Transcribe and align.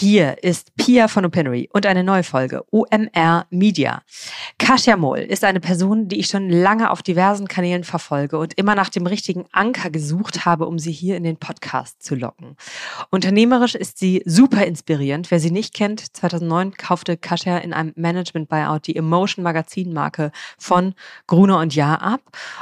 Hier 0.00 0.44
ist 0.44 0.76
Pia 0.76 1.08
von 1.08 1.24
Opinory 1.24 1.68
und 1.72 1.84
eine 1.84 2.04
neue 2.04 2.22
Folge 2.22 2.64
OMR 2.70 3.46
Media. 3.50 4.02
Kasia 4.56 4.96
Mohl 4.96 5.18
ist 5.18 5.42
eine 5.42 5.58
Person, 5.58 6.06
die 6.06 6.20
ich 6.20 6.28
schon 6.28 6.50
lange 6.50 6.92
auf 6.92 7.02
diversen 7.02 7.48
Kanälen 7.48 7.82
verfolge 7.82 8.38
und 8.38 8.54
immer 8.54 8.76
nach 8.76 8.90
dem 8.90 9.08
richtigen 9.08 9.46
Anker 9.50 9.90
gesucht 9.90 10.44
habe, 10.44 10.66
um 10.66 10.78
sie 10.78 10.92
hier 10.92 11.16
in 11.16 11.24
den 11.24 11.36
Podcast 11.36 12.00
zu 12.00 12.14
locken. 12.14 12.56
Unternehmerisch 13.10 13.74
ist 13.74 13.98
sie 13.98 14.22
super 14.24 14.64
inspirierend. 14.64 15.32
Wer 15.32 15.40
sie 15.40 15.50
nicht 15.50 15.74
kennt, 15.74 16.16
2009 16.16 16.74
kaufte 16.74 17.16
Kasia 17.16 17.58
in 17.58 17.72
einem 17.72 17.92
Management 17.96 18.48
Buyout 18.48 18.86
die 18.86 18.94
Emotion 18.94 19.42
Magazin 19.42 19.92
Marke 19.92 20.30
von 20.58 20.94
Gruner 21.26 21.58
und 21.58 21.74
Jahr 21.74 22.02
ab 22.02 22.20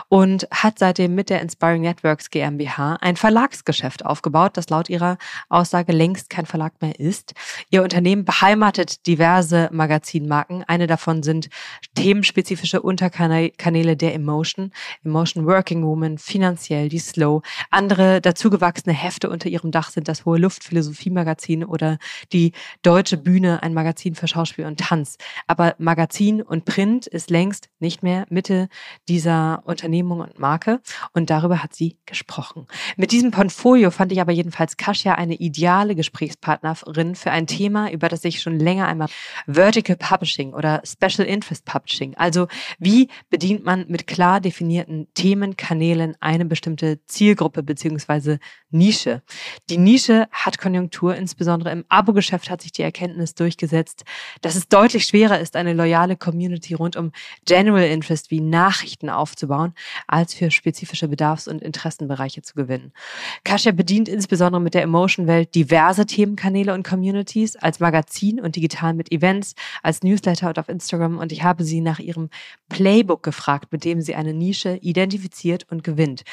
und 0.09 0.49
hat 0.51 0.79
seitdem 0.79 1.15
mit 1.15 1.29
der 1.29 1.43
Inspiring 1.43 1.83
Networks 1.83 2.31
GmbH 2.31 2.97
ein 3.03 3.17
Verlagsgeschäft 3.17 4.07
aufgebaut, 4.07 4.57
das 4.57 4.71
laut 4.71 4.89
ihrer 4.89 5.19
Aussage 5.51 5.93
längst 5.93 6.31
kein 6.31 6.47
Verlag 6.47 6.81
mehr 6.81 6.99
ist. 6.99 7.26
Ihr 7.71 7.83
Unternehmen 7.83 8.25
beheimatet 8.25 9.07
diverse 9.07 9.69
Magazinmarken. 9.73 10.65
Eine 10.65 10.87
davon 10.87 11.23
sind 11.23 11.49
themenspezifische 11.95 12.83
Unterkanäle 12.83 13.97
der 13.97 14.15
Emotion, 14.15 14.73
Emotion 15.05 15.47
Working 15.47 15.85
Woman, 15.85 16.19
finanziell 16.19 16.89
die 16.89 16.99
Slow. 16.99 17.43
Andere 17.71 18.21
dazugewachsene 18.21 18.95
Hefte 18.95 19.29
unter 19.29 19.49
ihrem 19.49 19.71
Dach 19.71 19.91
sind 19.91 20.09
das 20.09 20.25
Hohe 20.25 20.39
Luft 20.39 20.65
Philosophie 20.65 21.11
Magazin 21.11 21.65
oder 21.65 21.99
die 22.33 22.53
Deutsche 22.83 23.17
Bühne, 23.17 23.63
ein 23.63 23.75
Magazin 23.75 24.15
für 24.15 24.29
Schauspiel 24.29 24.67
und 24.67 24.81
Tanz. 24.81 25.17
Aber 25.47 25.75
Magazin 25.79 26.43
und 26.43 26.65
Print 26.65 27.07
ist 27.07 27.31
längst 27.31 27.69
nicht 27.81 28.03
mehr 28.03 28.27
Mitte 28.31 28.69
dieser 29.09 29.63
Unternehmung 29.65 30.21
und 30.21 30.39
Marke 30.39 30.81
und 31.13 31.31
darüber 31.31 31.63
hat 31.63 31.75
sie 31.75 31.99
gesprochen. 32.07 32.67
Mit 32.97 33.13
diesem 33.13 33.31
Portfolio 33.31 33.91
fand 33.91 34.13
ich 34.13 34.21
aber 34.21 34.33
jedenfalls 34.33 34.77
Kasia 34.77 35.15
eine 35.15 35.35
ideale 35.35 35.95
Gesprächspartnerin 35.95 37.15
für 37.17 37.31
ein 37.31 37.47
Thema, 37.47 37.91
über 37.91 38.09
das 38.09 38.25
ich 38.25 38.41
schon 38.41 38.59
länger 38.59 38.87
einmal 38.87 39.09
Vertical 39.47 39.97
Publishing 39.97 40.53
oder 40.53 40.83
Special 40.85 41.27
Interest 41.27 41.65
Publishing. 41.65 42.15
Also 42.17 42.49
wie 42.79 43.09
bedient 43.31 43.65
man 43.65 43.87
mit 43.89 44.07
klar 44.07 44.41
definierten 44.41 45.09
Themenkanälen 45.15 46.17
eine 46.21 46.45
bestimmte 46.45 47.05
Zielgruppe 47.07 47.63
beziehungsweise 47.63 48.39
Nische? 48.71 49.23
Die 49.71 49.79
Nische 49.79 50.29
hat 50.31 50.59
Konjunktur, 50.59 51.17
insbesondere 51.17 51.71
im 51.73 51.85
Abo-Geschäft 51.89 52.51
hat 52.51 52.63
sich 52.63 52.73
die 52.73 52.83
Erkenntnis 52.83 53.35
durchgesetzt, 53.35 54.05
dass 54.41 54.57
es 54.57 54.69
deutlich 54.69 55.07
schwerer 55.07 55.41
ist, 55.41 55.57
eine 55.57 55.73
loyale 55.73 56.17
Community 56.17 56.75
rund 56.75 56.97
um 56.97 57.13
General 57.45 57.85
Interest 57.85 58.31
wie 58.31 58.41
Nachrichten 58.41 59.11
aufzubauen, 59.11 59.75
als 60.07 60.35
für 60.35 60.51
spezifische 60.51 61.09
Bedarfs- 61.09 61.49
und 61.49 61.63
Interessenbereiche 61.63 62.43
zu 62.43 62.55
gewinnen. 62.55 62.93
Kasia 63.45 63.73
bedient 63.73 64.09
insbesondere 64.09 64.61
mit 64.61 64.75
der 64.75 64.83
Emotion-Welt 64.83 65.55
diverse 65.55 66.07
Themenkanäle 66.07 66.75
und 66.75 66.83
Communities 67.07 67.55
als 67.55 67.79
Magazin 67.79 68.41
und 68.41 68.57
digital 68.57 68.93
mit 68.93 69.13
Events, 69.13 69.55
als 69.83 70.03
Newsletter 70.03 70.49
und 70.49 70.59
auf 70.59 70.69
Instagram 70.69 71.19
und 71.19 71.31
ich 71.31 71.45
habe 71.45 71.63
sie 71.63 71.81
nach 71.81 72.01
ihrem 72.01 72.31
Playbook 72.69 73.23
gefragt, 73.23 73.71
mit 73.71 73.85
dem 73.85 74.01
sie 74.01 74.17
eine 74.17 74.35
Nische 74.35 74.79
identifiziert 74.83 75.67
und 75.71 75.85
gewinnt. 75.85 76.25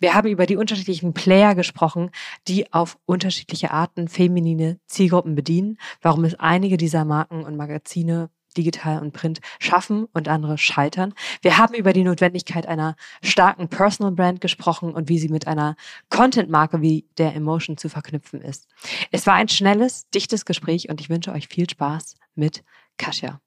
Wir 0.00 0.14
haben 0.14 0.28
über 0.28 0.46
die 0.46 0.56
unterschiedlichen 0.56 1.14
Player 1.14 1.54
gesprochen, 1.54 2.10
die 2.48 2.72
auf 2.72 2.98
unterschiedliche 3.06 3.70
Arten 3.70 4.08
feminine 4.08 4.80
Zielgruppen 4.86 5.36
bedienen, 5.36 5.78
warum 6.02 6.24
es 6.24 6.34
einige 6.34 6.76
dieser 6.76 7.04
Marken 7.04 7.44
und 7.44 7.56
Magazine 7.56 8.28
digital 8.56 9.00
und 9.00 9.12
print 9.12 9.40
schaffen 9.58 10.06
und 10.12 10.28
andere 10.28 10.58
scheitern. 10.58 11.14
Wir 11.42 11.58
haben 11.58 11.74
über 11.74 11.92
die 11.92 12.04
Notwendigkeit 12.04 12.66
einer 12.66 12.96
starken 13.22 13.68
Personal 13.68 14.12
Brand 14.12 14.40
gesprochen 14.40 14.92
und 14.92 15.08
wie 15.08 15.18
sie 15.18 15.28
mit 15.28 15.46
einer 15.46 15.76
Content-Marke 16.10 16.80
wie 16.80 17.06
der 17.18 17.34
Emotion 17.34 17.76
zu 17.76 17.88
verknüpfen 17.88 18.40
ist. 18.40 18.68
Es 19.10 19.26
war 19.26 19.34
ein 19.34 19.48
schnelles, 19.48 20.08
dichtes 20.10 20.44
Gespräch 20.44 20.88
und 20.88 21.00
ich 21.00 21.10
wünsche 21.10 21.32
euch 21.32 21.48
viel 21.48 21.68
Spaß 21.68 22.16
mit 22.34 22.64
Kasia. 22.96 23.40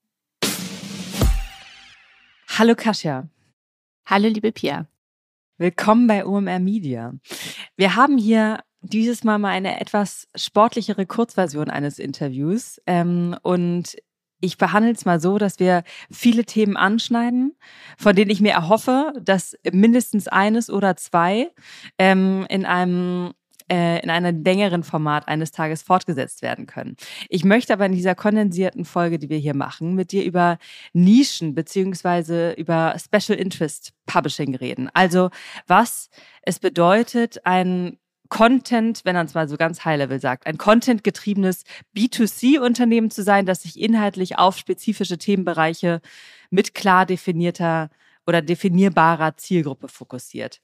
Hallo 2.57 2.75
Kasia. 2.75 3.29
Hallo 4.05 4.27
liebe 4.27 4.51
Pia. 4.51 4.87
Willkommen 5.57 6.07
bei 6.07 6.25
OMR 6.25 6.59
Media. 6.59 7.13
Wir 7.75 7.95
haben 7.95 8.17
hier 8.17 8.61
dieses 8.81 9.23
Mal 9.23 9.37
mal 9.39 9.49
eine 9.49 9.79
etwas 9.79 10.27
sportlichere 10.35 11.05
Kurzversion 11.05 11.69
eines 11.69 11.99
Interviews. 11.99 12.81
Ähm, 12.85 13.35
und 13.43 13.95
ich 14.41 14.57
behandle 14.57 14.91
es 14.91 15.05
mal 15.05 15.19
so, 15.19 15.37
dass 15.37 15.59
wir 15.59 15.83
viele 16.11 16.45
Themen 16.45 16.77
anschneiden, 16.77 17.55
von 17.97 18.15
denen 18.15 18.31
ich 18.31 18.41
mir 18.41 18.53
erhoffe, 18.53 19.13
dass 19.21 19.55
mindestens 19.71 20.27
eines 20.27 20.69
oder 20.69 20.95
zwei 20.95 21.51
ähm, 21.97 22.45
in 22.49 22.65
einem 22.65 23.33
äh, 23.71 24.01
in 24.01 24.09
einem 24.09 24.43
längeren 24.43 24.83
Format 24.83 25.27
eines 25.27 25.51
Tages 25.51 25.83
fortgesetzt 25.83 26.41
werden 26.41 26.65
können. 26.65 26.95
Ich 27.29 27.45
möchte 27.45 27.73
aber 27.73 27.85
in 27.85 27.93
dieser 27.93 28.15
kondensierten 28.15 28.83
Folge, 28.83 29.19
die 29.19 29.29
wir 29.29 29.37
hier 29.37 29.55
machen, 29.55 29.93
mit 29.93 30.11
dir 30.11 30.23
über 30.23 30.57
Nischen 30.93 31.53
beziehungsweise 31.53 32.53
über 32.53 32.95
Special 32.97 33.37
Interest 33.37 33.93
Publishing 34.07 34.55
reden. 34.55 34.89
Also 34.93 35.29
was 35.67 36.09
es 36.41 36.59
bedeutet, 36.59 37.45
ein 37.45 37.99
Content, 38.29 39.01
wenn 39.05 39.15
man 39.15 39.25
es 39.25 39.33
mal 39.33 39.49
so 39.49 39.57
ganz 39.57 39.83
high-level 39.85 40.19
sagt, 40.19 40.45
ein 40.45 40.57
Content-getriebenes 40.57 41.63
B2C-Unternehmen 41.95 43.11
zu 43.11 43.23
sein, 43.23 43.45
das 43.45 43.63
sich 43.63 43.79
inhaltlich 43.79 44.37
auf 44.37 44.57
spezifische 44.57 45.17
Themenbereiche 45.17 46.01
mit 46.49 46.73
klar 46.73 47.05
definierter 47.05 47.89
oder 48.27 48.41
definierbarer 48.41 49.37
Zielgruppe 49.37 49.87
fokussiert. 49.87 50.61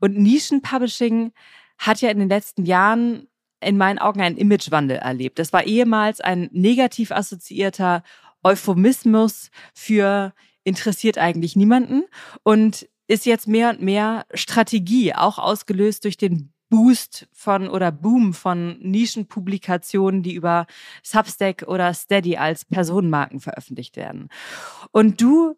Und 0.00 0.18
Nischen-Publishing 0.18 1.32
hat 1.78 2.00
ja 2.00 2.10
in 2.10 2.18
den 2.18 2.28
letzten 2.28 2.64
Jahren 2.64 3.28
in 3.60 3.76
meinen 3.76 3.98
Augen 3.98 4.20
einen 4.20 4.36
Imagewandel 4.36 4.98
erlebt. 4.98 5.38
Das 5.38 5.52
war 5.52 5.64
ehemals 5.64 6.20
ein 6.20 6.48
negativ 6.52 7.12
assoziierter 7.12 8.02
Euphemismus 8.42 9.50
für 9.72 10.34
interessiert 10.64 11.18
eigentlich 11.18 11.56
niemanden 11.56 12.04
und 12.42 12.88
ist 13.06 13.26
jetzt 13.26 13.46
mehr 13.46 13.70
und 13.70 13.82
mehr 13.82 14.26
Strategie, 14.32 15.14
auch 15.14 15.38
ausgelöst 15.38 16.04
durch 16.04 16.16
den 16.16 16.53
Boost 16.74 17.28
von 17.32 17.68
oder 17.68 17.92
Boom 17.92 18.34
von 18.34 18.80
Nischenpublikationen, 18.80 20.24
die 20.24 20.34
über 20.34 20.66
Substack 21.04 21.62
oder 21.68 21.94
Steady 21.94 22.36
als 22.36 22.64
Personenmarken 22.64 23.38
veröffentlicht 23.38 23.96
werden. 23.96 24.28
Und 24.90 25.20
du 25.20 25.56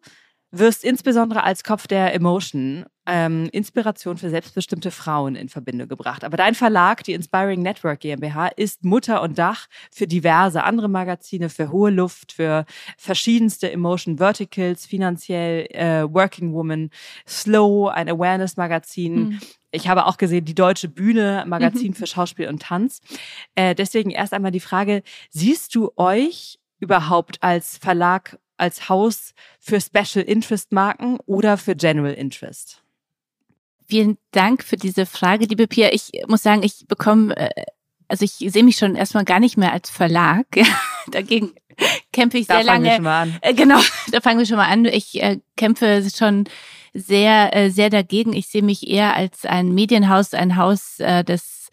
wirst 0.51 0.83
insbesondere 0.83 1.43
als 1.43 1.63
Kopf 1.63 1.87
der 1.87 2.13
Emotion 2.13 2.85
ähm, 3.07 3.49
Inspiration 3.51 4.17
für 4.17 4.29
selbstbestimmte 4.29 4.91
Frauen 4.91 5.35
in 5.35 5.49
Verbindung 5.49 5.87
gebracht. 5.87 6.23
Aber 6.23 6.37
dein 6.37 6.53
Verlag, 6.53 7.03
die 7.03 7.13
Inspiring 7.13 7.63
Network 7.63 8.01
GmbH, 8.01 8.49
ist 8.49 8.83
Mutter 8.83 9.23
und 9.23 9.39
Dach 9.39 9.67
für 9.91 10.05
diverse 10.05 10.63
andere 10.63 10.89
Magazine, 10.89 11.49
für 11.49 11.71
hohe 11.71 11.89
Luft, 11.89 12.33
für 12.33 12.65
verschiedenste 12.97 13.71
Emotion 13.71 14.17
Verticals, 14.17 14.85
finanziell 14.85 15.65
äh, 15.71 16.03
Working 16.03 16.53
Woman, 16.53 16.91
Slow, 17.27 17.89
ein 17.89 18.07
Awareness-Magazin. 18.07 19.15
Mhm. 19.15 19.39
Ich 19.71 19.87
habe 19.87 20.05
auch 20.05 20.17
gesehen, 20.17 20.45
die 20.45 20.55
Deutsche 20.55 20.87
Bühne, 20.87 21.43
Magazin 21.47 21.89
mhm. 21.89 21.93
für 21.93 22.07
Schauspiel 22.07 22.47
und 22.47 22.61
Tanz. 22.61 23.01
Äh, 23.55 23.75
deswegen 23.75 24.11
erst 24.11 24.33
einmal 24.33 24.51
die 24.51 24.59
Frage, 24.59 25.03
siehst 25.29 25.75
du 25.75 25.91
euch 25.97 26.59
überhaupt 26.79 27.43
als 27.43 27.77
Verlag 27.77 28.39
als 28.57 28.89
Haus 28.89 29.33
für 29.59 29.79
Special 29.79 30.23
Interest 30.25 30.71
Marken 30.71 31.19
oder 31.25 31.57
für 31.57 31.75
General 31.75 32.13
Interest? 32.13 32.81
Vielen 33.87 34.17
Dank 34.31 34.63
für 34.63 34.77
diese 34.77 35.05
Frage, 35.05 35.45
liebe 35.45 35.67
Pia. 35.67 35.89
Ich 35.93 36.11
muss 36.27 36.43
sagen, 36.43 36.63
ich 36.63 36.85
bekomme, 36.87 37.35
äh, 37.37 37.65
also 38.07 38.25
ich 38.25 38.33
sehe 38.51 38.63
mich 38.63 38.77
schon 38.77 38.95
erstmal 38.95 39.25
gar 39.25 39.39
nicht 39.39 39.57
mehr 39.57 39.73
als 39.73 39.89
Verlag. 39.89 40.45
Dagegen 41.11 41.53
kämpfe 42.11 42.37
ich 42.37 42.47
da 42.47 42.55
sehr 42.55 42.63
lange. 42.65 42.85
Wir 42.85 42.95
schon 42.95 43.03
mal 43.03 43.21
an. 43.21 43.37
Äh, 43.41 43.53
genau, 43.53 43.79
da 44.11 44.21
fangen 44.21 44.39
wir 44.39 44.45
schon 44.45 44.57
mal 44.57 44.67
an. 44.67 44.85
Ich 44.85 45.21
äh, 45.21 45.39
kämpfe 45.55 46.05
schon 46.13 46.45
sehr, 46.97 47.55
äh, 47.55 47.69
sehr 47.69 47.89
dagegen. 47.89 48.33
Ich 48.33 48.47
sehe 48.47 48.63
mich 48.63 48.87
eher 48.87 49.15
als 49.15 49.45
ein 49.45 49.73
Medienhaus, 49.73 50.33
ein 50.33 50.57
Haus, 50.57 50.99
äh, 50.99 51.23
das 51.23 51.69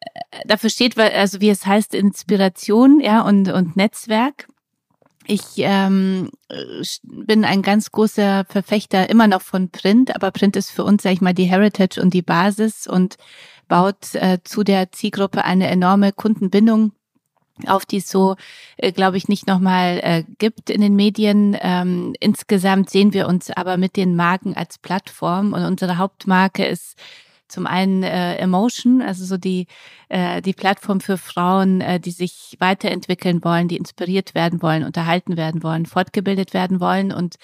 äh, 0.00 0.46
dafür 0.46 0.70
steht, 0.70 0.98
also 0.98 1.40
wie 1.40 1.50
es 1.50 1.66
heißt, 1.66 1.94
Inspiration, 1.94 3.00
ja, 3.00 3.22
und, 3.22 3.48
und 3.48 3.76
Netzwerk. 3.76 4.46
Ich 5.26 5.58
ähm, 5.58 6.30
bin 7.02 7.44
ein 7.44 7.62
ganz 7.62 7.92
großer 7.92 8.44
Verfechter 8.48 9.08
immer 9.10 9.28
noch 9.28 9.42
von 9.42 9.70
Print, 9.70 10.14
aber 10.14 10.30
Print 10.30 10.56
ist 10.56 10.70
für 10.70 10.82
uns, 10.82 11.02
sag 11.02 11.12
ich 11.12 11.20
mal, 11.20 11.34
die 11.34 11.44
Heritage 11.44 12.00
und 12.00 12.14
die 12.14 12.22
Basis 12.22 12.86
und 12.86 13.16
baut 13.68 14.14
äh, 14.14 14.38
zu 14.42 14.64
der 14.64 14.90
Zielgruppe 14.92 15.44
eine 15.44 15.68
enorme 15.68 16.12
Kundenbindung 16.12 16.92
auf 17.68 17.86
die 17.86 17.98
es 17.98 18.08
so, 18.08 18.36
äh, 18.76 18.92
glaube 18.92 19.16
ich, 19.16 19.28
nicht 19.28 19.46
nochmal 19.46 20.00
äh, 20.02 20.24
gibt 20.38 20.70
in 20.70 20.80
den 20.80 20.96
Medien. 20.96 21.56
Ähm, 21.60 22.14
insgesamt 22.20 22.90
sehen 22.90 23.12
wir 23.12 23.28
uns 23.28 23.50
aber 23.50 23.76
mit 23.76 23.96
den 23.96 24.16
Marken 24.16 24.54
als 24.54 24.78
Plattform 24.78 25.52
und 25.52 25.64
unsere 25.64 25.98
Hauptmarke 25.98 26.64
ist 26.64 26.96
zum 27.50 27.66
einen 27.66 28.02
äh, 28.02 28.36
Emotion, 28.36 29.02
also 29.02 29.24
so 29.24 29.36
die, 29.36 29.66
äh, 30.08 30.40
die 30.40 30.52
Plattform 30.52 31.00
für 31.00 31.18
Frauen, 31.18 31.80
äh, 31.80 32.00
die 32.00 32.12
sich 32.12 32.56
weiterentwickeln 32.58 33.44
wollen, 33.44 33.68
die 33.68 33.76
inspiriert 33.76 34.34
werden 34.34 34.62
wollen, 34.62 34.84
unterhalten 34.84 35.36
werden 35.36 35.62
wollen, 35.62 35.86
fortgebildet 35.86 36.54
werden 36.54 36.80
wollen. 36.80 37.12
Und 37.12 37.36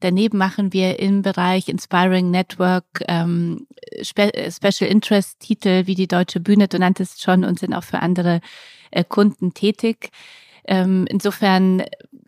daneben 0.00 0.38
machen 0.38 0.72
wir 0.72 1.00
im 1.00 1.22
Bereich 1.22 1.68
Inspiring 1.68 2.30
Network 2.30 2.84
ähm, 3.08 3.66
Spe 4.02 4.30
Special 4.50 4.90
Interest 4.90 5.40
Titel 5.40 5.86
wie 5.86 5.94
die 5.94 6.08
Deutsche 6.08 6.40
Bühne, 6.40 6.68
du 6.68 6.78
nanntest 6.78 7.22
schon, 7.22 7.44
und 7.44 7.58
sind 7.58 7.74
auch 7.74 7.84
für 7.84 8.00
andere 8.00 8.40
Kunden 9.02 9.54
tätig. 9.54 10.10
Ähm, 10.66 11.06
insofern 11.08 11.82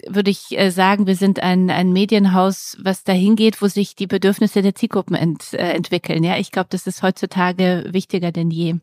würde 0.07 0.31
ich 0.31 0.59
äh, 0.59 0.71
sagen, 0.71 1.07
wir 1.07 1.17
sind 1.17 1.43
ein, 1.43 1.71
ein 1.71 1.93
Medienhaus, 1.93 2.77
was 2.83 3.05
dahin 3.05 3.37
geht, 3.37 3.63
wo 3.63 3.67
sich 3.67 3.97
die 3.97 4.07
Bedürfnisse 4.07 4.61
der 4.63 4.75
Zielgruppen 4.75 5.17
ent, 5.17 5.55
äh, 5.55 5.73
entwickeln. 5.73 6.23
Ja, 6.23 6.37
ich 6.37 6.51
glaube, 6.51 6.69
das 6.71 6.87
ist 6.87 7.03
heutzutage 7.03 7.87
wichtiger 7.91 8.33
denn 8.33 8.51
je, 8.51 8.77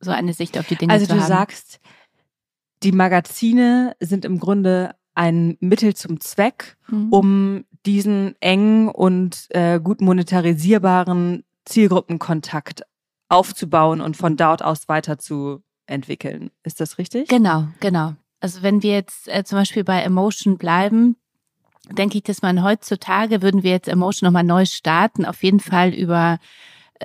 so 0.00 0.10
eine 0.10 0.34
Sicht 0.34 0.58
auf 0.58 0.66
die 0.66 0.76
Dinge 0.76 0.92
also 0.92 1.06
zu 1.06 1.12
haben. 1.12 1.20
Also 1.20 1.32
du 1.32 1.38
sagst, 1.38 1.80
die 2.82 2.92
Magazine 2.92 3.96
sind 4.00 4.24
im 4.24 4.38
Grunde 4.38 4.94
ein 5.14 5.56
Mittel 5.60 5.94
zum 5.94 6.20
Zweck, 6.20 6.76
mhm. 6.88 7.12
um 7.12 7.64
diesen 7.86 8.34
engen 8.40 8.88
und 8.88 9.46
äh, 9.50 9.80
gut 9.80 10.00
monetarisierbaren 10.00 11.44
Zielgruppenkontakt 11.64 12.82
aufzubauen 13.28 14.00
und 14.00 14.16
von 14.16 14.36
dort 14.36 14.62
aus 14.62 14.86
weiterzuentwickeln. 15.88 16.50
Ist 16.62 16.80
das 16.80 16.98
richtig? 16.98 17.28
Genau, 17.28 17.68
genau. 17.80 18.14
Also 18.40 18.62
wenn 18.62 18.82
wir 18.82 18.92
jetzt 18.92 19.28
äh, 19.28 19.44
zum 19.44 19.58
Beispiel 19.58 19.84
bei 19.84 20.02
Emotion 20.02 20.58
bleiben, 20.58 21.16
denke 21.90 22.18
ich, 22.18 22.24
dass 22.24 22.42
man 22.42 22.62
heutzutage, 22.62 23.42
würden 23.42 23.62
wir 23.62 23.72
jetzt 23.72 23.88
Emotion 23.88 24.26
nochmal 24.26 24.44
neu 24.44 24.64
starten, 24.66 25.24
auf 25.24 25.42
jeden 25.42 25.60
Fall 25.60 25.90
über 25.90 26.38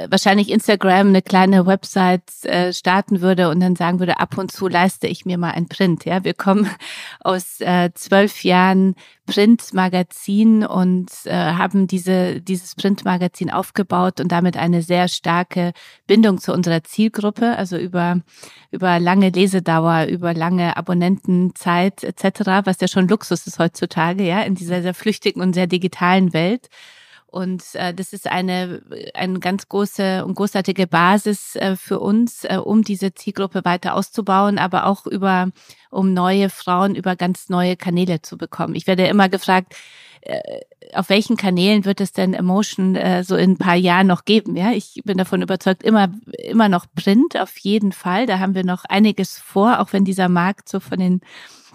wahrscheinlich 0.10 0.50
Instagram 0.50 1.08
eine 1.08 1.22
kleine 1.22 1.66
Website 1.66 2.24
äh, 2.44 2.74
starten 2.74 3.22
würde 3.22 3.50
und 3.50 3.60
dann 3.60 3.76
sagen 3.76 4.00
würde, 4.00 4.20
ab 4.20 4.38
und 4.38 4.52
zu 4.52 4.68
leiste 4.68 5.08
ich 5.08 5.26
mir 5.26 5.38
mal 5.38 5.52
ein 5.52 5.68
Print. 5.68 6.06
Ja, 6.06 6.24
wir 6.24 6.34
kommen 6.34 6.70
aus 7.20 7.62
äh, 7.62 7.92
zwölf 7.94 8.44
Jahren 8.44 8.96
Printmagazin 9.26 10.66
und 10.66 11.10
äh, 11.26 11.34
haben 11.34 11.88
diese, 11.88 12.42
dieses 12.42 12.76
Printmagazin 12.76 13.52
aufgebaut 13.52 14.20
und 14.20 14.32
damit 14.32 14.58
eine 14.58 14.82
sehr 14.82 15.08
starke 15.08 15.72
Bindung 16.08 16.40
zu 16.40 16.54
unserer 16.54 16.84
Zielgruppe, 16.84 17.56
also 17.56 17.78
über, 17.78 18.20
über 18.72 19.00
lange 19.00 19.30
Lesedauer, 19.30 20.08
über 20.08 20.34
lange 20.34 20.76
Abonnentenzeit 20.76 22.04
etc., 22.04 22.66
was 22.66 22.82
ja 22.82 22.88
schon 22.88 23.08
Luxus 23.08 23.48
ist 23.48 23.60
heutzutage, 23.60 24.24
ja, 24.24 24.42
in 24.42 24.56
dieser 24.56 24.82
sehr 24.82 24.94
flüchtigen 24.94 25.42
und 25.42 25.54
sehr 25.54 25.68
digitalen 25.68 26.34
Welt. 26.34 26.68
Und 27.34 27.64
äh, 27.74 27.96
das 27.96 28.14
ist 28.14 28.28
eine, 28.28 28.84
eine 29.16 29.40
ganz 29.40 29.68
große 29.68 30.24
und 30.24 30.36
großartige 30.36 30.86
Basis 30.86 31.56
äh, 31.56 31.76
für 31.76 32.00
uns, 32.00 32.44
äh, 32.44 32.58
um 32.64 32.84
diese 32.84 33.16
Zielgruppe 33.16 33.66
weiter 33.66 33.96
auszubauen, 33.96 34.60
aber 34.60 34.86
auch 34.86 35.08
über, 35.08 35.50
um 35.90 36.14
neue 36.14 36.52
Frauen 36.52 36.94
über 36.94 37.16
ganz 37.16 37.50
neue 37.50 37.76
Kanäle 37.76 38.22
zu 38.22 38.38
bekommen. 38.38 38.76
Ich 38.76 38.86
werde 38.86 39.08
immer 39.08 39.30
gefragt, 39.30 39.74
äh, 40.22 40.62
auf 40.94 41.10
welchen 41.10 41.36
Kanälen 41.36 41.86
wird 41.86 42.02
es 42.02 42.12
denn 42.12 42.36
Emotion 42.36 42.96
äh, 42.96 43.24
so 43.24 43.36
in 43.36 43.54
ein 43.54 43.58
paar 43.58 43.78
Jahren 43.78 44.06
noch 44.06 44.26
geben? 44.26 44.56
Ja, 44.56 44.72
ich 44.72 45.02
bin 45.04 45.18
davon 45.18 45.42
überzeugt, 45.42 45.82
immer, 45.82 46.10
immer 46.38 46.70
noch 46.70 46.86
Print 46.94 47.36
auf 47.36 47.58
jeden 47.58 47.94
Fall. 47.94 48.28
Da 48.28 48.38
haben 48.38 48.54
wir 48.54 48.64
noch 48.64 48.86
einiges 48.86 49.40
vor, 49.40 49.80
auch 49.80 49.92
wenn 49.92 50.06
dieser 50.06 50.30
Markt 50.30 50.70
so 50.70 50.80
von 50.80 51.00
den 51.00 51.22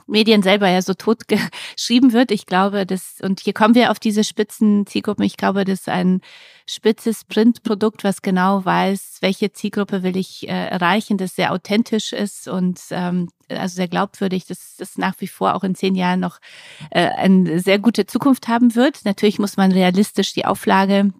Medien 0.08 0.42
selber 0.42 0.68
ja 0.68 0.82
so 0.82 0.94
tot 0.94 1.22
geschrieben 1.28 2.12
wird. 2.12 2.30
Ich 2.30 2.46
glaube, 2.46 2.86
das, 2.86 3.16
und 3.22 3.40
hier 3.40 3.52
kommen 3.52 3.74
wir 3.74 3.90
auf 3.90 3.98
diese 3.98 4.24
spitzen 4.24 4.86
Zielgruppen. 4.86 5.24
Ich 5.24 5.36
glaube, 5.36 5.64
das 5.64 5.80
ist 5.80 5.88
ein 5.88 6.20
spitzes 6.66 7.24
Printprodukt, 7.24 8.04
was 8.04 8.22
genau 8.22 8.64
weiß, 8.64 9.18
welche 9.20 9.52
Zielgruppe 9.52 10.02
will 10.02 10.16
ich 10.16 10.48
äh, 10.48 10.68
erreichen, 10.68 11.16
das 11.16 11.34
sehr 11.34 11.52
authentisch 11.52 12.12
ist 12.12 12.48
und 12.48 12.80
ähm, 12.90 13.28
also 13.48 13.76
sehr 13.76 13.88
glaubwürdig, 13.88 14.46
dass 14.46 14.76
das 14.76 14.98
nach 14.98 15.14
wie 15.18 15.28
vor 15.28 15.54
auch 15.54 15.64
in 15.64 15.74
zehn 15.74 15.94
Jahren 15.94 16.20
noch 16.20 16.38
äh, 16.90 17.08
eine 17.08 17.60
sehr 17.60 17.78
gute 17.78 18.06
Zukunft 18.06 18.48
haben 18.48 18.74
wird. 18.74 19.04
Natürlich 19.04 19.38
muss 19.38 19.56
man 19.56 19.72
realistisch 19.72 20.34
die 20.34 20.44
Auflage 20.44 21.12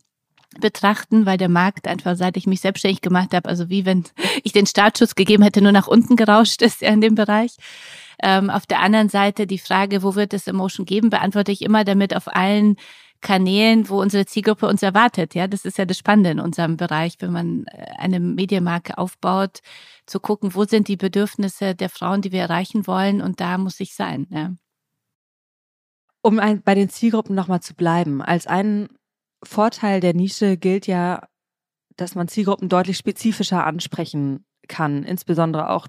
betrachten, 0.60 1.26
weil 1.26 1.38
der 1.38 1.48
Markt 1.48 1.86
einfach, 1.86 2.16
seit 2.16 2.36
ich 2.36 2.46
mich 2.46 2.60
selbstständig 2.60 3.00
gemacht 3.00 3.32
habe, 3.34 3.48
also 3.48 3.68
wie 3.68 3.84
wenn 3.84 4.04
ich 4.44 4.52
den 4.52 4.66
Startschuss 4.66 5.14
gegeben 5.14 5.42
hätte, 5.42 5.62
nur 5.62 5.72
nach 5.72 5.88
unten 5.88 6.16
gerauscht 6.16 6.62
ist 6.62 6.82
ja 6.82 6.90
in 6.90 7.00
dem 7.00 7.14
Bereich. 7.14 7.56
Ähm, 8.22 8.50
auf 8.50 8.66
der 8.66 8.80
anderen 8.80 9.08
Seite 9.08 9.46
die 9.46 9.58
Frage, 9.58 10.02
wo 10.02 10.14
wird 10.14 10.34
es 10.34 10.46
Emotion 10.46 10.86
geben, 10.86 11.10
beantworte 11.10 11.52
ich 11.52 11.62
immer 11.62 11.84
damit 11.84 12.14
auf 12.16 12.28
allen 12.34 12.76
Kanälen, 13.20 13.88
wo 13.88 14.00
unsere 14.00 14.26
Zielgruppe 14.26 14.66
uns 14.66 14.82
erwartet. 14.82 15.34
Ja, 15.34 15.48
das 15.48 15.64
ist 15.64 15.78
ja 15.78 15.84
das 15.84 15.98
Spannende 15.98 16.30
in 16.30 16.40
unserem 16.40 16.76
Bereich, 16.76 17.16
wenn 17.18 17.32
man 17.32 17.64
äh, 17.66 17.86
eine 17.98 18.20
Medienmarke 18.20 18.96
aufbaut, 18.98 19.60
zu 20.06 20.20
gucken, 20.20 20.54
wo 20.54 20.64
sind 20.64 20.88
die 20.88 20.96
Bedürfnisse 20.96 21.74
der 21.74 21.90
Frauen, 21.90 22.22
die 22.22 22.32
wir 22.32 22.40
erreichen 22.40 22.86
wollen, 22.86 23.20
und 23.20 23.40
da 23.40 23.58
muss 23.58 23.80
ich 23.80 23.94
sein. 23.94 24.26
Ja. 24.30 24.54
Um 26.22 26.38
ein, 26.38 26.62
bei 26.62 26.74
den 26.74 26.88
Zielgruppen 26.88 27.34
nochmal 27.34 27.60
zu 27.60 27.74
bleiben, 27.74 28.22
als 28.22 28.46
ein 28.46 28.88
Vorteil 29.42 30.00
der 30.00 30.14
Nische 30.14 30.56
gilt 30.56 30.86
ja, 30.86 31.28
dass 31.96 32.14
man 32.14 32.28
Zielgruppen 32.28 32.68
deutlich 32.68 32.96
spezifischer 32.96 33.64
ansprechen 33.64 34.44
kann, 34.68 35.02
insbesondere 35.02 35.70
auch 35.70 35.88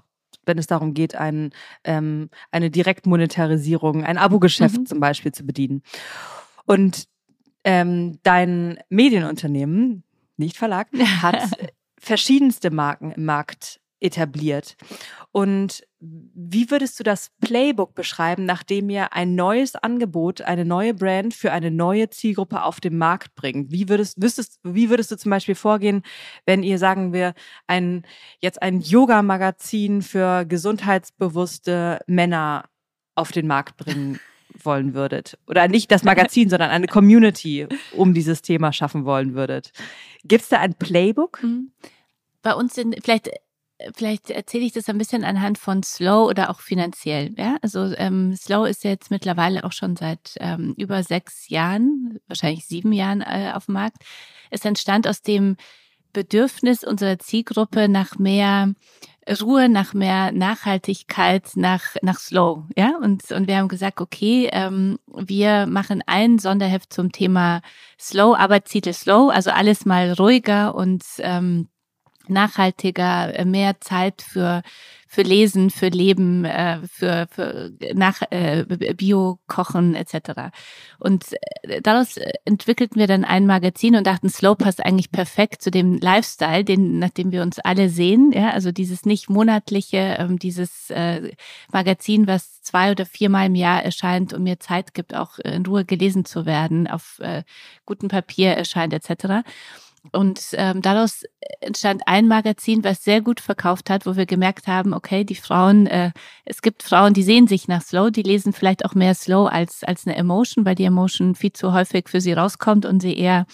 wenn 0.50 0.58
es 0.58 0.66
darum 0.66 0.92
geht, 0.92 1.14
ein, 1.14 1.52
ähm, 1.84 2.28
eine 2.50 2.70
Direktmonetarisierung, 2.70 4.04
ein 4.04 4.18
Abo-Geschäft 4.18 4.78
mhm. 4.78 4.86
zum 4.86 5.00
Beispiel 5.00 5.32
zu 5.32 5.46
bedienen. 5.46 5.82
Und 6.66 7.04
ähm, 7.62 8.18
dein 8.24 8.78
Medienunternehmen, 8.88 10.02
nicht 10.36 10.56
Verlag, 10.56 10.88
hat 11.22 11.42
verschiedenste 12.00 12.70
Marken 12.70 13.12
im 13.12 13.24
Markt 13.24 13.80
etabliert. 14.00 14.76
Und 15.32 15.84
wie 16.00 16.70
würdest 16.70 16.98
du 16.98 17.04
das 17.04 17.30
Playbook 17.40 17.94
beschreiben, 17.94 18.44
nachdem 18.46 18.90
ihr 18.90 19.12
ein 19.12 19.34
neues 19.34 19.76
Angebot, 19.76 20.40
eine 20.40 20.64
neue 20.64 20.94
Brand 20.94 21.34
für 21.34 21.52
eine 21.52 21.70
neue 21.70 22.08
Zielgruppe 22.08 22.62
auf 22.64 22.80
den 22.80 22.96
Markt 22.96 23.34
bringt? 23.34 23.70
Wie 23.70 23.88
würdest, 23.88 24.20
wüsstest, 24.20 24.58
wie 24.64 24.88
würdest 24.90 25.10
du 25.10 25.16
zum 25.16 25.30
Beispiel 25.30 25.54
vorgehen, 25.54 26.02
wenn 26.46 26.62
ihr, 26.62 26.78
sagen 26.78 27.12
wir, 27.12 27.34
ein, 27.66 28.04
jetzt 28.40 28.62
ein 28.62 28.80
Yoga-Magazin 28.80 30.02
für 30.02 30.46
gesundheitsbewusste 30.46 32.00
Männer 32.06 32.64
auf 33.14 33.30
den 33.30 33.46
Markt 33.46 33.76
bringen 33.76 34.18
wollen 34.64 34.94
würdet? 34.94 35.38
Oder 35.46 35.68
nicht 35.68 35.92
das 35.92 36.02
Magazin, 36.02 36.48
sondern 36.48 36.70
eine 36.70 36.86
Community 36.86 37.68
um 37.92 38.14
dieses 38.14 38.42
Thema 38.42 38.72
schaffen 38.72 39.04
wollen 39.04 39.34
würdet? 39.34 39.70
Gibt 40.24 40.42
es 40.42 40.48
da 40.48 40.58
ein 40.58 40.74
Playbook? 40.74 41.42
Mhm. 41.42 41.72
Bei 42.42 42.54
uns 42.54 42.74
sind 42.74 42.96
vielleicht 43.04 43.30
vielleicht 43.94 44.30
erzähle 44.30 44.64
ich 44.64 44.72
das 44.72 44.88
ein 44.88 44.98
bisschen 44.98 45.24
anhand 45.24 45.58
von 45.58 45.82
Slow 45.82 46.28
oder 46.28 46.50
auch 46.50 46.60
finanziell. 46.60 47.34
Ja, 47.36 47.56
also 47.62 47.92
ähm, 47.96 48.34
Slow 48.36 48.68
ist 48.68 48.84
jetzt 48.84 49.10
mittlerweile 49.10 49.64
auch 49.64 49.72
schon 49.72 49.96
seit 49.96 50.34
ähm, 50.40 50.74
über 50.76 51.02
sechs 51.02 51.48
Jahren, 51.48 52.18
wahrscheinlich 52.26 52.66
sieben 52.66 52.92
Jahren 52.92 53.20
äh, 53.22 53.52
auf 53.54 53.66
dem 53.66 53.74
Markt. 53.74 53.98
Es 54.50 54.64
entstand 54.64 55.06
aus 55.06 55.22
dem 55.22 55.56
Bedürfnis 56.12 56.84
unserer 56.84 57.18
Zielgruppe 57.18 57.88
nach 57.88 58.18
mehr 58.18 58.74
Ruhe, 59.40 59.68
nach 59.68 59.94
mehr 59.94 60.32
Nachhaltigkeit, 60.32 61.50
nach, 61.54 61.94
nach 62.02 62.18
Slow. 62.18 62.64
Ja, 62.76 62.94
und, 63.00 63.30
und 63.30 63.46
wir 63.46 63.58
haben 63.58 63.68
gesagt, 63.68 64.00
okay, 64.00 64.48
ähm, 64.52 64.98
wir 65.06 65.66
machen 65.66 66.02
ein 66.06 66.38
Sonderheft 66.38 66.92
zum 66.92 67.12
Thema 67.12 67.60
Slow, 67.98 68.34
Arbeitstitel 68.34 68.92
Slow, 68.92 69.30
also 69.30 69.50
alles 69.50 69.84
mal 69.84 70.12
ruhiger 70.14 70.74
und 70.74 71.04
ähm, 71.18 71.68
nachhaltiger, 72.30 73.34
äh, 73.38 73.44
mehr 73.44 73.80
Zeit 73.80 74.22
für 74.22 74.62
für 75.12 75.22
Lesen, 75.22 75.70
für 75.70 75.88
Leben, 75.88 76.44
äh, 76.44 76.78
für, 76.86 77.26
für 77.32 77.72
nach 77.94 78.22
äh, 78.30 78.64
Bio-Kochen 78.94 79.96
etc. 79.96 80.52
Und 81.00 81.34
daraus 81.82 82.16
entwickelten 82.44 83.00
wir 83.00 83.08
dann 83.08 83.24
ein 83.24 83.44
Magazin 83.44 83.96
und 83.96 84.06
dachten, 84.06 84.28
Slow 84.28 84.54
passt 84.54 84.86
eigentlich 84.86 85.10
perfekt 85.10 85.62
zu 85.62 85.72
dem 85.72 85.98
Lifestyle, 85.98 86.62
den 86.62 87.00
nach 87.00 87.10
dem 87.10 87.32
wir 87.32 87.42
uns 87.42 87.58
alle 87.58 87.88
sehen. 87.88 88.30
Ja, 88.32 88.50
also 88.50 88.70
dieses 88.70 89.04
nicht 89.04 89.28
monatliche, 89.28 90.14
ähm, 90.16 90.38
dieses 90.38 90.90
äh, 90.90 91.32
Magazin, 91.72 92.28
was 92.28 92.62
zwei 92.62 92.92
oder 92.92 93.04
viermal 93.04 93.46
im 93.46 93.56
Jahr 93.56 93.82
erscheint 93.82 94.32
und 94.32 94.44
mir 94.44 94.60
Zeit 94.60 94.94
gibt, 94.94 95.16
auch 95.16 95.40
in 95.40 95.66
Ruhe 95.66 95.84
gelesen 95.84 96.24
zu 96.24 96.46
werden, 96.46 96.86
auf 96.86 97.18
äh, 97.18 97.42
gutem 97.84 98.08
Papier 98.08 98.50
erscheint 98.50 98.94
etc. 98.94 99.42
Und 100.12 100.40
ähm, 100.54 100.80
daraus 100.80 101.24
entstand 101.60 102.02
ein 102.06 102.26
Magazin, 102.26 102.82
was 102.84 103.04
sehr 103.04 103.20
gut 103.20 103.38
verkauft 103.38 103.90
hat, 103.90 104.06
wo 104.06 104.16
wir 104.16 104.26
gemerkt 104.26 104.66
haben, 104.66 104.94
okay, 104.94 105.24
die 105.24 105.34
Frauen, 105.34 105.86
äh, 105.86 106.12
es 106.44 106.62
gibt 106.62 106.82
Frauen, 106.82 107.12
die 107.12 107.22
sehen 107.22 107.46
sich 107.46 107.68
nach 107.68 107.82
Slow, 107.82 108.10
die 108.10 108.22
lesen 108.22 108.52
vielleicht 108.52 108.84
auch 108.84 108.94
mehr 108.94 109.14
Slow 109.14 109.46
als, 109.46 109.84
als 109.84 110.06
eine 110.06 110.16
Emotion, 110.16 110.64
weil 110.64 110.74
die 110.74 110.84
Emotion 110.84 111.34
viel 111.34 111.52
zu 111.52 111.72
häufig 111.74 112.08
für 112.08 112.20
sie 112.20 112.32
rauskommt 112.32 112.86
und 112.86 113.00
sie 113.00 113.16
eher 113.16 113.46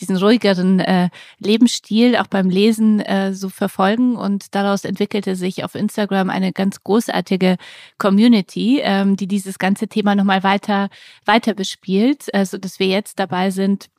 diesen 0.00 0.16
ruhigeren 0.16 0.80
äh, 0.80 1.10
Lebensstil 1.38 2.16
auch 2.16 2.26
beim 2.26 2.48
Lesen 2.48 3.00
äh, 3.00 3.34
so 3.34 3.48
verfolgen. 3.48 4.16
Und 4.16 4.54
daraus 4.54 4.84
entwickelte 4.84 5.36
sich 5.36 5.64
auf 5.64 5.74
Instagram 5.74 6.30
eine 6.30 6.52
ganz 6.52 6.82
großartige 6.82 7.56
Community, 7.98 8.80
ähm, 8.82 9.16
die 9.16 9.26
dieses 9.26 9.58
ganze 9.58 9.88
Thema 9.88 10.14
nochmal 10.14 10.42
weiter, 10.42 10.88
weiter 11.26 11.54
bespielt, 11.54 12.32
äh, 12.32 12.46
so 12.46 12.58
dass 12.58 12.78
wir 12.78 12.86
jetzt 12.86 13.18
dabei 13.18 13.50
sind, 13.50 13.90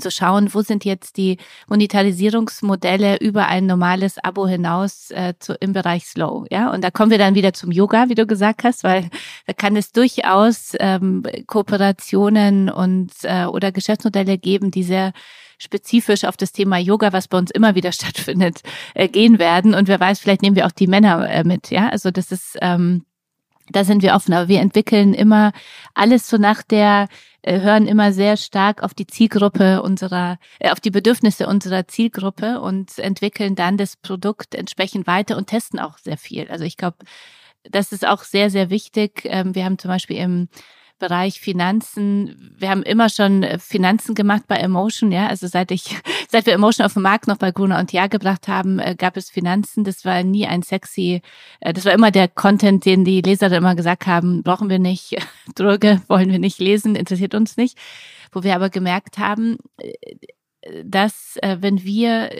zu 0.00 0.10
schauen, 0.10 0.52
wo 0.52 0.62
sind 0.62 0.84
jetzt 0.84 1.16
die 1.16 1.38
Monetarisierungsmodelle 1.68 3.18
über 3.18 3.46
ein 3.46 3.66
normales 3.66 4.18
Abo 4.22 4.46
hinaus 4.46 5.10
äh, 5.10 5.34
zu, 5.38 5.54
im 5.54 5.72
Bereich 5.72 6.06
Slow. 6.06 6.46
Ja, 6.50 6.70
und 6.70 6.82
da 6.82 6.90
kommen 6.90 7.10
wir 7.10 7.18
dann 7.18 7.34
wieder 7.34 7.52
zum 7.52 7.70
Yoga, 7.70 8.08
wie 8.08 8.14
du 8.14 8.26
gesagt 8.26 8.64
hast, 8.64 8.84
weil 8.84 9.08
da 9.46 9.52
kann 9.52 9.76
es 9.76 9.92
durchaus 9.92 10.74
ähm, 10.78 11.22
Kooperationen 11.46 12.70
und 12.70 13.12
äh, 13.22 13.44
oder 13.46 13.72
Geschäftsmodelle 13.72 14.38
geben, 14.38 14.70
die 14.70 14.82
sehr 14.82 15.12
spezifisch 15.58 16.24
auf 16.24 16.36
das 16.36 16.52
Thema 16.52 16.78
Yoga, 16.78 17.12
was 17.12 17.28
bei 17.28 17.38
uns 17.38 17.50
immer 17.50 17.74
wieder 17.74 17.92
stattfindet, 17.98 18.60
äh, 18.94 19.08
gehen 19.08 19.38
werden. 19.38 19.74
Und 19.74 19.88
wer 19.88 20.00
weiß, 20.00 20.20
vielleicht 20.20 20.42
nehmen 20.42 20.56
wir 20.56 20.66
auch 20.66 20.72
die 20.72 20.86
Männer 20.86 21.28
äh, 21.28 21.44
mit. 21.44 21.70
Ja, 21.70 21.88
also 21.88 22.10
das 22.10 22.32
ist 22.32 22.56
ähm, 22.60 23.04
da 23.70 23.84
sind 23.84 24.02
wir 24.02 24.14
offen, 24.14 24.32
aber 24.34 24.48
wir 24.48 24.60
entwickeln 24.60 25.14
immer 25.14 25.52
alles 25.94 26.28
so 26.28 26.36
nach 26.36 26.62
der, 26.62 27.08
äh, 27.42 27.60
hören 27.60 27.86
immer 27.86 28.12
sehr 28.12 28.36
stark 28.36 28.82
auf 28.82 28.94
die 28.94 29.06
Zielgruppe 29.06 29.82
unserer, 29.82 30.38
äh, 30.58 30.70
auf 30.70 30.80
die 30.80 30.90
Bedürfnisse 30.90 31.46
unserer 31.46 31.86
Zielgruppe 31.88 32.60
und 32.60 32.98
entwickeln 32.98 33.54
dann 33.54 33.76
das 33.76 33.96
Produkt 33.96 34.54
entsprechend 34.54 35.06
weiter 35.06 35.36
und 35.36 35.46
testen 35.48 35.78
auch 35.78 35.98
sehr 35.98 36.16
viel. 36.18 36.48
Also 36.48 36.64
ich 36.64 36.76
glaube, 36.76 36.98
das 37.64 37.92
ist 37.92 38.06
auch 38.06 38.22
sehr, 38.22 38.50
sehr 38.50 38.70
wichtig. 38.70 39.22
Ähm, 39.24 39.54
wir 39.54 39.64
haben 39.64 39.78
zum 39.78 39.90
Beispiel 39.90 40.16
im 40.16 40.48
Bereich 40.98 41.40
Finanzen. 41.40 42.54
Wir 42.58 42.70
haben 42.70 42.82
immer 42.82 43.08
schon 43.08 43.42
äh, 43.42 43.58
Finanzen 43.58 44.14
gemacht 44.14 44.44
bei 44.48 44.56
Emotion, 44.56 45.12
ja. 45.12 45.28
Also 45.28 45.46
seit 45.46 45.70
ich, 45.70 45.96
seit 46.28 46.46
wir 46.46 46.52
Emotion 46.52 46.86
auf 46.86 46.94
den 46.94 47.02
Markt 47.02 47.26
noch 47.26 47.38
bei 47.38 47.50
Gruner 47.50 47.78
und 47.78 47.92
Jahr 47.92 48.08
gebracht 48.08 48.48
haben, 48.48 48.78
äh, 48.78 48.94
gab 48.96 49.16
es 49.16 49.30
Finanzen. 49.30 49.84
Das 49.84 50.04
war 50.04 50.22
nie 50.22 50.46
ein 50.46 50.62
sexy, 50.62 51.22
äh, 51.60 51.72
das 51.72 51.84
war 51.84 51.92
immer 51.92 52.10
der 52.10 52.28
Content, 52.28 52.84
den 52.84 53.04
die 53.04 53.20
Leser 53.20 53.50
immer 53.52 53.74
gesagt 53.74 54.06
haben, 54.06 54.42
brauchen 54.42 54.68
wir 54.68 54.78
nicht, 54.78 55.16
Droge 55.54 56.02
wollen 56.08 56.30
wir 56.30 56.38
nicht 56.38 56.58
lesen, 56.58 56.96
interessiert 56.96 57.34
uns 57.34 57.56
nicht. 57.56 57.78
Wo 58.32 58.42
wir 58.42 58.54
aber 58.54 58.68
gemerkt 58.68 59.18
haben, 59.18 59.56
dass 60.84 61.38
wenn 61.42 61.82
wir 61.82 62.30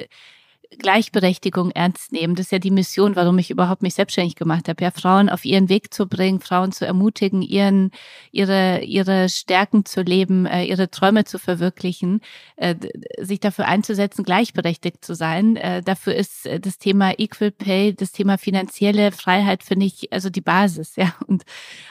Gleichberechtigung 0.77 1.71
ernst 1.71 2.13
nehmen. 2.13 2.35
Das 2.35 2.47
ist 2.47 2.53
ja 2.53 2.59
die 2.59 2.71
Mission, 2.71 3.17
warum 3.17 3.39
ich 3.39 3.51
überhaupt 3.51 3.83
mich 3.83 3.95
selbstständig 3.95 4.37
gemacht 4.37 4.69
habe, 4.69 4.85
ja, 4.85 4.91
Frauen 4.91 5.31
auf 5.31 5.47
ihren 5.47 5.71
Weg 5.71 5.95
zu 5.95 6.07
bringen, 6.07 6.41
Frauen 6.41 6.73
zu 6.73 6.87
ermutigen, 6.87 7.41
ihren, 7.41 7.91
ihre, 8.33 8.81
ihre 8.81 9.31
Stärken 9.31 9.87
zu 9.87 10.03
leben, 10.03 10.45
äh, 10.45 10.65
ihre 10.65 10.91
Träume 10.91 11.25
zu 11.25 11.39
verwirklichen, 11.39 12.21
äh, 12.57 12.75
sich 13.19 13.41
dafür 13.41 13.67
einzusetzen, 13.67 14.25
gleichberechtigt 14.25 15.05
zu 15.05 15.15
sein. 15.15 15.57
Äh, 15.57 15.83
dafür 15.83 16.15
ist 16.15 16.47
das 16.61 16.77
Thema 16.77 17.19
Equal 17.19 17.51
Pay, 17.51 17.95
das 17.95 18.13
Thema 18.13 18.37
finanzielle 18.37 19.11
Freiheit, 19.11 19.63
finde 19.63 19.87
ich, 19.87 20.13
also 20.13 20.29
die 20.29 20.43
Basis, 20.43 20.97
ja. 20.97 21.15
Und, 21.27 21.45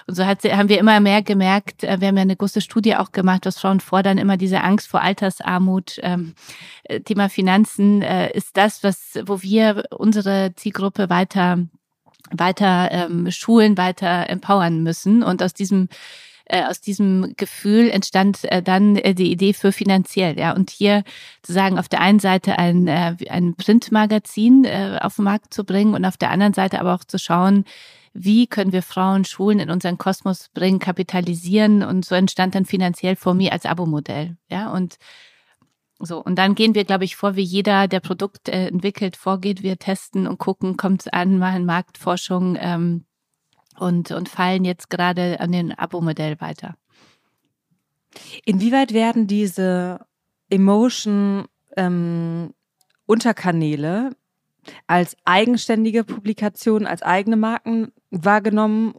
und 0.05 0.15
so 0.15 0.25
hat, 0.25 0.43
haben 0.43 0.69
wir 0.69 0.79
immer 0.79 1.00
mehr 1.00 1.24
gemerkt, 1.24 1.81
wir 1.81 1.91
haben 1.91 2.15
ja 2.15 2.22
eine 2.22 2.36
große 2.36 2.62
Studie 2.62 2.96
auch 2.96 3.12
gemacht, 3.12 3.46
was 3.46 3.60
Frauen 3.60 3.79
fordern, 3.79 4.19
immer 4.19 4.38
diese 4.38 4.62
Angst 4.62 4.88
vor 4.88 5.01
Altersarmut, 5.01 6.00
ähm, 6.03 6.36
Thema 7.05 7.29
Finanzen 7.29 8.01
ist 8.01 8.55
das, 8.55 8.66
das, 8.67 8.83
was, 8.83 9.19
wo 9.25 9.41
wir 9.41 9.86
unsere 9.91 10.53
Zielgruppe 10.55 11.09
weiter, 11.09 11.59
weiter 12.31 12.89
ähm, 12.91 13.31
schulen, 13.31 13.77
weiter 13.77 14.29
empowern 14.29 14.83
müssen. 14.83 15.24
Und 15.24 15.41
aus 15.41 15.53
diesem 15.53 15.88
äh, 16.50 16.63
aus 16.63 16.79
diesem 16.79 17.33
Gefühl 17.36 17.89
entstand 17.89 18.45
äh, 18.45 18.63
dann 18.63 18.95
äh, 18.95 19.13
die 19.13 19.31
Idee 19.31 19.51
für 19.51 19.74
finanziell. 19.74 20.39
Ja, 20.39 20.53
und 20.53 20.69
hier 20.69 21.03
zu 21.41 21.51
sagen, 21.51 21.77
auf 21.77 21.89
der 21.89 22.00
einen 22.00 22.19
Seite 22.19 22.57
ein, 22.57 22.88
ein 22.88 23.55
Printmagazin 23.55 24.65
auf 25.01 25.17
den 25.17 25.25
Markt 25.25 25.53
zu 25.53 25.65
bringen 25.65 25.93
und 25.93 26.05
auf 26.05 26.15
der 26.15 26.31
anderen 26.31 26.53
Seite 26.53 26.79
aber 26.79 26.93
auch 26.93 27.03
zu 27.03 27.19
schauen, 27.19 27.65
wie 28.13 28.47
können 28.47 28.71
wir 28.71 28.81
Frauen 28.81 29.25
Schulen 29.25 29.59
in 29.59 29.69
unseren 29.69 29.97
Kosmos 29.97 30.50
bringen, 30.53 30.79
kapitalisieren 30.79 31.83
und 31.83 32.05
so 32.05 32.15
entstand 32.15 32.55
dann 32.55 32.65
finanziell 32.65 33.17
vor 33.17 33.33
mir 33.33 33.51
als 33.51 33.65
Abo-Modell. 33.65 34.38
Ja, 34.50 34.71
und 34.71 34.97
so, 36.00 36.24
und 36.24 36.36
dann 36.36 36.54
gehen 36.54 36.75
wir, 36.75 36.86
glaube 36.86 37.06
ich, 37.06 37.16
vor, 37.16 37.36
wie 37.36 37.44
jeder, 37.44 37.88
der 37.88 38.00
Produkt 38.00 38.50
äh, 38.50 38.68
entwickelt, 38.68 39.16
vorgeht. 39.16 39.63
Wir 39.63 39.77
testen 39.77 40.27
und 40.27 40.38
gucken, 40.38 40.77
kommt 40.77 41.01
es 41.01 41.08
an, 41.08 41.39
machen 41.39 41.66
Marktforschung 41.66 42.56
ähm, 42.60 43.06
und, 43.80 44.12
und 44.12 44.30
fallen 44.30 44.63
jetzt 44.63 44.89
gerade 44.89 45.39
an 45.39 45.51
den 45.51 45.77
Abo-Modell 45.77 46.39
weiter. 46.39 46.75
Inwieweit 48.46 48.94
werden 48.94 49.27
diese 49.27 50.06
Emotion 50.50 51.46
ähm, 51.75 52.54
Unterkanäle 53.08 54.12
als 54.86 55.18
eigenständige 55.25 56.04
Publikation, 56.04 56.86
als 56.86 57.01
eigene 57.01 57.38
Marken 57.38 57.92
wahrgenommen 58.12 58.96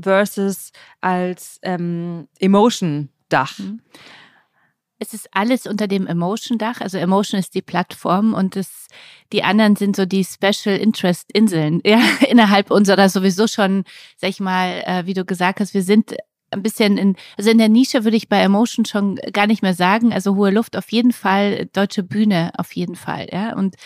versus 0.00 0.72
als 1.00 1.60
ähm, 1.62 2.26
Emotion-Dach? 2.40 3.58
Mhm 3.58 3.80
es 5.00 5.14
ist 5.14 5.28
alles 5.32 5.66
unter 5.66 5.88
dem 5.88 6.06
Emotion-Dach. 6.06 6.80
Also 6.80 6.98
Emotion 6.98 7.40
ist 7.40 7.54
die 7.54 7.62
Plattform 7.62 8.34
und 8.34 8.54
das, 8.54 8.86
die 9.32 9.42
anderen 9.42 9.74
sind 9.74 9.96
so 9.96 10.04
die 10.04 10.24
Special 10.24 10.76
Interest 10.76 11.32
Inseln, 11.32 11.80
ja, 11.84 12.00
innerhalb 12.28 12.70
unserer 12.70 13.08
sowieso 13.08 13.48
schon, 13.48 13.84
sag 14.18 14.30
ich 14.30 14.40
mal, 14.40 14.82
äh, 14.86 15.06
wie 15.06 15.14
du 15.14 15.24
gesagt 15.24 15.60
hast, 15.60 15.74
wir 15.74 15.82
sind 15.82 16.14
ein 16.50 16.62
bisschen 16.62 16.98
in, 16.98 17.16
also 17.38 17.50
in 17.50 17.58
der 17.58 17.68
Nische 17.68 18.04
würde 18.04 18.16
ich 18.16 18.28
bei 18.28 18.40
Emotion 18.40 18.84
schon 18.84 19.16
gar 19.32 19.46
nicht 19.46 19.62
mehr 19.62 19.74
sagen. 19.74 20.12
Also 20.12 20.36
hohe 20.36 20.50
Luft 20.50 20.76
auf 20.76 20.92
jeden 20.92 21.12
Fall, 21.12 21.66
deutsche 21.72 22.02
Bühne 22.02 22.52
auf 22.58 22.72
jeden 22.72 22.96
Fall, 22.96 23.28
ja. 23.32 23.56
Und 23.56 23.76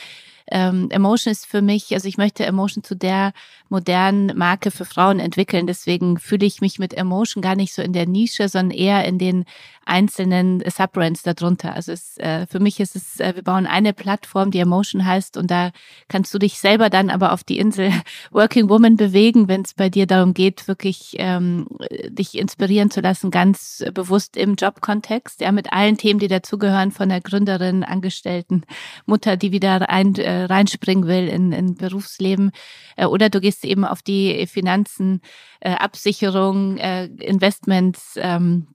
ähm, 0.50 0.90
Emotion 0.90 1.32
ist 1.32 1.46
für 1.46 1.62
mich, 1.62 1.92
also 1.94 2.06
ich 2.06 2.18
möchte 2.18 2.44
Emotion 2.44 2.84
zu 2.84 2.94
der 2.94 3.32
modernen 3.68 4.36
Marke 4.36 4.70
für 4.70 4.84
Frauen 4.84 5.18
entwickeln. 5.18 5.66
Deswegen 5.66 6.18
fühle 6.18 6.46
ich 6.46 6.60
mich 6.60 6.78
mit 6.78 6.94
Emotion 6.94 7.42
gar 7.42 7.56
nicht 7.56 7.72
so 7.72 7.82
in 7.82 7.92
der 7.92 8.06
Nische, 8.06 8.48
sondern 8.48 8.76
eher 8.76 9.04
in 9.04 9.18
den 9.18 9.44
einzelnen 9.86 10.62
Subbrands 10.68 11.22
darunter. 11.22 11.74
Also 11.74 11.92
es, 11.92 12.16
äh, 12.18 12.46
für 12.46 12.60
mich 12.60 12.80
ist 12.80 12.96
es, 12.96 13.20
äh, 13.20 13.34
wir 13.34 13.42
bauen 13.42 13.66
eine 13.66 13.92
Plattform, 13.92 14.50
die 14.50 14.58
Emotion 14.58 15.04
heißt 15.04 15.36
und 15.36 15.50
da 15.50 15.70
kannst 16.08 16.32
du 16.32 16.38
dich 16.38 16.58
selber 16.58 16.90
dann 16.90 17.10
aber 17.10 17.32
auf 17.32 17.44
die 17.44 17.58
Insel 17.58 17.90
Working 18.30 18.68
Woman 18.68 18.96
bewegen, 18.96 19.48
wenn 19.48 19.62
es 19.62 19.74
bei 19.74 19.88
dir 19.88 20.06
darum 20.06 20.34
geht, 20.34 20.68
wirklich 20.68 21.16
ähm, 21.18 21.66
dich 22.08 22.38
inspirieren 22.38 22.90
zu 22.90 23.00
lassen, 23.00 23.30
ganz 23.30 23.84
bewusst 23.92 24.36
im 24.36 24.54
Jobkontext, 24.54 25.40
ja, 25.40 25.52
mit 25.52 25.72
allen 25.72 25.96
Themen, 25.96 26.20
die 26.20 26.28
dazugehören, 26.28 26.90
von 26.90 27.08
der 27.08 27.20
Gründerin, 27.20 27.84
Angestellten, 27.84 28.62
Mutter, 29.06 29.36
die 29.36 29.52
wieder 29.52 29.88
ein, 29.90 30.14
äh, 30.16 30.33
reinspringen 30.34 31.06
will 31.06 31.28
in, 31.28 31.52
in 31.52 31.74
Berufsleben, 31.74 32.50
äh, 32.96 33.06
oder 33.06 33.30
du 33.30 33.40
gehst 33.40 33.64
eben 33.64 33.84
auf 33.84 34.02
die 34.02 34.46
Finanzen, 34.46 35.20
äh, 35.60 35.72
Absicherung, 35.72 36.76
äh, 36.78 37.06
Investments, 37.06 38.14
ähm, 38.16 38.68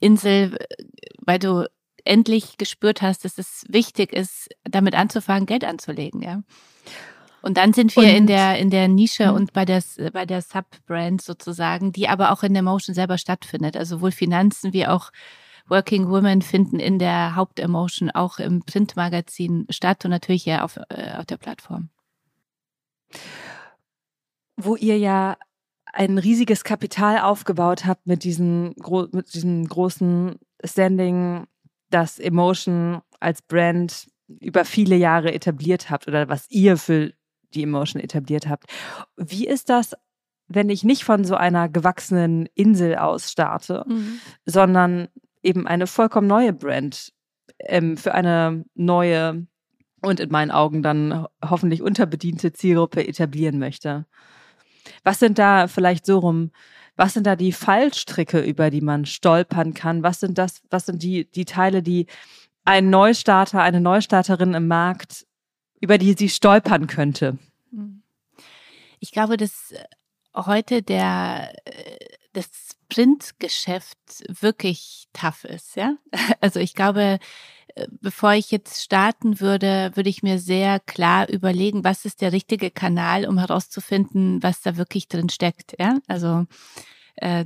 Insel, 0.00 0.58
weil 1.18 1.38
du 1.38 1.68
endlich 2.04 2.56
gespürt 2.56 3.02
hast, 3.02 3.24
dass 3.24 3.38
es 3.38 3.64
wichtig 3.68 4.12
ist, 4.12 4.48
damit 4.64 4.94
anzufangen, 4.94 5.46
Geld 5.46 5.64
anzulegen, 5.64 6.22
ja. 6.22 6.42
Und 7.42 7.56
dann 7.56 7.72
sind 7.72 7.96
wir 7.96 8.02
und, 8.02 8.08
in 8.08 8.26
der 8.26 8.58
in 8.58 8.70
der 8.70 8.88
Nische 8.88 9.24
mh. 9.24 9.32
und 9.32 9.52
bei 9.52 9.64
der 9.64 9.82
bei 10.12 10.26
der 10.26 10.42
Subbrand 10.42 11.22
sozusagen, 11.22 11.92
die 11.92 12.08
aber 12.08 12.32
auch 12.32 12.42
in 12.42 12.52
der 12.52 12.62
Motion 12.62 12.94
selber 12.94 13.16
stattfindet. 13.16 13.76
Also 13.76 13.96
sowohl 13.96 14.12
Finanzen 14.12 14.72
wie 14.72 14.86
auch 14.86 15.10
Working 15.70 16.08
Women 16.10 16.42
finden 16.42 16.80
in 16.80 16.98
der 16.98 17.36
Hauptemotion 17.36 18.10
auch 18.10 18.38
im 18.38 18.62
Printmagazin 18.62 19.66
statt 19.70 20.04
und 20.04 20.10
natürlich 20.10 20.44
ja 20.44 20.62
auf, 20.62 20.78
äh, 20.88 21.12
auf 21.16 21.26
der 21.26 21.36
Plattform. 21.36 21.88
Wo 24.56 24.76
ihr 24.76 24.98
ja 24.98 25.36
ein 25.92 26.18
riesiges 26.18 26.64
Kapital 26.64 27.18
aufgebaut 27.18 27.86
habt 27.86 28.06
mit 28.06 28.24
diesem, 28.24 28.74
mit 29.12 29.34
diesem 29.34 29.66
großen 29.66 30.38
Standing, 30.64 31.46
das 31.88 32.18
Emotion 32.18 33.02
als 33.18 33.42
Brand 33.42 34.06
über 34.28 34.64
viele 34.64 34.96
Jahre 34.96 35.32
etabliert 35.32 35.90
habt 35.90 36.06
oder 36.06 36.28
was 36.28 36.48
ihr 36.50 36.76
für 36.76 37.12
die 37.54 37.64
Emotion 37.64 38.00
etabliert 38.00 38.48
habt. 38.48 38.66
Wie 39.16 39.46
ist 39.46 39.68
das, 39.68 39.96
wenn 40.46 40.68
ich 40.68 40.84
nicht 40.84 41.04
von 41.04 41.24
so 41.24 41.34
einer 41.34 41.68
gewachsenen 41.68 42.46
Insel 42.54 42.96
aus 42.96 43.30
starte, 43.30 43.84
mhm. 43.88 44.20
sondern 44.46 45.08
eben 45.42 45.66
eine 45.66 45.86
vollkommen 45.86 46.26
neue 46.26 46.52
Brand 46.52 47.12
ähm, 47.60 47.96
für 47.96 48.14
eine 48.14 48.64
neue 48.74 49.46
und 50.02 50.20
in 50.20 50.30
meinen 50.30 50.50
Augen 50.50 50.82
dann 50.82 51.26
hoffentlich 51.44 51.82
unterbediente 51.82 52.52
Zielgruppe 52.52 53.06
etablieren 53.06 53.58
möchte? 53.58 54.06
Was 55.04 55.18
sind 55.18 55.38
da 55.38 55.66
vielleicht 55.68 56.06
so 56.06 56.18
rum, 56.18 56.50
was 56.96 57.14
sind 57.14 57.26
da 57.26 57.36
die 57.36 57.52
Fallstricke, 57.52 58.40
über 58.40 58.70
die 58.70 58.80
man 58.80 59.06
stolpern 59.06 59.74
kann? 59.74 60.02
Was 60.02 60.20
sind 60.20 60.38
das, 60.38 60.62
was 60.70 60.86
sind 60.86 61.02
die, 61.02 61.30
die 61.30 61.44
Teile, 61.44 61.82
die 61.82 62.06
ein 62.64 62.90
Neustarter, 62.90 63.62
eine 63.62 63.80
Neustarterin 63.80 64.54
im 64.54 64.68
Markt, 64.68 65.26
über 65.80 65.98
die 65.98 66.14
sie 66.14 66.28
stolpern 66.28 66.86
könnte? 66.86 67.38
Ich 68.98 69.12
glaube, 69.12 69.36
dass 69.36 69.72
heute 70.34 70.82
der, 70.82 71.52
das 72.32 72.48
Printgeschäft 72.88 73.98
wirklich 74.28 75.06
tough 75.12 75.44
ist, 75.44 75.76
ja. 75.76 75.96
Also 76.40 76.60
ich 76.60 76.74
glaube, 76.74 77.18
äh, 77.74 77.86
bevor 78.00 78.32
ich 78.32 78.50
jetzt 78.50 78.82
starten 78.82 79.40
würde, 79.40 79.92
würde 79.94 80.10
ich 80.10 80.22
mir 80.22 80.38
sehr 80.38 80.80
klar 80.80 81.28
überlegen, 81.28 81.84
was 81.84 82.04
ist 82.04 82.20
der 82.20 82.32
richtige 82.32 82.70
Kanal, 82.70 83.26
um 83.26 83.38
herauszufinden, 83.38 84.42
was 84.42 84.62
da 84.62 84.76
wirklich 84.76 85.08
drin 85.08 85.28
steckt. 85.28 85.74
Ja, 85.78 85.98
also 86.06 86.46
äh, 87.16 87.44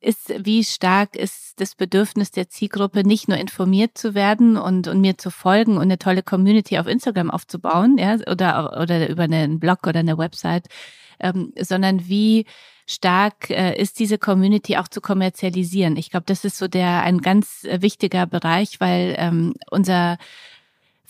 ist, 0.00 0.32
wie 0.44 0.64
stark 0.64 1.16
ist 1.16 1.60
das 1.60 1.74
Bedürfnis 1.74 2.30
der 2.30 2.48
Zielgruppe, 2.48 3.04
nicht 3.04 3.28
nur 3.28 3.36
informiert 3.36 3.98
zu 3.98 4.14
werden 4.14 4.56
und, 4.56 4.88
und 4.88 5.00
mir 5.00 5.18
zu 5.18 5.30
folgen 5.30 5.76
und 5.76 5.82
eine 5.82 5.98
tolle 5.98 6.22
Community 6.22 6.78
auf 6.78 6.86
Instagram 6.86 7.30
aufzubauen, 7.30 7.98
ja, 7.98 8.16
oder, 8.26 8.80
oder 8.80 9.08
über 9.08 9.24
einen 9.24 9.60
Blog 9.60 9.86
oder 9.86 10.00
eine 10.00 10.16
Website, 10.18 10.66
ähm, 11.20 11.52
sondern 11.58 12.08
wie 12.08 12.46
stark 12.90 13.50
äh, 13.50 13.80
ist 13.80 13.98
diese 13.98 14.18
Community 14.18 14.76
auch 14.76 14.88
zu 14.88 15.00
kommerzialisieren. 15.00 15.96
Ich 15.96 16.10
glaube, 16.10 16.26
das 16.26 16.44
ist 16.44 16.58
so 16.58 16.68
der 16.68 17.02
ein 17.02 17.18
ganz 17.18 17.64
äh, 17.64 17.82
wichtiger 17.82 18.26
Bereich, 18.26 18.80
weil 18.80 19.14
ähm, 19.18 19.54
unser 19.70 20.18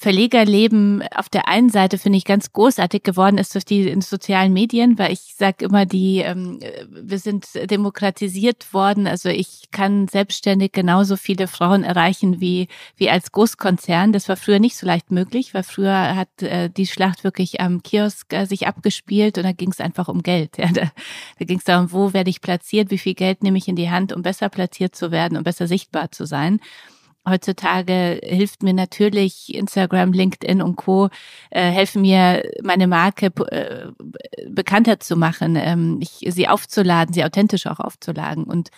Verlegerleben 0.00 1.02
auf 1.14 1.28
der 1.28 1.46
einen 1.46 1.68
Seite 1.68 1.98
finde 1.98 2.16
ich 2.16 2.24
ganz 2.24 2.54
großartig 2.54 3.02
geworden 3.02 3.36
ist 3.36 3.54
durch 3.54 3.66
die 3.66 4.00
sozialen 4.00 4.50
Medien, 4.50 4.98
weil 4.98 5.12
ich 5.12 5.34
sage 5.36 5.66
immer, 5.66 5.84
die 5.84 6.20
ähm, 6.20 6.58
wir 6.90 7.18
sind 7.18 7.44
demokratisiert 7.70 8.72
worden. 8.72 9.06
Also 9.06 9.28
ich 9.28 9.64
kann 9.72 10.08
selbstständig 10.08 10.72
genauso 10.72 11.18
viele 11.18 11.48
Frauen 11.48 11.84
erreichen 11.84 12.40
wie 12.40 12.68
wie 12.96 13.10
als 13.10 13.30
Großkonzern. 13.30 14.14
Das 14.14 14.26
war 14.30 14.36
früher 14.36 14.58
nicht 14.58 14.78
so 14.78 14.86
leicht 14.86 15.10
möglich, 15.10 15.52
weil 15.52 15.64
früher 15.64 16.16
hat 16.16 16.40
äh, 16.40 16.70
die 16.70 16.86
Schlacht 16.86 17.22
wirklich 17.22 17.60
am 17.60 17.82
Kiosk 17.82 18.32
äh, 18.32 18.46
sich 18.46 18.66
abgespielt 18.66 19.36
und 19.36 19.44
da 19.44 19.52
ging 19.52 19.70
es 19.70 19.80
einfach 19.80 20.08
um 20.08 20.22
Geld. 20.22 20.56
Ja, 20.60 20.68
da 20.72 20.90
da 21.38 21.44
ging 21.44 21.58
es 21.58 21.64
darum, 21.64 21.92
wo 21.92 22.14
werde 22.14 22.30
ich 22.30 22.40
platziert, 22.40 22.90
wie 22.90 22.98
viel 22.98 23.14
Geld 23.14 23.42
nehme 23.42 23.58
ich 23.58 23.68
in 23.68 23.76
die 23.76 23.90
Hand, 23.90 24.14
um 24.14 24.22
besser 24.22 24.48
platziert 24.48 24.96
zu 24.96 25.10
werden, 25.10 25.36
um 25.36 25.44
besser 25.44 25.66
sichtbar 25.66 26.10
zu 26.10 26.24
sein 26.24 26.58
heutzutage 27.30 28.20
hilft 28.22 28.62
mir 28.62 28.74
natürlich 28.74 29.54
Instagram, 29.54 30.12
LinkedIn 30.12 30.60
und 30.60 30.76
Co. 30.76 31.08
Äh, 31.50 31.70
helfen 31.70 32.02
mir, 32.02 32.42
meine 32.62 32.86
Marke 32.86 33.26
äh, 33.50 33.86
bekannter 34.48 35.00
zu 35.00 35.16
machen, 35.16 35.56
ähm, 35.56 35.98
ich, 36.00 36.24
sie 36.32 36.48
aufzuladen, 36.48 37.14
sie 37.14 37.24
authentisch 37.24 37.66
auch 37.66 37.80
aufzuladen. 37.80 38.44
Und 38.44 38.70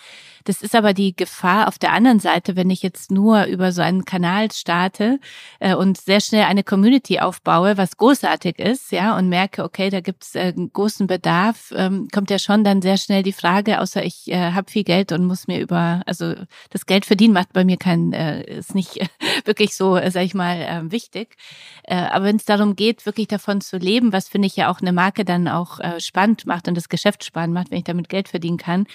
das 0.44 0.62
ist 0.62 0.74
aber 0.74 0.94
die 0.94 1.14
Gefahr 1.14 1.68
auf 1.68 1.78
der 1.78 1.92
anderen 1.92 2.20
Seite, 2.20 2.56
wenn 2.56 2.70
ich 2.70 2.82
jetzt 2.82 3.10
nur 3.10 3.44
über 3.44 3.72
so 3.72 3.82
einen 3.82 4.04
Kanal 4.04 4.50
starte 4.52 5.18
äh, 5.60 5.74
und 5.74 5.98
sehr 5.98 6.20
schnell 6.20 6.44
eine 6.44 6.64
Community 6.64 7.20
aufbaue, 7.20 7.76
was 7.76 7.96
großartig 7.96 8.58
ist, 8.58 8.92
ja, 8.92 9.16
und 9.16 9.28
merke, 9.28 9.64
okay, 9.64 9.90
da 9.90 10.00
gibt's 10.00 10.34
äh, 10.34 10.52
einen 10.56 10.72
großen 10.72 11.06
Bedarf, 11.06 11.72
ähm, 11.76 12.08
kommt 12.12 12.30
ja 12.30 12.38
schon 12.38 12.64
dann 12.64 12.82
sehr 12.82 12.96
schnell 12.96 13.22
die 13.22 13.32
Frage, 13.32 13.80
außer 13.80 14.04
ich 14.04 14.30
äh, 14.30 14.52
habe 14.52 14.70
viel 14.70 14.84
Geld 14.84 15.12
und 15.12 15.26
muss 15.26 15.46
mir 15.46 15.60
über, 15.60 16.02
also 16.06 16.34
das 16.70 16.86
Geld 16.86 17.04
verdienen 17.04 17.34
macht 17.34 17.52
bei 17.52 17.64
mir 17.64 17.76
kein, 17.76 18.12
äh, 18.12 18.42
ist 18.44 18.74
nicht 18.74 18.98
wirklich 19.44 19.76
so, 19.76 19.96
äh, 19.96 20.10
sag 20.10 20.24
ich 20.24 20.34
mal, 20.34 20.56
äh, 20.56 20.90
wichtig. 20.90 21.36
Äh, 21.84 21.96
aber 21.96 22.26
wenn 22.26 22.36
es 22.36 22.44
darum 22.44 22.76
geht, 22.76 23.06
wirklich 23.06 23.28
davon 23.28 23.60
zu 23.60 23.76
leben, 23.76 24.12
was 24.12 24.28
finde 24.28 24.46
ich 24.46 24.56
ja 24.56 24.70
auch 24.70 24.80
eine 24.80 24.92
Marke 24.92 25.24
dann 25.24 25.48
auch 25.48 25.80
äh, 25.80 26.00
spannend 26.00 26.46
macht 26.46 26.68
und 26.68 26.76
das 26.76 26.88
Geschäft 26.88 27.24
spannend 27.24 27.54
macht, 27.54 27.70
wenn 27.70 27.78
ich 27.78 27.84
damit 27.84 28.08
Geld 28.08 28.28
verdienen 28.28 28.56
kann, 28.56 28.86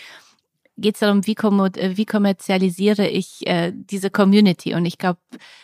geht 0.78 0.96
es 0.96 1.00
darum, 1.00 1.26
wie, 1.26 1.34
äh, 1.34 1.98
wie 1.98 2.06
kommerzialisiere 2.06 3.08
ich 3.08 3.46
äh, 3.48 3.72
diese 3.74 4.10
Community. 4.10 4.76
Und 4.76 4.86
ich 4.86 4.98
glaube, 4.98 5.20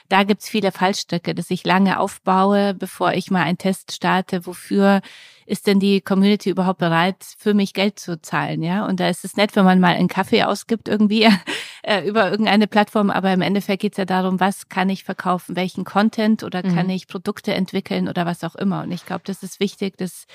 da 0.09 0.23
gibt's 0.23 0.49
viele 0.49 0.71
Fallstricke, 0.71 1.35
dass 1.35 1.51
ich 1.51 1.63
lange 1.65 1.99
aufbaue, 1.99 2.73
bevor 2.73 3.13
ich 3.13 3.31
mal 3.31 3.43
einen 3.43 3.57
Test 3.57 3.91
starte. 3.93 4.45
Wofür 4.45 5.01
ist 5.45 5.67
denn 5.67 5.79
die 5.79 6.01
Community 6.01 6.49
überhaupt 6.49 6.79
bereit, 6.79 7.17
für 7.37 7.53
mich 7.53 7.73
Geld 7.73 7.99
zu 7.99 8.21
zahlen? 8.21 8.63
Ja, 8.63 8.85
und 8.85 8.99
da 8.99 9.07
ist 9.07 9.23
es 9.23 9.37
nett, 9.37 9.55
wenn 9.55 9.65
man 9.65 9.79
mal 9.79 9.95
einen 9.95 10.07
Kaffee 10.07 10.43
ausgibt 10.43 10.87
irgendwie 10.87 11.29
äh, 11.83 12.07
über 12.07 12.31
irgendeine 12.31 12.67
Plattform. 12.67 13.11
Aber 13.11 13.31
im 13.31 13.41
Endeffekt 13.41 13.83
geht's 13.83 13.97
ja 13.97 14.05
darum, 14.05 14.39
was 14.39 14.67
kann 14.67 14.89
ich 14.89 15.03
verkaufen, 15.03 15.55
welchen 15.55 15.83
Content 15.83 16.43
oder 16.43 16.63
kann 16.63 16.87
mhm. 16.87 16.93
ich 16.93 17.07
Produkte 17.07 17.53
entwickeln 17.53 18.09
oder 18.09 18.25
was 18.25 18.43
auch 18.43 18.55
immer. 18.55 18.83
Und 18.83 18.91
ich 18.91 19.05
glaube, 19.05 19.23
das 19.25 19.43
ist 19.43 19.59
wichtig, 19.59 19.97
dass 19.97 20.25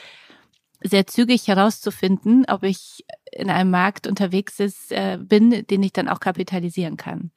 sehr 0.82 1.06
zügig 1.06 1.48
herauszufinden, 1.48 2.44
ob 2.48 2.62
ich 2.62 3.04
in 3.32 3.50
einem 3.50 3.70
Markt 3.70 4.06
unterwegs 4.06 4.60
ist, 4.60 4.92
äh, 4.92 5.18
bin, 5.20 5.66
den 5.66 5.82
ich 5.82 5.92
dann 5.92 6.08
auch 6.08 6.20
kapitalisieren 6.20 6.96
kann. 6.96 7.30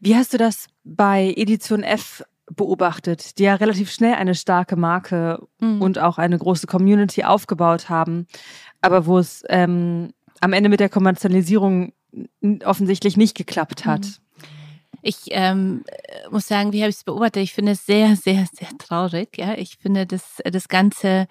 Wie 0.00 0.14
hast 0.14 0.32
du 0.32 0.38
das 0.38 0.66
bei 0.84 1.34
Edition 1.36 1.82
F 1.82 2.22
beobachtet, 2.50 3.38
die 3.38 3.44
ja 3.44 3.54
relativ 3.54 3.90
schnell 3.90 4.14
eine 4.14 4.34
starke 4.34 4.76
Marke 4.76 5.46
mhm. 5.60 5.82
und 5.82 5.98
auch 5.98 6.18
eine 6.18 6.38
große 6.38 6.66
Community 6.66 7.24
aufgebaut 7.24 7.88
haben, 7.88 8.26
aber 8.80 9.06
wo 9.06 9.18
es 9.18 9.44
ähm, 9.48 10.12
am 10.40 10.52
Ende 10.52 10.68
mit 10.68 10.80
der 10.80 10.88
Kommerzialisierung 10.88 11.92
offensichtlich 12.64 13.16
nicht 13.16 13.36
geklappt 13.36 13.84
hat? 13.84 14.00
Mhm. 14.02 14.14
Ich 15.02 15.26
ähm, 15.28 15.84
muss 16.30 16.48
sagen, 16.48 16.72
wie 16.72 16.80
habe 16.80 16.90
ich 16.90 16.96
es 16.96 17.04
beobachtet? 17.04 17.42
Ich 17.42 17.52
finde 17.52 17.72
es 17.72 17.86
sehr, 17.86 18.16
sehr, 18.24 18.46
sehr 18.52 18.70
traurig. 18.78 19.36
Ja, 19.36 19.54
ich 19.54 19.76
finde, 19.76 20.06
dass 20.06 20.42
das 20.44 20.68
ganze 20.68 21.26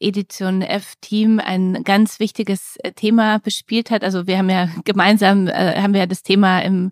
Edition 0.00 0.62
F-Team 0.62 1.40
ein 1.40 1.84
ganz 1.84 2.20
wichtiges 2.20 2.76
äh, 2.82 2.92
Thema 2.92 3.38
bespielt 3.38 3.90
hat. 3.90 4.04
Also 4.04 4.26
wir 4.26 4.38
haben 4.38 4.50
ja 4.50 4.68
gemeinsam, 4.84 5.48
äh, 5.48 5.80
haben 5.80 5.92
wir 5.92 6.00
ja 6.00 6.06
das 6.06 6.22
Thema 6.22 6.60
im, 6.60 6.90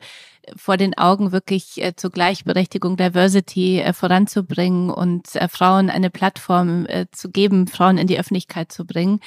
vor 0.57 0.77
den 0.77 0.97
Augen 0.97 1.33
wirklich 1.33 1.83
äh, 1.83 1.95
zur 1.97 2.11
Gleichberechtigung, 2.11 2.97
Diversity 2.97 3.81
äh, 3.81 3.93
voranzubringen 3.93 4.91
und 4.91 5.35
äh, 5.37 5.49
Frauen 5.49 5.91
eine 5.91 6.11
Plattform 6.11 6.87
äh, 6.87 7.07
zu 7.13 7.31
geben, 7.31 7.67
Frauen 7.67 7.99
in 7.99 8.07
die 8.07 8.19
Öffentlichkeit 8.19 8.73
zu 8.73 8.85
bringen. 8.85 9.21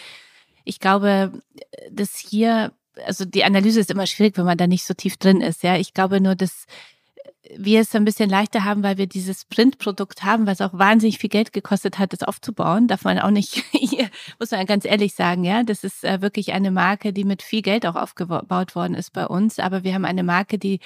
Ich 0.64 0.80
glaube, 0.80 1.32
dass 1.92 2.18
hier, 2.18 2.74
also 3.06 3.26
die 3.26 3.44
Analyse 3.44 3.80
ist 3.80 3.92
immer 3.92 4.08
schwierig, 4.08 4.38
wenn 4.38 4.46
man 4.46 4.58
da 4.58 4.68
nicht 4.68 4.86
so 4.86 4.94
tief 4.94 5.18
drin 5.18 5.42
ist. 5.42 5.64
Ja, 5.64 5.78
ich 5.78 5.94
glaube 5.94 6.20
nur, 6.20 6.36
dass 6.36 6.66
wir 7.56 7.82
es 7.82 7.96
ein 7.96 8.06
bisschen 8.06 8.30
leichter 8.30 8.64
haben, 8.64 8.84
weil 8.84 8.98
wir 8.98 9.08
dieses 9.08 9.46
Printprodukt 9.46 10.24
haben, 10.24 10.48
was 10.48 10.62
auch 10.62 10.74
wahnsinnig 10.74 11.20
viel 11.20 11.30
Geld 11.30 11.54
gekostet 11.54 12.00
hat, 12.00 12.14
das 12.14 12.24
aufzubauen. 12.24 12.88
Darf 12.88 13.04
man 13.04 13.20
auch 13.20 13.30
nicht, 13.30 13.64
muss 14.40 14.52
man 14.52 14.66
ganz 14.66 14.86
ehrlich 14.86 15.14
sagen, 15.14 15.44
ja. 15.44 15.64
Das 15.64 15.84
ist 15.84 16.04
äh, 16.04 16.22
wirklich 16.22 16.54
eine 16.54 16.72
Marke, 16.72 17.14
die 17.14 17.24
mit 17.24 17.42
viel 17.42 17.62
Geld 17.62 17.86
auch 17.86 17.96
aufgebaut 17.96 18.76
worden 18.76 18.96
ist 18.96 19.14
bei 19.14 19.26
uns. 19.26 19.60
Aber 19.60 19.84
wir 19.84 19.94
haben 19.94 20.06
eine 20.06 20.24
Marke, 20.24 20.58
die 20.58 20.80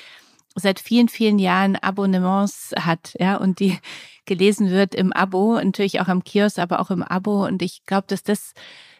seit 0.55 0.79
vielen, 0.79 1.09
vielen 1.09 1.39
Jahren 1.39 1.75
Abonnements 1.77 2.71
hat, 2.77 3.15
ja, 3.19 3.37
und 3.37 3.59
die 3.59 3.77
gelesen 4.25 4.69
wird 4.69 4.95
im 4.95 5.13
Abo, 5.13 5.55
natürlich 5.55 5.99
auch 6.01 6.07
am 6.07 6.23
Kiosk, 6.23 6.59
aber 6.59 6.79
auch 6.79 6.91
im 6.91 7.03
Abo. 7.03 7.45
Und 7.45 7.61
ich 7.61 7.85
glaube, 7.85 8.05
dass 8.07 8.23
das 8.23 8.53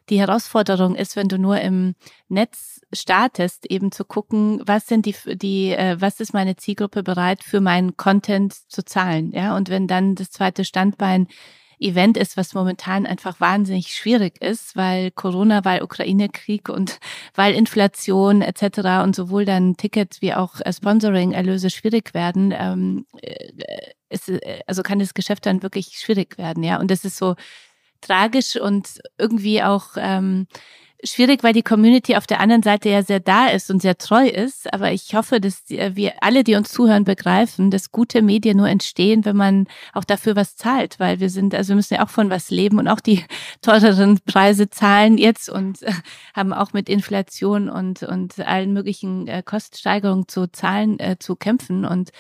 die 0.10 0.20
Herausforderung 0.20 0.96
ist, 0.96 1.16
wenn 1.16 1.28
du 1.28 1.38
nur 1.38 1.60
im 1.62 1.96
Netz 2.28 2.81
startest, 2.94 3.66
eben 3.70 3.92
zu 3.92 4.06
gucken, 4.06 4.62
was 4.66 4.88
sind 4.88 5.06
die, 5.06 5.16
die, 5.36 5.72
äh, 5.72 5.98
was 6.00 6.20
ist 6.20 6.34
meine 6.34 6.56
Zielgruppe 6.56 7.04
bereit 7.04 7.44
für 7.44 7.62
meinen 7.62 7.98
Content 7.98 8.54
zu 8.54 8.84
zahlen, 8.84 9.32
ja? 9.32 9.56
Und 9.56 9.70
wenn 9.70 9.88
dann 9.88 10.16
das 10.16 10.32
zweite 10.32 10.66
Standbein 10.66 11.28
Event 11.82 12.16
ist, 12.16 12.38
was 12.38 12.54
momentan 12.54 13.06
einfach 13.08 13.40
wahnsinnig 13.40 13.88
schwierig 13.88 14.40
ist, 14.42 14.76
weil 14.76 15.10
Corona, 15.12 15.66
weil 15.66 15.82
Ukraine-Krieg 15.82 16.70
und 16.70 17.00
weil 17.36 17.54
Inflation 17.54 18.42
etc. 18.42 19.04
und 19.04 19.16
sowohl 19.16 19.46
dann 19.46 19.76
Tickets 19.78 20.22
wie 20.22 20.34
auch 20.34 20.62
äh, 20.62 20.72
Sponsoring-Erlöse 20.72 21.70
schwierig 21.70 22.14
werden, 22.14 22.54
ähm, 22.56 23.06
äh, 23.22 23.94
ist, 24.10 24.32
also 24.68 24.84
kann 24.84 25.00
das 25.00 25.14
Geschäft 25.14 25.46
dann 25.46 25.64
wirklich 25.64 25.98
schwierig 25.98 26.38
werden, 26.38 26.64
ja. 26.64 26.80
Und 26.80 26.92
das 26.92 27.04
ist 27.04 27.18
so 27.18 27.36
tragisch 28.02 28.56
und 28.56 29.00
irgendwie 29.18 29.64
auch 29.64 29.92
ähm, 29.98 30.48
schwierig, 31.04 31.44
weil 31.44 31.54
die 31.54 31.64
Community 31.64 32.16
auf 32.16 32.28
der 32.28 32.40
anderen 32.40 32.64
Seite 32.64 32.90
ja 32.90 33.04
sehr 33.04 33.20
da 33.20 33.48
ist 33.48 33.70
und 33.70 33.82
sehr 33.82 33.98
treu 33.98 34.28
ist. 34.28 34.72
Aber 34.74 34.92
ich 34.92 35.14
hoffe, 35.16 35.40
dass 35.40 35.64
wir 35.68 36.14
alle, 36.22 36.44
die 36.44 36.56
uns 36.56 36.72
zuhören, 36.72 37.04
begreifen, 37.04 37.72
dass 37.72 37.92
gute 37.92 38.22
Medien 38.22 38.58
nur 38.58 38.70
entstehen, 38.70 39.26
wenn 39.26 39.36
man 39.36 39.68
auch 39.94 40.04
dafür 40.04 40.36
was 40.36 40.56
zahlt, 40.56 41.00
weil 41.00 41.20
wir 41.20 41.30
sind, 41.30 41.56
also 41.56 41.70
wir 41.70 41.76
müssen 41.76 41.96
ja 41.96 42.06
auch 42.06 42.10
von 42.10 42.30
was 42.30 42.50
leben 42.50 42.80
und 42.80 42.88
auch 42.88 43.00
die 43.00 43.24
teureren 43.62 44.20
Preise 44.26 44.70
zahlen 44.70 45.18
jetzt 45.18 45.50
und 45.50 45.82
äh, 45.84 45.92
haben 46.36 46.54
auch 46.54 46.74
mit 46.74 46.90
Inflation 46.90 47.70
und, 47.70 48.04
und 48.04 48.40
allen 48.40 48.74
möglichen 48.74 49.28
äh, 49.28 49.44
Kostensteigerungen 49.44 50.28
zu 50.28 50.52
zahlen, 50.52 51.00
äh, 51.00 51.18
zu 51.20 51.36
kämpfen 51.36 51.86
und 51.86 52.12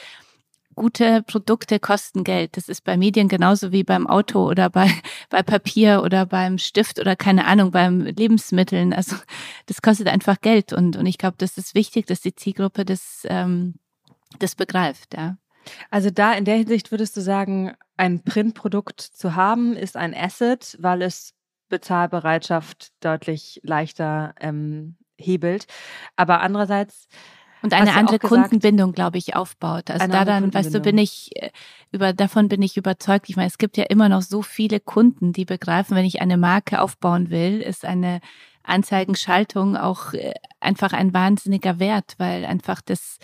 gute 0.75 1.23
Produkte 1.23 1.79
kosten 1.79 2.23
Geld. 2.23 2.57
Das 2.57 2.69
ist 2.69 2.83
bei 2.83 2.97
Medien 2.97 3.27
genauso 3.27 3.71
wie 3.71 3.83
beim 3.83 4.07
Auto 4.07 4.47
oder 4.47 4.69
bei, 4.69 4.91
bei 5.29 5.43
Papier 5.43 6.03
oder 6.03 6.25
beim 6.25 6.57
Stift 6.57 6.99
oder 6.99 7.15
keine 7.15 7.45
Ahnung, 7.45 7.71
beim 7.71 8.01
Lebensmitteln. 8.01 8.93
Also 8.93 9.15
das 9.65 9.81
kostet 9.81 10.07
einfach 10.07 10.41
Geld. 10.41 10.73
Und, 10.73 10.95
und 10.95 11.05
ich 11.05 11.17
glaube, 11.17 11.35
das 11.37 11.57
ist 11.57 11.75
wichtig, 11.75 12.07
dass 12.07 12.21
die 12.21 12.35
Zielgruppe 12.35 12.85
das, 12.85 13.25
ähm, 13.29 13.75
das 14.39 14.55
begreift, 14.55 15.13
ja. 15.15 15.37
Also 15.91 16.09
da 16.09 16.33
in 16.33 16.45
der 16.45 16.55
Hinsicht 16.55 16.89
würdest 16.89 17.15
du 17.15 17.21
sagen, 17.21 17.75
ein 17.95 18.23
Printprodukt 18.23 18.99
zu 18.99 19.35
haben, 19.35 19.75
ist 19.75 19.95
ein 19.95 20.15
Asset, 20.15 20.75
weil 20.79 21.03
es 21.03 21.35
Bezahlbereitschaft 21.69 22.91
deutlich 22.99 23.61
leichter 23.63 24.33
ähm, 24.39 24.97
hebelt. 25.17 25.67
Aber 26.15 26.41
andererseits 26.41 27.07
und 27.61 27.73
eine 27.73 27.93
andere 27.93 28.19
Kundenbindung, 28.19 28.91
glaube 28.91 29.17
ich, 29.17 29.35
aufbaut. 29.35 29.89
Also 29.91 30.07
da 30.07 30.25
dann, 30.25 30.53
weißt 30.53 30.73
du, 30.73 30.79
bin 30.79 30.97
ich 30.97 31.29
äh, 31.35 31.49
über 31.91 32.13
davon 32.13 32.47
bin 32.47 32.61
ich 32.61 32.77
überzeugt. 32.77 33.29
Ich 33.29 33.35
meine, 33.35 33.47
es 33.47 33.57
gibt 33.57 33.77
ja 33.77 33.85
immer 33.85 34.09
noch 34.09 34.21
so 34.21 34.41
viele 34.41 34.79
Kunden, 34.79 35.33
die 35.33 35.45
begreifen, 35.45 35.95
wenn 35.95 36.05
ich 36.05 36.21
eine 36.21 36.37
Marke 36.37 36.81
aufbauen 36.81 37.29
will, 37.29 37.61
ist 37.61 37.85
eine 37.85 38.21
Anzeigenschaltung 38.63 39.77
auch 39.77 40.13
äh, 40.13 40.33
einfach 40.59 40.93
ein 40.93 41.13
wahnsinniger 41.13 41.79
Wert, 41.79 42.15
weil 42.17 42.45
einfach 42.45 42.81
das 42.81 43.17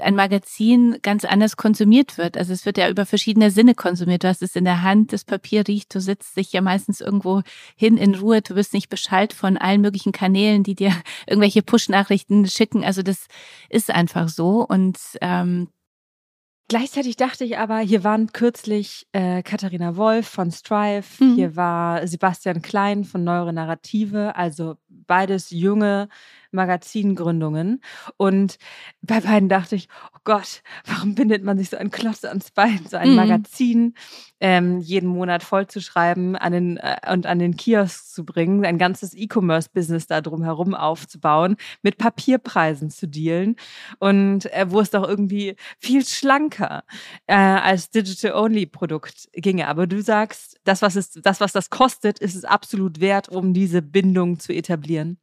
ein 0.00 0.14
Magazin 0.14 0.96
ganz 1.02 1.24
anders 1.24 1.56
konsumiert 1.56 2.16
wird. 2.16 2.38
Also 2.38 2.52
es 2.52 2.64
wird 2.64 2.78
ja 2.78 2.88
über 2.88 3.04
verschiedene 3.04 3.50
Sinne 3.50 3.74
konsumiert. 3.74 4.24
Du 4.24 4.28
hast 4.28 4.42
es 4.42 4.56
in 4.56 4.64
der 4.64 4.82
Hand, 4.82 5.12
das 5.12 5.24
Papier 5.24 5.68
riecht, 5.68 5.94
du 5.94 6.00
sitzt 6.00 6.36
dich 6.36 6.52
ja 6.52 6.62
meistens 6.62 7.00
irgendwo 7.00 7.42
hin 7.76 7.98
in 7.98 8.14
Ruhe, 8.14 8.40
du 8.40 8.54
wirst 8.54 8.72
nicht 8.72 8.88
Bescheid 8.88 9.34
von 9.34 9.58
allen 9.58 9.82
möglichen 9.82 10.12
Kanälen, 10.12 10.62
die 10.62 10.74
dir 10.74 10.92
irgendwelche 11.26 11.62
Push-Nachrichten 11.62 12.46
schicken. 12.46 12.84
Also 12.84 13.02
das 13.02 13.26
ist 13.68 13.90
einfach 13.90 14.28
so. 14.28 14.66
Und 14.66 14.98
ähm, 15.20 15.68
Gleichzeitig 16.70 17.16
dachte 17.16 17.44
ich 17.44 17.58
aber, 17.58 17.78
hier 17.78 18.04
waren 18.04 18.32
kürzlich 18.32 19.08
äh, 19.10 19.42
Katharina 19.42 19.96
Wolf 19.96 20.28
von 20.28 20.52
Strive, 20.52 21.04
mhm. 21.18 21.34
hier 21.34 21.56
war 21.56 22.06
Sebastian 22.06 22.62
Klein 22.62 23.02
von 23.02 23.24
Neure 23.24 23.52
Narrative, 23.52 24.36
also 24.36 24.76
beides 24.88 25.50
junge 25.50 26.08
Magazingründungen. 26.52 27.82
Und 28.16 28.58
bei 29.02 29.20
beiden 29.20 29.48
dachte 29.48 29.76
ich, 29.76 29.88
oh 30.14 30.18
Gott, 30.24 30.62
warum 30.86 31.14
bindet 31.14 31.44
man 31.44 31.58
sich 31.58 31.70
so 31.70 31.76
ein 31.76 31.90
Klotz 31.90 32.24
ans 32.24 32.50
Bein, 32.50 32.80
so 32.88 32.96
ein 32.96 33.10
mhm. 33.10 33.16
Magazin 33.16 33.94
ähm, 34.40 34.80
jeden 34.80 35.08
Monat 35.08 35.42
vollzuschreiben 35.42 36.34
an 36.36 36.52
den, 36.52 36.76
äh, 36.78 36.96
und 37.12 37.26
an 37.26 37.38
den 37.38 37.56
Kiosk 37.56 38.12
zu 38.12 38.24
bringen, 38.24 38.64
ein 38.64 38.78
ganzes 38.78 39.14
E-Commerce-Business 39.14 40.06
da 40.06 40.20
drumherum 40.20 40.74
aufzubauen, 40.74 41.56
mit 41.82 41.98
Papierpreisen 41.98 42.90
zu 42.90 43.06
dealen 43.06 43.56
und 43.98 44.46
äh, 44.52 44.66
wo 44.70 44.80
es 44.80 44.90
doch 44.90 45.06
irgendwie 45.06 45.56
viel 45.78 46.04
schlanker 46.04 46.84
äh, 47.26 47.34
als 47.34 47.90
Digital-Only-Produkt 47.90 49.28
ginge. 49.34 49.68
Aber 49.68 49.86
du 49.86 50.02
sagst, 50.02 50.58
das 50.64 50.82
was, 50.82 50.96
es, 50.96 51.12
das, 51.12 51.40
was 51.40 51.52
das 51.52 51.70
kostet, 51.70 52.18
ist 52.18 52.34
es 52.34 52.44
absolut 52.44 53.00
wert, 53.00 53.28
um 53.28 53.52
diese 53.52 53.82
Bindung 53.82 54.38
zu 54.38 54.52
etablieren 54.52 55.18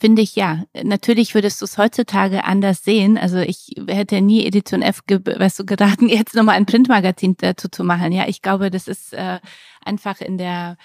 finde 0.00 0.22
ich 0.22 0.36
ja. 0.36 0.64
Natürlich 0.82 1.34
würdest 1.34 1.60
du 1.60 1.64
es 1.64 1.78
heutzutage 1.78 2.44
anders 2.44 2.84
sehen. 2.84 3.18
Also 3.18 3.38
ich 3.38 3.74
hätte 3.86 4.20
nie 4.20 4.46
Edition 4.46 4.82
F 4.82 5.00
weißt 5.08 5.60
du, 5.60 5.66
geraten, 5.66 6.08
jetzt 6.08 6.34
nochmal 6.34 6.56
ein 6.56 6.66
Printmagazin 6.66 7.36
dazu 7.38 7.68
zu 7.68 7.84
machen. 7.84 8.12
Ja, 8.12 8.26
ich 8.28 8.42
glaube, 8.42 8.70
das 8.70 8.88
ist 8.88 9.12
äh, 9.12 9.40
einfach 9.84 10.20
in 10.20 10.38
der 10.38 10.76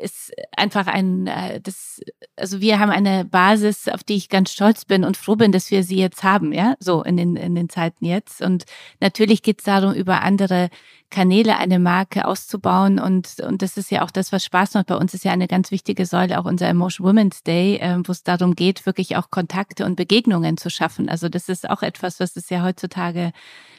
ist 0.00 0.32
einfach 0.56 0.86
ein, 0.86 1.26
äh, 1.26 1.60
das, 1.60 2.00
also 2.36 2.60
wir 2.60 2.78
haben 2.78 2.90
eine 2.90 3.24
Basis, 3.24 3.88
auf 3.88 4.04
die 4.04 4.14
ich 4.14 4.28
ganz 4.28 4.52
stolz 4.52 4.84
bin 4.84 5.04
und 5.04 5.16
froh 5.16 5.36
bin, 5.36 5.52
dass 5.52 5.70
wir 5.70 5.82
sie 5.82 5.96
jetzt 5.96 6.22
haben, 6.22 6.52
ja, 6.52 6.74
so 6.78 7.02
in 7.02 7.16
den, 7.16 7.36
in 7.36 7.54
den 7.54 7.68
Zeiten 7.68 8.04
jetzt. 8.04 8.42
Und 8.42 8.64
natürlich 9.00 9.42
geht 9.42 9.60
es 9.60 9.64
darum, 9.64 9.92
über 9.92 10.22
andere 10.22 10.70
Kanäle 11.10 11.58
eine 11.58 11.78
Marke 11.78 12.26
auszubauen 12.26 12.98
und, 12.98 13.40
und 13.40 13.62
das 13.62 13.76
ist 13.76 13.90
ja 13.90 14.02
auch 14.02 14.10
das, 14.10 14.32
was 14.32 14.44
Spaß 14.44 14.74
macht. 14.74 14.86
Bei 14.86 14.96
uns 14.96 15.14
ist 15.14 15.24
ja 15.24 15.32
eine 15.32 15.46
ganz 15.46 15.70
wichtige 15.70 16.06
Säule 16.06 16.40
auch 16.40 16.44
unser 16.44 16.68
Emotion 16.68 17.06
Women's 17.06 17.42
Day, 17.42 17.76
äh, 17.76 17.98
wo 18.04 18.10
es 18.10 18.24
darum 18.24 18.56
geht, 18.56 18.84
wirklich 18.86 19.16
auch 19.16 19.30
Kontakte 19.30 19.84
und 19.84 19.96
Begegnungen 19.96 20.56
zu 20.56 20.70
schaffen. 20.70 21.08
Also 21.08 21.28
das 21.28 21.48
ist 21.48 21.70
auch 21.70 21.82
etwas, 21.82 22.20
was 22.20 22.36
es 22.36 22.50
ja 22.50 22.64
heutzutage 22.64 23.32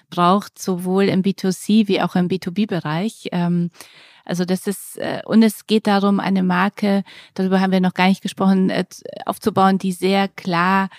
braucht, 0.10 0.60
sowohl 0.60 1.05
im 1.05 1.23
B2C 1.23 1.88
wie 1.88 2.01
auch 2.01 2.15
im 2.15 2.27
B2B-Bereich. 2.27 3.29
Ähm, 3.31 3.71
also 4.25 4.43
das 4.43 4.67
ist, 4.67 4.97
äh, 4.97 5.21
und 5.25 5.43
es 5.43 5.67
geht 5.67 5.88
darum, 5.88 6.19
eine 6.19 6.43
Marke, 6.43 7.03
darüber 7.35 7.61
haben 7.61 7.71
wir 7.71 7.79
noch 7.79 7.93
gar 7.93 8.07
nicht 8.07 8.21
gesprochen, 8.21 8.69
äh, 8.69 8.85
aufzubauen, 9.25 9.77
die 9.77 9.91
sehr 9.91 10.27
klar 10.27 10.89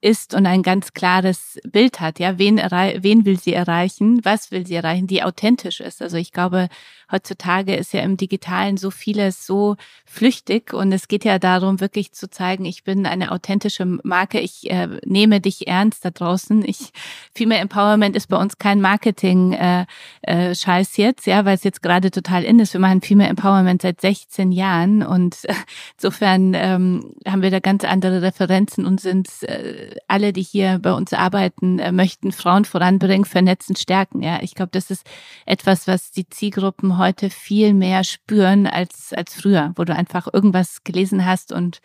ist 0.00 0.34
und 0.34 0.46
ein 0.46 0.62
ganz 0.62 0.92
klares 0.92 1.58
Bild 1.64 2.00
hat. 2.00 2.20
Ja, 2.20 2.38
wen, 2.38 2.58
wen 2.58 3.24
will 3.24 3.38
sie 3.38 3.52
erreichen? 3.52 4.20
Was 4.24 4.52
will 4.52 4.66
sie 4.66 4.76
erreichen? 4.76 5.08
Die 5.08 5.24
authentisch 5.24 5.80
ist. 5.80 6.00
Also 6.02 6.16
ich 6.16 6.30
glaube, 6.32 6.68
heutzutage 7.10 7.74
ist 7.74 7.92
ja 7.92 8.00
im 8.00 8.16
Digitalen 8.16 8.76
so 8.76 8.90
vieles 8.90 9.46
so 9.46 9.76
flüchtig 10.04 10.72
und 10.72 10.92
es 10.92 11.08
geht 11.08 11.24
ja 11.24 11.38
darum, 11.38 11.80
wirklich 11.80 12.12
zu 12.12 12.30
zeigen, 12.30 12.64
ich 12.64 12.84
bin 12.84 13.06
eine 13.06 13.32
authentische 13.32 13.84
Marke. 13.84 14.40
Ich 14.40 14.70
äh, 14.70 14.88
nehme 15.04 15.40
dich 15.40 15.66
ernst 15.66 16.04
da 16.04 16.10
draußen. 16.10 16.64
Ich, 16.64 16.90
Female 17.34 17.60
Empowerment 17.60 18.16
ist 18.16 18.28
bei 18.28 18.36
uns 18.36 18.58
kein 18.58 18.80
Marketing 18.80 19.52
äh, 19.52 19.86
äh, 20.22 20.52
jetzt, 20.94 21.26
ja, 21.26 21.44
weil 21.44 21.54
es 21.54 21.64
jetzt 21.64 21.82
gerade 21.82 22.10
total 22.10 22.44
in 22.44 22.58
ist. 22.58 22.72
Wir 22.72 22.80
machen 22.80 23.02
Female 23.02 23.30
Empowerment 23.30 23.82
seit 23.82 24.00
16 24.00 24.52
Jahren 24.52 25.02
und 25.02 25.36
insofern 25.96 26.54
ähm, 26.54 27.14
haben 27.26 27.42
wir 27.42 27.50
da 27.50 27.60
ganz 27.60 27.84
andere 27.84 28.22
Referenzen 28.22 28.84
und 28.84 29.00
sind 29.00 29.28
äh, 29.42 29.96
alle, 30.08 30.32
die 30.32 30.42
hier 30.42 30.78
bei 30.80 30.92
uns 30.92 31.12
arbeiten, 31.12 31.78
äh, 31.78 31.92
möchten 31.92 32.32
Frauen 32.32 32.64
voranbringen, 32.64 33.24
vernetzen, 33.24 33.76
stärken. 33.76 34.22
Ja, 34.22 34.40
ich 34.42 34.54
glaube, 34.54 34.70
das 34.72 34.90
ist 34.90 35.06
etwas, 35.46 35.86
was 35.86 36.10
die 36.10 36.28
Zielgruppen 36.28 36.97
heute 36.98 37.30
viel 37.30 37.74
mehr 37.74 38.04
spüren 38.04 38.66
als 38.66 39.12
als 39.12 39.34
früher, 39.34 39.72
wo 39.76 39.84
du 39.84 39.94
einfach 39.94 40.28
irgendwas 40.32 40.84
gelesen 40.84 41.24
hast 41.24 41.52
und 41.52 41.80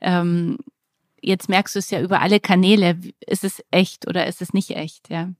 ähm, 0.00 0.58
jetzt 1.20 1.48
merkst 1.48 1.74
du 1.74 1.78
es 1.78 1.90
ja 1.90 2.00
über 2.00 2.20
alle 2.20 2.40
Kanäle. 2.40 2.98
Ist 3.26 3.44
es 3.44 3.62
echt 3.70 4.06
oder 4.08 4.26
ist 4.26 4.42
es 4.42 4.52
nicht 4.52 4.70
echt? 4.70 5.10
Ja. 5.10 5.30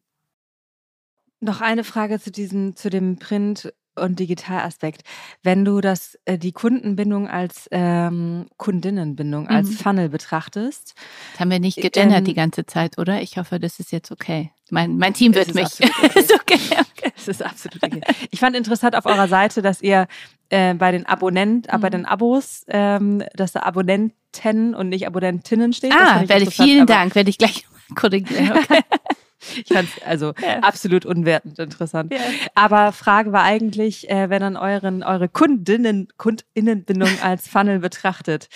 Noch 1.41 1.61
eine 1.61 1.85
Frage 1.85 2.21
zu 2.21 2.31
diesem, 2.31 2.77
zu 2.77 2.91
dem 2.91 3.19
Print 3.19 3.73
und 4.01 4.19
Digitalaspekt. 4.19 5.03
Wenn 5.43 5.65
du 5.65 5.81
das, 5.81 6.19
äh, 6.25 6.39
die 6.39 6.53
Kundenbindung 6.53 7.29
als 7.29 7.69
ähm, 7.71 8.47
Kundinnenbindung, 8.57 9.49
als 9.49 9.69
mhm. 9.69 9.75
Funnel 9.75 10.09
betrachtest. 10.09 10.95
Das 11.33 11.41
haben 11.41 11.51
wir 11.51 11.61
nicht 11.61 11.77
gegendert 11.77 12.19
ähm, 12.19 12.25
die 12.25 12.35
ganze 12.35 12.67
Zeit, 12.67 12.99
oder? 12.99 13.23
Ich 13.23 13.37
hoffe, 13.37 13.61
das 13.61 13.81
ist 13.81 13.93
jetzt 13.93 14.11
okay. 14.11 14.51
Mein, 14.71 14.99
mein 14.99 15.15
Team 15.15 15.35
wird 15.35 15.55
mich. 15.55 15.69
Okay. 16.03 16.19
ist 16.19 16.33
okay, 16.33 16.59
okay. 16.71 17.13
Es 17.17 17.29
ist 17.29 17.43
absolut 17.43 17.83
okay. 17.83 18.01
Ich 18.31 18.41
fand 18.41 18.57
interessant 18.57 18.97
auf 18.97 19.07
eurer 19.07 19.29
Seite, 19.29 19.63
dass 19.63 19.83
ihr 19.83 20.07
äh, 20.49 20.75
bei 20.75 20.93
den 20.93 21.07
Abonnenten, 21.07 21.75
mhm. 21.75 21.81
bei 21.81 21.91
den 21.91 22.07
Abos, 22.07 22.65
ähm, 22.69 23.23
dass 23.35 23.53
da 23.53 23.61
Abonnenten 23.61 24.75
und 24.75 24.89
nicht 24.89 25.07
Abonnentinnen 25.07 25.73
steht. 25.73 25.93
Ah, 25.93 26.23
werde 26.27 26.51
vielen 26.51 26.87
Dank, 26.87 27.15
werde 27.15 27.31
ich 27.31 27.39
gleich 27.39 27.67
korrigieren. 27.95 28.53
Okay. 28.53 28.81
Ich 29.57 29.73
fand 29.73 29.89
es 29.89 30.03
also 30.03 30.33
ja. 30.43 30.61
absolut 30.61 31.07
unwertend 31.07 31.59
interessant. 31.59 32.13
Ja. 32.13 32.21
Aber 32.55 32.93
Frage 32.93 33.33
war 33.33 33.43
eigentlich, 33.43 34.11
äh, 34.11 34.31
wenn 34.31 34.41
dann 34.41 34.57
euren, 34.57 35.03
eure 35.03 35.29
Kundinnen, 35.29 36.09
Kundinnenbindung 36.17 37.11
als 37.23 37.49
Funnel 37.49 37.81
betrachtet, 37.81 38.49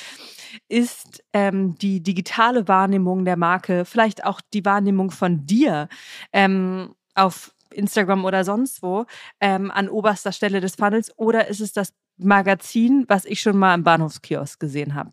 ist 0.68 1.23
ähm, 1.33 1.77
die 1.79 2.03
digitale 2.03 2.68
Wahrnehmung 2.68 3.25
der 3.25 3.37
Marke, 3.37 3.85
vielleicht 3.85 4.25
auch 4.25 4.40
die 4.53 4.64
Wahrnehmung 4.64 5.11
von 5.11 5.47
dir 5.47 5.88
ähm, 6.33 6.94
auf 7.14 7.55
Instagram 7.70 8.25
oder 8.25 8.44
sonst 8.44 8.83
wo 8.83 9.05
ähm, 9.40 9.70
an 9.70 9.88
oberster 9.88 10.33
Stelle 10.33 10.61
des 10.61 10.77
Funnels 10.77 11.16
oder 11.18 11.49
ist 11.49 11.61
es 11.61 11.73
das 11.73 11.92
Magazin, 12.16 13.05
was 13.09 13.25
ich 13.25 13.40
schon 13.40 13.57
mal 13.57 13.75
im 13.75 13.83
Bahnhofskiosk 13.83 14.61
gesehen 14.61 14.94
habe? 14.94 15.12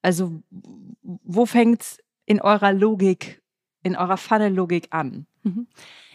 Also 0.00 0.42
wo 1.02 1.46
fängt 1.46 1.82
es 1.82 1.98
in 2.24 2.40
eurer 2.40 2.72
Logik 2.72 3.41
in 3.82 3.96
eurer 3.96 4.16
Funnel-Logik 4.16 4.88
an? 4.90 5.26
Mhm. 5.42 5.66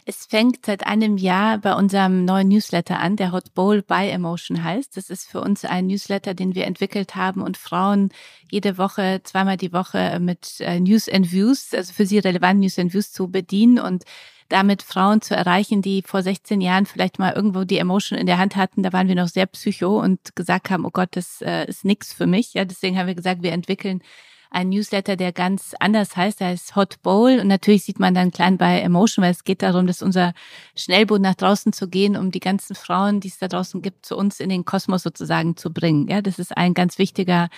Es 0.10 0.26
fängt 0.26 0.66
seit 0.66 0.88
einem 0.88 1.18
Jahr 1.18 1.58
bei 1.58 1.74
unserem 1.74 2.24
neuen 2.24 2.48
Newsletter 2.48 2.98
an, 2.98 3.18
der 3.18 3.34
Hot 3.34 3.54
Bowl 3.54 3.82
by 3.82 4.08
Emotion 4.08 4.64
heißt. 4.64 4.96
Das 4.96 5.10
ist 5.10 5.30
für 5.30 5.42
uns 5.42 5.66
ein 5.66 5.88
Newsletter, 5.88 6.34
den 6.34 6.56
wir 6.56 6.66
entwickelt 6.66 7.16
haben 7.16 7.42
und 7.42 7.58
Frauen 7.58 8.12
jede 8.50 8.78
Woche, 8.78 9.20
zweimal 9.24 9.58
die 9.58 9.74
Woche 9.74 10.18
mit 10.22 10.62
äh, 10.62 10.80
News 10.80 11.10
and 11.10 11.34
Views, 11.34 11.74
also 11.74 11.92
für 11.92 12.06
sie 12.06 12.20
relevant 12.20 12.62
News 12.62 12.80
and 12.80 12.94
Views 12.94 13.12
zu 13.12 13.30
bedienen 13.30 13.80
und 13.80 14.06
damit 14.48 14.82
Frauen 14.82 15.22
zu 15.22 15.36
erreichen, 15.36 15.82
die 15.82 16.02
vor 16.04 16.24
16 16.24 16.62
Jahren 16.62 16.86
vielleicht 16.86 17.20
mal 17.20 17.34
irgendwo 17.34 17.66
die 17.66 17.78
Emotion 17.78 18.18
in 18.18 18.28
der 18.28 18.38
Hand 18.38 18.56
hatten. 18.56 18.84
Da 18.84 18.94
waren 18.94 19.10
wir 19.10 19.16
noch 19.16 19.28
sehr 19.28 19.46
psycho 19.46 20.00
und 20.00 20.38
gesagt 20.38 20.70
haben, 20.70 20.86
oh 20.86 20.92
Gott, 20.92 21.10
das 21.18 21.42
äh, 21.42 21.68
ist 21.68 21.84
nichts 21.84 22.14
für 22.14 22.28
mich. 22.28 22.54
Ja, 22.54 22.64
deswegen 22.64 22.98
haben 22.98 23.08
wir 23.08 23.16
gesagt, 23.16 23.44
wir 23.44 23.52
entwickeln 23.52 24.02
ein 24.50 24.70
Newsletter, 24.70 25.16
der 25.16 25.32
ganz 25.32 25.74
anders 25.80 26.16
heißt. 26.16 26.40
Der 26.40 26.48
heißt 26.48 26.76
Hot 26.76 27.02
Bowl. 27.02 27.40
Und 27.40 27.48
natürlich 27.48 27.84
sieht 27.84 28.00
man 28.00 28.14
dann 28.14 28.32
klein 28.32 28.58
bei 28.58 28.80
Emotion, 28.82 29.24
weil 29.24 29.32
es 29.32 29.44
geht 29.44 29.62
darum, 29.62 29.88
dass 29.88 30.02
unser 30.02 30.34
Schnellboot 30.76 31.22
nach 31.22 31.36
draußen 31.36 31.74
zu 31.74 31.88
gehen, 31.88 32.16
um 32.16 32.32
die 32.32 32.40
ganzen 32.40 32.76
Frauen, 32.76 33.20
die 33.20 33.28
es 33.30 33.38
da 33.38 33.48
draußen 33.48 33.82
gibt, 33.82 34.06
zu 34.06 34.18
uns 34.18 34.40
in 34.40 34.50
den 34.50 34.66
Kosmos 34.66 35.04
sozusagen 35.04 35.58
zu 35.58 35.72
bringen. 35.72 36.08
Ja, 36.08 36.22
das 36.22 36.40
ist 36.40 36.56
ein 36.56 36.74
ganz 36.74 36.98
wichtiger 36.98 37.50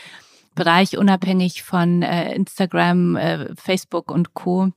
Bereich, 0.56 0.97
unabhängig 0.97 1.63
von 1.63 2.02
äh, 2.02 2.34
Instagram, 2.34 3.15
äh, 3.15 3.56
Facebook 3.56 4.12
und 4.12 4.34
Co 4.34 4.71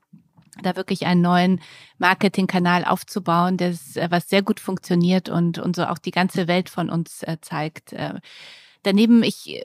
da 0.61 0.77
wirklich 0.77 1.07
einen 1.07 1.23
neuen 1.23 1.61
Marketingkanal 1.99 2.85
aufzubauen, 2.85 3.57
das 3.57 3.97
äh, 3.97 4.09
was 4.11 4.29
sehr 4.29 4.43
gut 4.43 4.61
funktioniert 4.61 5.29
und 5.29 5.59
und 5.59 5.77
so 5.77 5.85
auch 5.87 5.99
die 5.99 6.11
ganze 6.11 6.47
Welt 6.47 6.69
von 6.69 6.91
uns 6.91 7.23
äh, 7.23 7.39
zeigt. 7.41 7.93
Äh, 7.93 8.21
daneben 8.83 9.23
ich 9.23 9.65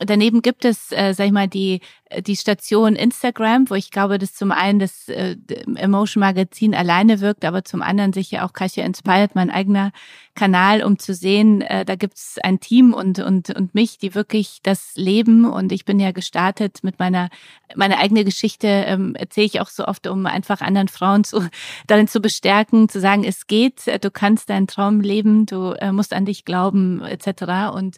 Daneben 0.00 0.42
gibt 0.42 0.64
es, 0.64 0.92
äh, 0.92 1.12
sag 1.12 1.26
ich 1.26 1.32
mal, 1.32 1.48
die, 1.48 1.80
die 2.20 2.36
Station 2.36 2.94
Instagram, 2.94 3.68
wo 3.68 3.74
ich 3.74 3.90
glaube, 3.90 4.18
dass 4.18 4.32
zum 4.32 4.52
einen 4.52 4.78
das 4.78 5.08
äh, 5.08 5.36
Emotion 5.74 6.20
Magazin 6.20 6.72
alleine 6.72 7.20
wirkt, 7.20 7.44
aber 7.44 7.64
zum 7.64 7.82
anderen 7.82 8.12
sicher 8.12 8.44
auch 8.44 8.52
Kasia 8.52 8.84
Inspired, 8.84 9.34
mein 9.34 9.50
eigener 9.50 9.90
Kanal, 10.36 10.84
um 10.84 11.00
zu 11.00 11.14
sehen, 11.14 11.62
äh, 11.62 11.84
da 11.84 11.96
gibt 11.96 12.14
es 12.14 12.36
ein 12.44 12.60
Team 12.60 12.94
und, 12.94 13.18
und, 13.18 13.50
und 13.50 13.74
mich, 13.74 13.98
die 13.98 14.14
wirklich 14.14 14.60
das 14.62 14.92
leben. 14.94 15.44
Und 15.44 15.72
ich 15.72 15.84
bin 15.84 15.98
ja 15.98 16.12
gestartet 16.12 16.78
mit 16.84 17.00
meiner, 17.00 17.28
meine 17.74 17.98
eigene 17.98 18.24
Geschichte, 18.24 18.68
ähm, 18.68 19.16
erzähle 19.16 19.46
ich 19.46 19.60
auch 19.60 19.68
so 19.68 19.84
oft, 19.84 20.06
um 20.06 20.26
einfach 20.26 20.60
anderen 20.60 20.86
Frauen 20.86 21.24
zu, 21.24 21.44
darin 21.88 22.06
zu 22.06 22.20
bestärken, 22.20 22.88
zu 22.88 23.00
sagen, 23.00 23.24
es 23.24 23.48
geht, 23.48 23.82
du 24.00 24.12
kannst 24.12 24.48
deinen 24.48 24.68
Traum 24.68 25.00
leben, 25.00 25.44
du 25.44 25.72
äh, 25.72 25.90
musst 25.90 26.12
an 26.12 26.24
dich 26.24 26.44
glauben, 26.44 27.02
etc. 27.02 27.74
Und 27.74 27.96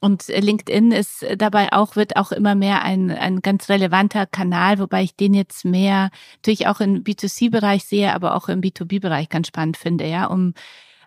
Und 0.00 0.28
LinkedIn 0.28 0.92
ist 0.92 1.24
dabei 1.36 1.72
auch, 1.72 1.96
wird 1.96 2.16
auch 2.16 2.30
immer 2.30 2.54
mehr 2.54 2.82
ein, 2.82 3.10
ein 3.10 3.40
ganz 3.40 3.68
relevanter 3.70 4.26
Kanal, 4.26 4.78
wobei 4.78 5.02
ich 5.02 5.16
den 5.16 5.32
jetzt 5.32 5.64
mehr 5.64 6.10
natürlich 6.36 6.66
auch 6.66 6.80
im 6.80 7.02
B2C-Bereich 7.02 7.84
sehe, 7.84 8.14
aber 8.14 8.34
auch 8.34 8.48
im 8.48 8.60
B2B-Bereich 8.60 9.30
ganz 9.30 9.48
spannend 9.48 9.78
finde, 9.78 10.06
ja, 10.06 10.26
um 10.26 10.52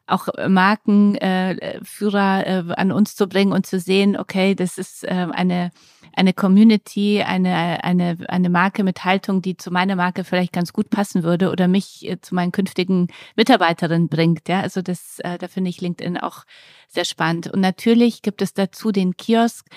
auch 0.10 0.28
Markenführer 0.48 2.46
äh, 2.48 2.60
äh, 2.60 2.74
an 2.74 2.92
uns 2.92 3.16
zu 3.16 3.28
bringen 3.28 3.52
und 3.52 3.66
zu 3.66 3.80
sehen, 3.80 4.18
okay, 4.18 4.56
das 4.56 4.78
ist 4.78 5.04
äh, 5.04 5.28
eine 5.32 5.72
eine 6.20 6.34
Community, 6.34 7.22
eine, 7.22 7.84
eine, 7.84 8.18
eine 8.28 8.50
Marke 8.50 8.84
mit 8.84 9.06
Haltung, 9.06 9.42
die 9.42 9.56
zu 9.56 9.72
meiner 9.72 9.96
Marke 9.96 10.24
vielleicht 10.24 10.52
ganz 10.52 10.74
gut 10.74 10.90
passen 10.90 11.24
würde 11.24 11.52
oder 11.52 11.68
mich 11.68 12.08
äh, 12.08 12.20
zu 12.20 12.36
meinen 12.36 12.52
künftigen 12.52 13.08
Mitarbeiterinnen 13.36 14.10
bringt. 14.10 14.50
Ja, 14.50 14.62
also 14.62 14.82
das, 14.82 15.20
äh, 15.20 15.38
da 15.38 15.48
finde 15.48 15.70
ich 15.70 15.82
LinkedIn 15.82 16.18
auch 16.18 16.44
sehr 16.88 17.06
spannend. 17.06 17.48
Und 17.48 17.62
natürlich 17.62 18.22
gibt 18.22 18.42
es 18.42 18.54
dazu 18.54 18.92
den 18.92 19.16
Kiosk. 19.16 19.68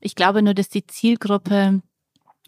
Ich 0.00 0.14
glaube 0.14 0.42
nur, 0.42 0.54
dass 0.54 0.68
die 0.68 0.86
Zielgruppe 0.86 1.82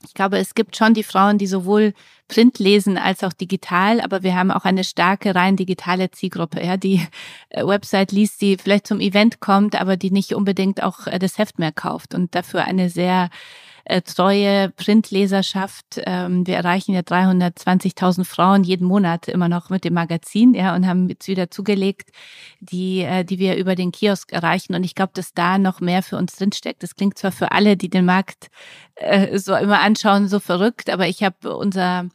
ich 0.04 0.14
glaube, 0.14 0.38
es 0.38 0.54
gibt 0.54 0.76
schon 0.76 0.94
die 0.94 1.02
Frauen, 1.02 1.38
die 1.38 1.46
sowohl 1.46 1.94
Print 2.28 2.58
lesen 2.58 2.96
als 2.96 3.24
auch 3.24 3.32
digital, 3.32 4.00
aber 4.00 4.22
wir 4.22 4.36
haben 4.36 4.50
auch 4.50 4.64
eine 4.64 4.84
starke 4.84 5.34
rein 5.34 5.56
digitale 5.56 6.10
Zielgruppe, 6.10 6.64
ja, 6.64 6.76
die 6.76 7.06
äh, 7.50 7.66
Website 7.66 8.12
liest, 8.12 8.40
die 8.40 8.56
vielleicht 8.56 8.86
zum 8.86 9.00
Event 9.00 9.40
kommt, 9.40 9.78
aber 9.78 9.96
die 9.96 10.10
nicht 10.10 10.34
unbedingt 10.34 10.82
auch 10.82 11.06
äh, 11.06 11.18
das 11.18 11.38
Heft 11.38 11.58
mehr 11.58 11.72
kauft 11.72 12.14
und 12.14 12.34
dafür 12.34 12.64
eine 12.64 12.88
sehr 12.88 13.30
treue 14.03 14.70
Printleserschaft. 14.70 16.00
Ähm, 16.07 16.46
wir 16.46 16.57
erreichen 16.57 16.94
ja 16.94 17.00
320.000 17.00 18.24
Frauen 18.24 18.64
jeden 18.64 18.87
Monat 18.87 19.29
immer 19.29 19.48
noch 19.48 19.70
mit 19.70 19.85
dem 19.85 19.94
Magazin, 19.94 20.55
ja, 20.55 20.74
und 20.74 20.87
haben 20.87 21.09
jetzt 21.09 21.29
wieder 21.29 21.50
zugelegt, 21.50 22.11
die, 22.61 23.00
äh, 23.00 23.24
die 23.24 23.38
wir 23.38 23.57
über 23.57 23.74
den 23.74 23.92
Kiosk 23.92 24.33
erreichen. 24.33 24.74
Und 24.74 24.85
ich 24.85 24.94
glaube, 24.94 25.12
dass 25.14 25.35
da 25.35 25.59
noch 25.59 25.81
mehr 25.81 26.03
für 26.03 26.16
uns 26.16 26.37
drinsteckt. 26.37 26.83
Das 26.83 26.94
klingt 26.94 27.18
zwar 27.18 27.33
für 27.33 27.53
alle, 27.53 27.76
die 27.76 27.90
den 27.90 28.05
Markt 28.05 28.48
äh, 28.94 29.38
so 29.38 29.55
immer 29.57 29.81
anschauen, 29.81 30.29
so 30.29 30.38
verrückt, 30.38 30.90
aber 30.90 31.09
ich 31.09 31.22
habe 31.22 31.57
unser 31.57 32.09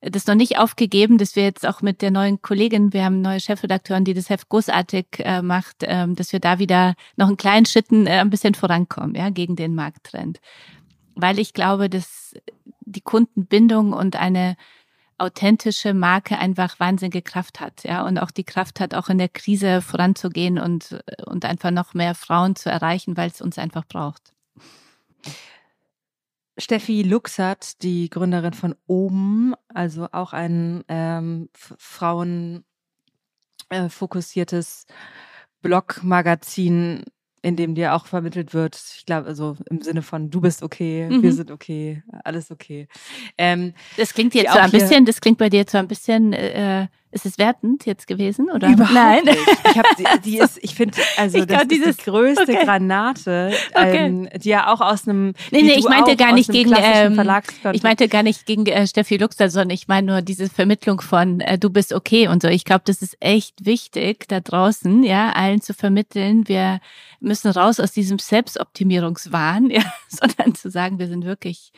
das 0.00 0.26
noch 0.26 0.36
nicht 0.36 0.58
aufgegeben, 0.58 1.18
dass 1.18 1.34
wir 1.34 1.42
jetzt 1.42 1.66
auch 1.66 1.82
mit 1.82 2.02
der 2.02 2.12
neuen 2.12 2.40
Kollegin, 2.40 2.92
wir 2.92 3.04
haben 3.04 3.20
neue 3.20 3.40
Chefredakteurin, 3.40 4.04
die 4.04 4.14
das 4.14 4.30
Heft 4.30 4.48
großartig 4.48 5.06
äh, 5.18 5.42
macht, 5.42 5.78
ähm, 5.80 6.14
dass 6.14 6.32
wir 6.32 6.38
da 6.38 6.60
wieder 6.60 6.94
noch 7.16 7.26
einen 7.26 7.36
kleinen 7.36 7.66
Schritten 7.66 8.06
äh, 8.06 8.20
ein 8.20 8.30
bisschen 8.30 8.54
vorankommen, 8.54 9.16
ja, 9.16 9.30
gegen 9.30 9.56
den 9.56 9.74
Markttrend 9.74 10.38
weil 11.18 11.38
ich 11.38 11.52
glaube, 11.52 11.90
dass 11.90 12.34
die 12.80 13.00
Kundenbindung 13.00 13.92
und 13.92 14.16
eine 14.16 14.56
authentische 15.18 15.94
Marke 15.94 16.38
einfach 16.38 16.78
wahnsinnige 16.78 17.22
Kraft 17.22 17.58
hat, 17.60 17.82
ja, 17.82 18.06
und 18.06 18.18
auch 18.18 18.30
die 18.30 18.44
Kraft 18.44 18.78
hat, 18.78 18.94
auch 18.94 19.08
in 19.08 19.18
der 19.18 19.28
Krise 19.28 19.82
voranzugehen 19.82 20.58
und, 20.58 21.02
und 21.26 21.44
einfach 21.44 21.72
noch 21.72 21.92
mehr 21.92 22.14
Frauen 22.14 22.54
zu 22.54 22.70
erreichen, 22.70 23.16
weil 23.16 23.28
es 23.28 23.40
uns 23.40 23.58
einfach 23.58 23.84
braucht. 23.84 24.32
Steffi 26.56 27.02
Luxert, 27.02 27.82
die 27.82 28.10
Gründerin 28.10 28.54
von 28.54 28.76
OM, 28.86 29.56
also 29.68 30.08
auch 30.12 30.32
ein 30.32 30.84
ähm, 30.88 31.48
Frauen 31.52 32.64
äh, 33.70 33.88
Blogmagazin, 35.62 37.04
in 37.42 37.56
dem 37.56 37.74
dir 37.74 37.94
auch 37.94 38.06
vermittelt 38.06 38.54
wird, 38.54 38.80
ich 38.96 39.06
glaube, 39.06 39.26
also 39.26 39.56
im 39.70 39.80
Sinne 39.80 40.02
von 40.02 40.30
du 40.30 40.40
bist 40.40 40.62
okay, 40.62 41.08
mhm. 41.08 41.22
wir 41.22 41.32
sind 41.32 41.50
okay, 41.50 42.02
alles 42.24 42.50
okay. 42.50 42.88
Ähm, 43.36 43.74
das 43.96 44.14
klingt 44.14 44.34
jetzt 44.34 44.52
so 44.52 44.58
ein 44.58 44.70
bisschen, 44.70 45.04
das 45.04 45.20
klingt 45.20 45.38
bei 45.38 45.48
dir 45.48 45.64
so 45.68 45.78
ein 45.78 45.88
bisschen 45.88 46.32
äh, 46.32 46.88
ist 47.10 47.24
es 47.24 47.38
wertend 47.38 47.86
jetzt 47.86 48.06
gewesen 48.06 48.50
oder? 48.50 48.68
Überhaupt 48.68 48.94
Nein. 48.94 49.24
Nicht. 49.24 49.38
Ich 49.68 49.78
habe 49.78 49.88
die, 49.98 50.30
die 50.30 50.38
ist, 50.38 50.58
ich 50.62 50.74
finde, 50.74 50.98
also 51.16 51.38
ich 51.38 51.46
das 51.46 51.58
glaub, 51.58 51.68
dieses, 51.68 51.88
ist 51.88 52.00
die 52.00 52.10
größte 52.10 52.42
okay. 52.42 52.64
Granate, 52.64 53.52
ähm, 53.74 54.28
die 54.34 54.48
ja 54.48 54.72
auch 54.72 54.80
aus 54.80 55.06
einem. 55.06 55.34
Nee, 55.50 55.62
nee, 55.62 55.74
ich 55.74 55.88
meinte 55.88 56.16
gar 56.16 56.32
nicht 56.32 56.50
gegen. 56.50 56.72
Ähm, 56.76 57.20
ich 57.72 57.82
meinte 57.82 58.08
gar 58.08 58.22
nicht 58.22 58.46
gegen 58.46 58.66
äh, 58.66 58.86
Steffi 58.86 59.16
Luxer, 59.16 59.50
sondern 59.50 59.70
ich 59.70 59.88
meine 59.88 60.12
nur 60.12 60.22
diese 60.22 60.48
Vermittlung 60.48 61.00
von 61.00 61.40
äh, 61.40 61.58
du 61.58 61.70
bist 61.70 61.92
okay 61.92 62.28
und 62.28 62.42
so. 62.42 62.48
Ich 62.48 62.64
glaube, 62.64 62.82
das 62.84 63.02
ist 63.02 63.16
echt 63.20 63.64
wichtig 63.64 64.26
da 64.28 64.40
draußen, 64.40 65.02
ja, 65.02 65.30
allen 65.32 65.60
zu 65.60 65.74
vermitteln. 65.74 66.48
Wir 66.48 66.80
müssen 67.20 67.50
raus 67.50 67.80
aus 67.80 67.92
diesem 67.92 68.18
Selbstoptimierungswahn, 68.18 69.70
ja, 69.70 69.82
sondern 70.08 70.54
zu 70.54 70.70
sagen, 70.70 70.98
wir 70.98 71.08
sind 71.08 71.24
wirklich 71.24 71.72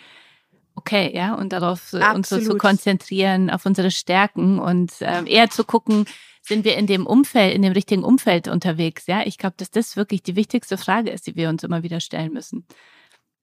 okay, 0.80 1.14
ja, 1.14 1.34
und 1.34 1.52
darauf 1.52 1.92
Absolut. 1.92 2.14
uns 2.14 2.28
so 2.30 2.40
zu 2.40 2.56
konzentrieren, 2.56 3.50
auf 3.50 3.66
unsere 3.66 3.90
Stärken 3.90 4.58
und 4.58 5.00
äh, 5.02 5.24
eher 5.26 5.50
zu 5.50 5.64
gucken, 5.64 6.06
sind 6.42 6.64
wir 6.64 6.76
in 6.76 6.86
dem 6.86 7.06
Umfeld, 7.06 7.54
in 7.54 7.60
dem 7.60 7.72
richtigen 7.72 8.02
Umfeld 8.02 8.48
unterwegs, 8.48 9.06
ja? 9.06 9.22
Ich 9.26 9.36
glaube, 9.36 9.56
dass 9.58 9.70
das 9.70 9.96
wirklich 9.96 10.22
die 10.22 10.36
wichtigste 10.36 10.78
Frage 10.78 11.10
ist, 11.10 11.26
die 11.26 11.36
wir 11.36 11.50
uns 11.50 11.62
immer 11.62 11.82
wieder 11.82 12.00
stellen 12.00 12.32
müssen. 12.32 12.66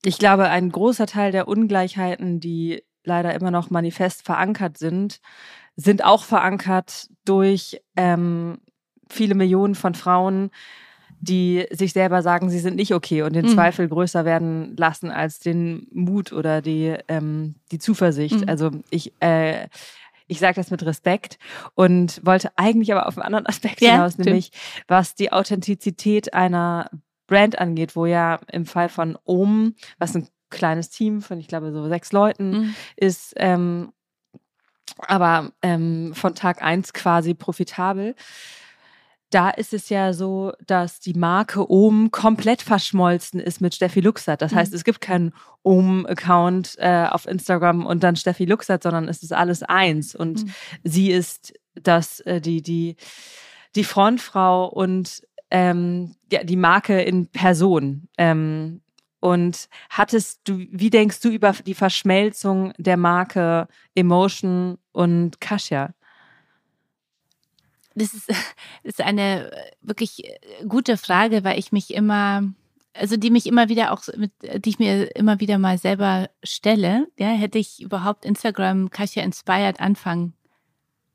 Ich 0.04 0.18
glaube, 0.18 0.50
ein 0.50 0.72
großer 0.72 1.06
Teil 1.06 1.32
der 1.32 1.48
Ungleichheiten, 1.48 2.40
die 2.40 2.84
leider 3.04 3.36
immer 3.36 3.52
noch 3.52 3.70
manifest 3.70 4.26
verankert 4.26 4.78
sind, 4.78 5.20
sind 5.76 6.04
auch 6.04 6.24
verankert 6.24 7.08
durch 7.24 7.80
ähm, 7.96 8.58
viele 9.10 9.36
Millionen 9.36 9.76
von 9.76 9.94
Frauen, 9.94 10.50
die 11.20 11.66
sich 11.72 11.94
selber 11.94 12.22
sagen, 12.22 12.50
sie 12.50 12.60
sind 12.60 12.76
nicht 12.76 12.94
okay 12.94 13.24
und 13.24 13.34
den 13.34 13.46
mhm. 13.46 13.54
Zweifel 13.54 13.88
größer 13.88 14.26
werden 14.26 14.76
lassen 14.78 15.10
als 15.12 15.40
den 15.40 15.88
Mut 15.92 16.32
oder 16.32 16.62
die, 16.62 16.96
ähm, 17.08 17.56
die 17.72 17.80
Zuversicht. 17.80 18.42
Mhm. 18.42 18.50
Also 18.50 18.72
ich, 18.90 19.14
äh, 19.20 19.68
ich 20.28 20.40
sage 20.40 20.56
das 20.56 20.72
mit 20.72 20.86
Respekt 20.86 21.40
und 21.74 22.22
wollte 22.26 22.52
eigentlich 22.56 22.92
aber 22.92 23.08
auf 23.08 23.18
einen 23.18 23.26
anderen 23.26 23.48
Aspekt 23.48 23.82
ja, 23.82 23.94
hinaus, 23.94 24.14
stimmt. 24.14 24.28
nämlich 24.28 24.52
was 24.88 25.16
die 25.16 25.32
Authentizität 25.32 26.34
einer 26.34 26.90
Brand 27.26 27.60
angeht, 27.60 27.96
wo 27.96 28.06
ja 28.06 28.40
im 28.52 28.66
Fall 28.66 28.90
von 28.90 29.18
OM, 29.26 29.76
was 29.98 30.16
ein 30.16 30.28
kleines 30.50 30.90
Team 30.90 31.22
von, 31.22 31.40
ich 31.40 31.48
glaube, 31.48 31.72
so 31.72 31.88
sechs 31.88 32.12
Leuten 32.12 32.52
mhm. 32.52 32.76
ist, 32.96 33.34
ähm, 33.38 33.92
aber 35.00 35.52
ähm, 35.62 36.14
von 36.16 36.36
Tag 36.36 36.62
eins 36.62 36.94
quasi 36.94 37.34
profitabel 37.34 38.16
da 39.30 39.50
ist 39.50 39.74
es 39.74 39.90
ja 39.90 40.14
so, 40.14 40.54
dass 40.66 41.00
die 41.00 41.14
Marke 41.14 41.70
Ohm 41.70 42.12
komplett 42.12 42.62
verschmolzen 42.62 43.40
ist 43.40 43.60
mit 43.60 43.76
Steffi 43.76 44.00
Luxert. 44.00 44.42
Das 44.42 44.54
heißt, 44.54 44.72
mhm. 44.72 44.78
es 44.78 44.84
gibt 44.84 45.02
keinen 45.02 45.34
Ohm-Account 45.64 46.76
äh, 46.78 47.08
auf 47.10 47.28
Instagram 47.28 47.86
und 47.86 48.04
dann 48.04 48.16
Steffi 48.16 48.46
Luxert, 48.46 48.84
sondern 48.84 49.08
es 49.10 49.24
ist 49.24 49.34
alles 49.34 49.64
eins. 49.64 50.16
Und 50.16 50.46
mhm. 50.46 50.52
sie 50.84 51.12
ist 51.12 51.54
das, 51.76 52.22
äh, 52.22 52.40
die, 52.40 52.62
die, 52.62 52.96
die 53.76 53.84
Frontfrau 53.84 54.68
und 54.68 55.22
ähm, 55.52 56.16
ja, 56.32 56.44
die 56.44 56.56
Marke 56.56 57.02
in 57.02 57.28
Person. 57.28 58.08
Ähm, 58.18 58.82
und 59.20 59.68
hattest 59.90 60.42
du, 60.46 60.60
wie 60.72 60.90
denkst 60.90 61.20
du 61.22 61.30
über 61.30 61.52
die 61.52 61.74
Verschmelzung 61.74 62.72
der 62.78 62.98
Marke 62.98 63.68
Emotion 63.96 64.78
und 64.94 65.42
Kasia? 65.42 65.94
Das 67.98 68.14
ist, 68.14 68.30
ist 68.84 69.02
eine 69.02 69.52
wirklich 69.82 70.24
gute 70.68 70.98
Frage, 70.98 71.44
weil 71.44 71.60
ich 71.60 71.72
mich 71.72 71.94
immer, 71.94 72.44
also 72.94 73.18
die 73.18 73.30
mich 73.30 73.46
immer 73.46 73.70
wieder 73.70 73.92
auch 73.92 74.04
mit, 74.16 74.32
die 74.42 74.70
ich 74.70 74.80
mir 74.80 75.16
immer 75.16 75.40
wieder 75.40 75.58
mal 75.58 75.78
selber 75.78 76.30
stelle. 76.44 77.08
Ja, 77.18 77.28
hätte 77.28 77.60
ich 77.60 77.82
überhaupt 77.82 78.26
Instagram 78.26 78.90
Kasia 78.90 79.24
Inspired 79.24 79.80
anfangen 79.80 80.34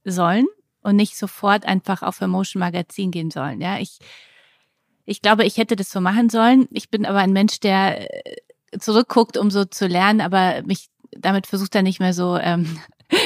sollen 0.04 0.46
und 0.82 0.96
nicht 0.96 1.16
sofort 1.16 1.64
einfach 1.64 2.02
auf 2.02 2.20
Emotion 2.20 2.60
Magazin 2.60 3.10
gehen 3.10 3.30
sollen. 3.30 3.60
Ja, 3.60 3.78
ich, 3.78 3.98
ich 5.04 5.22
glaube, 5.22 5.44
ich 5.44 5.56
hätte 5.56 5.76
das 5.76 5.90
so 5.90 6.00
machen 6.00 6.28
sollen. 6.28 6.68
Ich 6.70 6.90
bin 6.90 7.06
aber 7.06 7.20
ein 7.20 7.32
Mensch, 7.32 7.60
der 7.60 8.08
zurückguckt, 8.78 9.36
um 9.36 9.50
so 9.50 9.64
zu 9.64 9.86
lernen, 9.86 10.20
aber 10.20 10.62
mich 10.62 10.88
damit 11.18 11.46
versucht 11.46 11.74
er 11.74 11.82
nicht 11.82 12.00
mehr 12.00 12.14
so 12.14 12.38
ähm, 12.38 12.78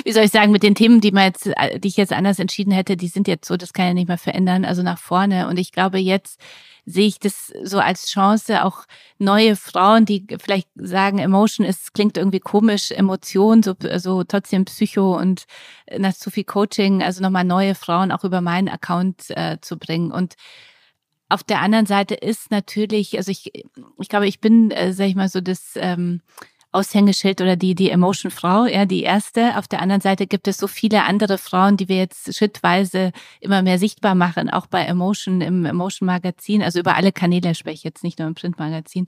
wie 0.04 0.12
soll 0.12 0.24
ich 0.24 0.30
sagen, 0.30 0.52
mit 0.52 0.62
den 0.62 0.74
Themen, 0.74 1.00
die 1.00 1.12
man 1.12 1.24
jetzt, 1.24 1.46
äh, 1.46 1.78
die 1.78 1.88
ich 1.88 1.96
jetzt 1.96 2.12
anders 2.12 2.38
entschieden 2.38 2.72
hätte, 2.72 2.96
die 2.96 3.08
sind 3.08 3.28
jetzt 3.28 3.46
so, 3.46 3.56
das 3.56 3.72
kann 3.72 3.86
ja 3.86 3.94
nicht 3.94 4.08
mehr 4.08 4.18
verändern, 4.18 4.64
also 4.64 4.82
nach 4.82 4.98
vorne. 4.98 5.48
Und 5.48 5.58
ich 5.58 5.72
glaube, 5.72 5.98
jetzt 5.98 6.40
sehe 6.84 7.08
ich 7.08 7.18
das 7.18 7.52
so 7.64 7.80
als 7.80 8.06
Chance, 8.06 8.64
auch 8.64 8.84
neue 9.18 9.56
Frauen, 9.56 10.04
die 10.04 10.24
vielleicht 10.40 10.68
sagen, 10.76 11.18
Emotion 11.18 11.66
ist, 11.66 11.94
klingt 11.94 12.16
irgendwie 12.16 12.38
komisch, 12.38 12.92
Emotion, 12.92 13.62
so, 13.62 13.74
so 13.96 14.22
trotzdem 14.22 14.64
Psycho 14.64 15.18
und 15.18 15.46
äh, 15.86 15.98
nach 15.98 16.14
zu 16.14 16.30
viel 16.30 16.44
Coaching, 16.44 17.02
also 17.02 17.22
nochmal 17.22 17.44
neue 17.44 17.74
Frauen 17.74 18.12
auch 18.12 18.24
über 18.24 18.40
meinen 18.40 18.68
Account 18.68 19.30
äh, 19.30 19.58
zu 19.60 19.78
bringen. 19.78 20.12
Und 20.12 20.36
auf 21.28 21.42
der 21.42 21.60
anderen 21.60 21.86
Seite 21.86 22.14
ist 22.14 22.52
natürlich, 22.52 23.16
also 23.16 23.32
ich, 23.32 23.52
ich 23.98 24.08
glaube, 24.08 24.28
ich 24.28 24.40
bin, 24.40 24.70
äh, 24.70 24.92
sag 24.92 25.06
ich 25.06 25.16
mal, 25.16 25.28
so 25.28 25.40
das, 25.40 25.72
ähm, 25.74 26.20
Aushängeschild 26.76 27.40
oder 27.40 27.56
die, 27.56 27.74
die 27.74 27.90
Emotion-Frau, 27.90 28.66
ja, 28.66 28.84
die 28.84 29.02
erste. 29.02 29.56
Auf 29.56 29.66
der 29.66 29.80
anderen 29.80 30.02
Seite 30.02 30.26
gibt 30.26 30.46
es 30.46 30.58
so 30.58 30.66
viele 30.66 31.04
andere 31.04 31.38
Frauen, 31.38 31.78
die 31.78 31.88
wir 31.88 31.96
jetzt 31.96 32.36
schrittweise 32.36 33.12
immer 33.40 33.62
mehr 33.62 33.78
sichtbar 33.78 34.14
machen, 34.14 34.50
auch 34.50 34.66
bei 34.66 34.82
Emotion 34.82 35.40
im 35.40 35.64
Emotion-Magazin, 35.64 36.62
also 36.62 36.78
über 36.78 36.94
alle 36.94 37.12
Kanäle 37.12 37.54
spreche 37.54 37.76
ich 37.76 37.84
jetzt 37.84 38.04
nicht 38.04 38.18
nur 38.18 38.28
im 38.28 38.34
Print-Magazin, 38.34 39.06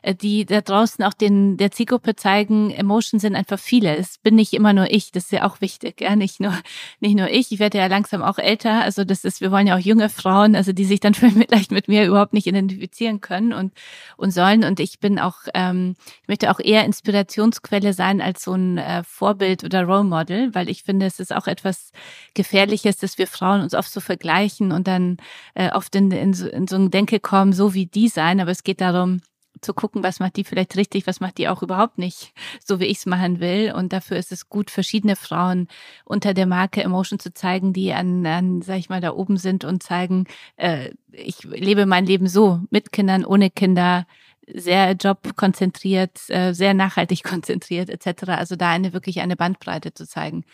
äh, 0.00 0.14
die 0.14 0.46
da 0.46 0.62
draußen 0.62 1.04
auch 1.04 1.12
den, 1.12 1.58
der 1.58 1.70
Zielgruppe 1.72 2.16
zeigen, 2.16 2.70
Emotion 2.70 3.20
sind 3.20 3.36
einfach 3.36 3.58
viele. 3.58 3.94
Es 3.96 4.16
bin 4.16 4.34
nicht 4.34 4.54
immer 4.54 4.72
nur 4.72 4.90
ich, 4.90 5.12
das 5.12 5.24
ist 5.24 5.32
ja 5.32 5.46
auch 5.46 5.60
wichtig, 5.60 6.00
ja, 6.00 6.16
nicht 6.16 6.40
nur, 6.40 6.54
nicht 7.00 7.16
nur 7.16 7.28
ich. 7.28 7.52
Ich 7.52 7.58
werde 7.58 7.76
ja 7.76 7.86
langsam 7.86 8.22
auch 8.22 8.38
älter, 8.38 8.80
also 8.82 9.04
das 9.04 9.24
ist, 9.24 9.42
wir 9.42 9.50
wollen 9.50 9.66
ja 9.66 9.76
auch 9.76 9.80
junge 9.80 10.08
Frauen, 10.08 10.56
also 10.56 10.72
die 10.72 10.86
sich 10.86 11.00
dann 11.00 11.12
vielleicht 11.44 11.70
mit 11.70 11.86
mir 11.86 12.06
überhaupt 12.06 12.32
nicht 12.32 12.46
identifizieren 12.46 13.20
können 13.20 13.52
und, 13.52 13.74
und 14.16 14.30
sollen. 14.30 14.64
Und 14.64 14.80
ich 14.80 15.00
bin 15.00 15.18
auch, 15.18 15.36
ähm, 15.52 15.96
ich 16.22 16.28
möchte 16.28 16.50
auch 16.50 16.60
eher 16.60 16.86
inspirieren 16.86 17.09
Inspirationsquelle 17.10 17.92
sein 17.92 18.20
als 18.20 18.44
so 18.44 18.54
ein 18.54 18.78
äh, 18.78 19.02
Vorbild 19.04 19.64
oder 19.64 19.82
Role 19.84 20.04
Model, 20.04 20.54
weil 20.54 20.68
ich 20.68 20.84
finde, 20.84 21.06
es 21.06 21.18
ist 21.18 21.34
auch 21.34 21.46
etwas 21.46 21.90
Gefährliches, 22.34 22.98
dass 22.98 23.18
wir 23.18 23.26
Frauen 23.26 23.62
uns 23.62 23.74
oft 23.74 23.90
so 23.90 24.00
vergleichen 24.00 24.70
und 24.70 24.86
dann 24.86 25.16
äh, 25.54 25.70
oft 25.72 25.94
in, 25.96 26.10
in, 26.12 26.32
so, 26.32 26.48
in 26.48 26.68
so 26.68 26.76
ein 26.76 26.90
Denke 26.90 27.18
kommen, 27.18 27.52
so 27.52 27.74
wie 27.74 27.86
die 27.86 28.08
sein. 28.08 28.40
Aber 28.40 28.52
es 28.52 28.62
geht 28.62 28.80
darum, 28.80 29.20
zu 29.60 29.74
gucken, 29.74 30.02
was 30.02 30.20
macht 30.20 30.36
die 30.36 30.44
vielleicht 30.44 30.76
richtig, 30.76 31.06
was 31.06 31.20
macht 31.20 31.36
die 31.36 31.48
auch 31.48 31.62
überhaupt 31.62 31.98
nicht, 31.98 32.32
so 32.64 32.80
wie 32.80 32.86
ich 32.86 32.98
es 32.98 33.06
machen 33.06 33.40
will. 33.40 33.72
Und 33.76 33.92
dafür 33.92 34.16
ist 34.16 34.32
es 34.32 34.48
gut, 34.48 34.70
verschiedene 34.70 35.16
Frauen 35.16 35.66
unter 36.04 36.32
der 36.32 36.46
Marke 36.46 36.82
Emotion 36.82 37.18
zu 37.18 37.34
zeigen, 37.34 37.72
die 37.72 37.92
an, 37.92 38.24
an 38.24 38.62
sag 38.62 38.78
ich 38.78 38.88
mal, 38.88 39.00
da 39.00 39.12
oben 39.12 39.36
sind 39.36 39.64
und 39.64 39.82
zeigen, 39.82 40.26
äh, 40.56 40.90
ich 41.12 41.42
lebe 41.42 41.86
mein 41.86 42.06
Leben 42.06 42.28
so, 42.28 42.60
mit 42.70 42.92
Kindern, 42.92 43.24
ohne 43.24 43.50
Kinder, 43.50 44.06
sehr 44.54 44.92
jobkonzentriert, 44.92 46.18
äh, 46.28 46.52
sehr 46.52 46.74
nachhaltig 46.74 47.22
konzentriert 47.24 47.90
etc. 47.90 48.28
Also 48.28 48.56
da 48.56 48.70
eine 48.70 48.92
wirklich 48.92 49.20
eine 49.20 49.36
Bandbreite 49.36 49.94
zu 49.94 50.06
zeigen. 50.06 50.44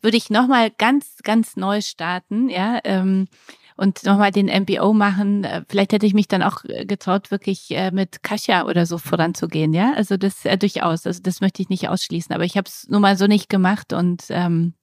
Würde 0.00 0.16
ich 0.16 0.28
nochmal 0.28 0.70
ganz, 0.70 1.18
ganz 1.22 1.56
neu 1.56 1.80
starten, 1.80 2.50
ja, 2.50 2.78
ähm, 2.84 3.26
und 3.76 4.04
nochmal 4.04 4.30
den 4.30 4.46
MBO 4.46 4.92
machen. 4.92 5.44
Äh, 5.44 5.64
vielleicht 5.68 5.92
hätte 5.92 6.06
ich 6.06 6.14
mich 6.14 6.28
dann 6.28 6.42
auch 6.42 6.62
getraut, 6.62 7.30
wirklich 7.30 7.70
äh, 7.70 7.90
mit 7.90 8.22
Kasia 8.22 8.66
oder 8.66 8.86
so 8.86 8.98
voranzugehen, 8.98 9.72
ja. 9.72 9.92
Also 9.94 10.16
das 10.16 10.44
äh, 10.44 10.56
durchaus. 10.56 11.06
Also 11.06 11.20
das 11.22 11.40
möchte 11.40 11.62
ich 11.62 11.68
nicht 11.68 11.88
ausschließen. 11.88 12.34
Aber 12.34 12.44
ich 12.44 12.56
habe 12.56 12.68
es 12.68 12.86
nun 12.88 13.02
mal 13.02 13.16
so 13.16 13.26
nicht 13.26 13.48
gemacht 13.48 13.92
und 13.92 14.24
ähm, 14.28 14.74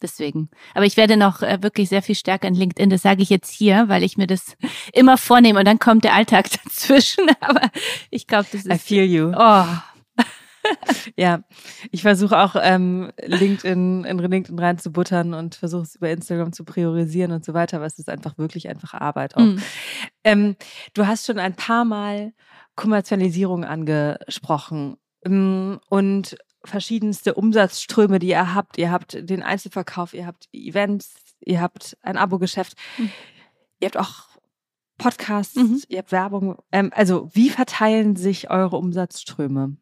Deswegen. 0.00 0.48
Aber 0.74 0.84
ich 0.84 0.96
werde 0.96 1.16
noch 1.16 1.42
äh, 1.42 1.62
wirklich 1.62 1.88
sehr 1.88 2.02
viel 2.02 2.14
stärker 2.14 2.46
in 2.46 2.54
LinkedIn. 2.54 2.90
Das 2.90 3.02
sage 3.02 3.22
ich 3.22 3.30
jetzt 3.30 3.50
hier, 3.50 3.88
weil 3.88 4.04
ich 4.04 4.16
mir 4.16 4.26
das 4.26 4.56
immer 4.92 5.18
vornehme 5.18 5.58
und 5.58 5.64
dann 5.64 5.78
kommt 5.78 6.04
der 6.04 6.14
Alltag 6.14 6.48
dazwischen. 6.64 7.28
Aber 7.40 7.68
ich 8.10 8.26
glaube, 8.26 8.46
das 8.52 8.64
ist. 8.64 8.72
I 8.72 8.78
feel 8.78 9.04
you. 9.04 9.32
Oh. 9.36 9.64
ja, 11.16 11.40
ich 11.90 12.02
versuche 12.02 12.38
auch 12.38 12.54
ähm, 12.60 13.10
LinkedIn 13.20 14.04
in 14.04 14.18
LinkedIn 14.18 14.58
reinzubuttern 14.58 15.34
und 15.34 15.54
versuche 15.54 15.82
es 15.82 15.96
über 15.96 16.10
Instagram 16.10 16.52
zu 16.52 16.64
priorisieren 16.64 17.32
und 17.32 17.44
so 17.44 17.54
weiter, 17.54 17.78
aber 17.78 17.86
es 17.86 17.98
ist 17.98 18.08
einfach 18.08 18.38
wirklich 18.38 18.68
einfach 18.68 18.94
Arbeit 18.94 19.36
auch. 19.36 19.42
Mm. 19.42 19.58
Ähm, 20.24 20.56
du 20.94 21.06
hast 21.06 21.26
schon 21.26 21.38
ein 21.38 21.54
paar 21.54 21.84
Mal 21.84 22.32
Kommerzialisierung 22.76 23.64
angesprochen. 23.64 24.96
Ähm, 25.24 25.80
und 25.88 26.36
verschiedenste 26.64 27.34
Umsatzströme, 27.34 28.18
die 28.18 28.28
ihr 28.28 28.54
habt. 28.54 28.78
Ihr 28.78 28.90
habt 28.90 29.18
den 29.28 29.42
Einzelverkauf, 29.42 30.14
ihr 30.14 30.26
habt 30.26 30.48
Events, 30.52 31.14
ihr 31.40 31.60
habt 31.60 31.96
ein 32.02 32.16
Abo-Geschäft, 32.16 32.76
mhm. 32.96 33.10
ihr 33.80 33.86
habt 33.86 33.96
auch 33.96 34.28
Podcasts, 34.98 35.56
mhm. 35.56 35.82
ihr 35.88 35.98
habt 35.98 36.12
Werbung. 36.12 36.56
Ähm, 36.72 36.90
also 36.94 37.30
wie 37.32 37.50
verteilen 37.50 38.16
sich 38.16 38.50
eure 38.50 38.76
Umsatzströme? 38.76 39.76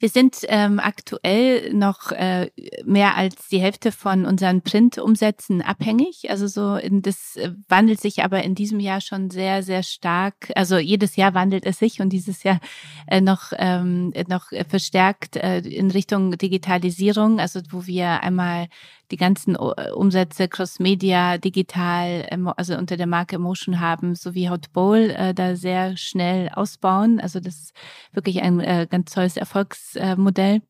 Wir 0.00 0.08
sind 0.08 0.38
ähm, 0.48 0.80
aktuell 0.80 1.74
noch 1.74 2.10
äh, 2.10 2.50
mehr 2.86 3.18
als 3.18 3.48
die 3.48 3.60
Hälfte 3.60 3.92
von 3.92 4.24
unseren 4.24 4.62
Print-Umsätzen 4.62 5.60
abhängig. 5.60 6.30
Also 6.30 6.46
so, 6.46 6.76
in, 6.76 7.02
das 7.02 7.36
äh, 7.36 7.50
wandelt 7.68 8.00
sich 8.00 8.24
aber 8.24 8.42
in 8.42 8.54
diesem 8.54 8.80
Jahr 8.80 9.02
schon 9.02 9.28
sehr, 9.28 9.62
sehr 9.62 9.82
stark. 9.82 10.50
Also 10.56 10.78
jedes 10.78 11.16
Jahr 11.16 11.34
wandelt 11.34 11.66
es 11.66 11.78
sich 11.78 12.00
und 12.00 12.14
dieses 12.14 12.42
Jahr 12.44 12.60
äh, 13.08 13.20
noch 13.20 13.52
ähm, 13.58 14.14
noch 14.26 14.46
verstärkt 14.66 15.36
äh, 15.36 15.58
in 15.58 15.90
Richtung 15.90 16.38
Digitalisierung. 16.38 17.38
Also 17.38 17.60
wo 17.70 17.86
wir 17.86 18.22
einmal 18.22 18.68
die 19.10 19.16
ganzen 19.16 19.54
äh, 19.56 19.90
Umsätze 19.92 20.48
Cross-Media, 20.48 21.38
digital, 21.38 22.26
also 22.56 22.76
unter 22.76 22.96
der 22.96 23.06
Marke 23.06 23.36
Emotion 23.36 23.80
haben, 23.80 24.14
sowie 24.14 24.48
Hot 24.48 24.72
Bowl 24.72 25.10
äh, 25.10 25.34
da 25.34 25.56
sehr 25.56 25.96
schnell 25.96 26.48
ausbauen. 26.50 27.20
Also 27.20 27.40
das 27.40 27.56
ist 27.56 27.72
wirklich 28.12 28.42
ein 28.42 28.60
äh, 28.60 28.86
ganz 28.88 29.12
tolles 29.12 29.36
Erfolgsmodell. 29.36 30.62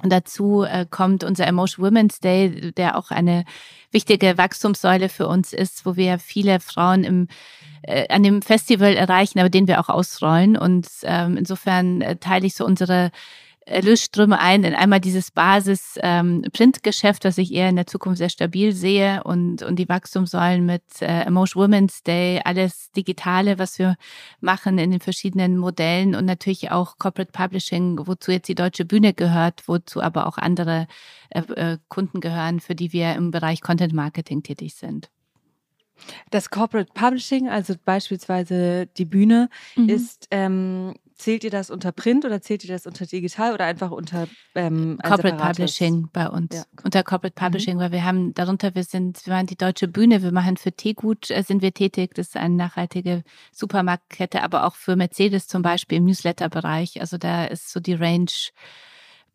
Und 0.00 0.12
dazu 0.12 0.62
äh, 0.62 0.86
kommt 0.88 1.24
unser 1.24 1.46
Emotion 1.46 1.84
Women's 1.84 2.20
Day, 2.20 2.72
der 2.72 2.96
auch 2.96 3.10
eine 3.10 3.44
wichtige 3.90 4.38
Wachstumssäule 4.38 5.08
für 5.08 5.26
uns 5.26 5.52
ist, 5.52 5.86
wo 5.86 5.96
wir 5.96 6.18
viele 6.20 6.60
Frauen 6.60 7.02
im 7.02 7.28
äh, 7.82 8.06
an 8.08 8.22
dem 8.22 8.42
Festival 8.42 8.94
erreichen, 8.94 9.38
aber 9.38 9.48
den 9.48 9.66
wir 9.66 9.80
auch 9.80 9.88
ausrollen. 9.88 10.56
Und 10.56 10.88
ähm, 11.02 11.36
insofern 11.36 12.00
äh, 12.00 12.16
teile 12.16 12.46
ich 12.46 12.54
so 12.54 12.64
unsere 12.64 13.10
Erlösströme 13.68 14.38
ein 14.38 14.64
in 14.64 14.74
einmal 14.74 15.00
dieses 15.00 15.30
Basis-Printgeschäft, 15.30 17.24
ähm, 17.24 17.28
was 17.28 17.38
ich 17.38 17.52
eher 17.52 17.68
in 17.68 17.76
der 17.76 17.86
Zukunft 17.86 18.18
sehr 18.18 18.28
stabil 18.28 18.72
sehe 18.72 19.22
und, 19.24 19.62
und 19.62 19.76
die 19.76 19.88
Wachstumssäulen 19.88 20.64
mit 20.64 20.82
äh, 21.00 21.22
Emotion 21.22 21.64
Women's 21.64 22.02
Day, 22.02 22.40
alles 22.44 22.90
Digitale, 22.92 23.58
was 23.58 23.78
wir 23.78 23.96
machen 24.40 24.78
in 24.78 24.90
den 24.90 25.00
verschiedenen 25.00 25.56
Modellen 25.58 26.14
und 26.14 26.24
natürlich 26.24 26.70
auch 26.70 26.98
Corporate 26.98 27.32
Publishing, 27.32 28.00
wozu 28.06 28.32
jetzt 28.32 28.48
die 28.48 28.54
Deutsche 28.54 28.84
Bühne 28.84 29.12
gehört, 29.14 29.68
wozu 29.68 30.02
aber 30.02 30.26
auch 30.26 30.38
andere 30.38 30.86
äh, 31.30 31.40
äh, 31.40 31.78
Kunden 31.88 32.20
gehören, 32.20 32.60
für 32.60 32.74
die 32.74 32.92
wir 32.92 33.14
im 33.14 33.30
Bereich 33.30 33.60
Content 33.60 33.92
Marketing 33.92 34.42
tätig 34.42 34.74
sind. 34.74 35.10
Das 36.30 36.50
Corporate 36.50 36.92
Publishing, 36.94 37.48
also 37.48 37.74
beispielsweise 37.84 38.86
die 38.86 39.04
Bühne, 39.04 39.48
mhm. 39.76 39.88
ist 39.88 40.28
ähm, 40.30 40.94
Zählt 41.18 41.42
ihr 41.42 41.50
das 41.50 41.68
unter 41.68 41.90
Print 41.90 42.24
oder 42.24 42.40
zählt 42.40 42.62
ihr 42.62 42.70
das 42.70 42.86
unter 42.86 43.04
digital 43.04 43.52
oder 43.52 43.64
einfach 43.64 43.90
unter 43.90 44.28
ähm, 44.54 45.00
Corporate 45.02 45.36
Publishing 45.36 46.08
bei 46.12 46.28
uns? 46.28 46.54
Ja. 46.54 46.62
Unter 46.84 47.02
Corporate 47.02 47.34
mhm. 47.36 47.44
Publishing, 47.44 47.76
mhm. 47.76 47.80
weil 47.80 47.90
wir 47.90 48.04
haben 48.04 48.34
darunter, 48.34 48.76
wir 48.76 48.84
sind, 48.84 49.26
wir 49.26 49.34
waren 49.34 49.46
die 49.46 49.56
deutsche 49.56 49.88
Bühne, 49.88 50.22
wir 50.22 50.30
machen 50.30 50.56
für 50.56 50.70
Teegut 50.70 51.30
äh, 51.32 51.42
sind 51.42 51.60
wir 51.60 51.74
tätig, 51.74 52.14
das 52.14 52.28
ist 52.28 52.36
eine 52.36 52.54
nachhaltige 52.54 53.24
Supermarktkette, 53.50 54.44
aber 54.44 54.64
auch 54.64 54.76
für 54.76 54.94
Mercedes 54.94 55.48
zum 55.48 55.62
Beispiel 55.62 55.98
im 55.98 56.04
Newsletter-Bereich. 56.04 57.00
Also 57.00 57.18
da 57.18 57.46
ist 57.46 57.72
so 57.72 57.80
die 57.80 57.94
Range 57.94 58.30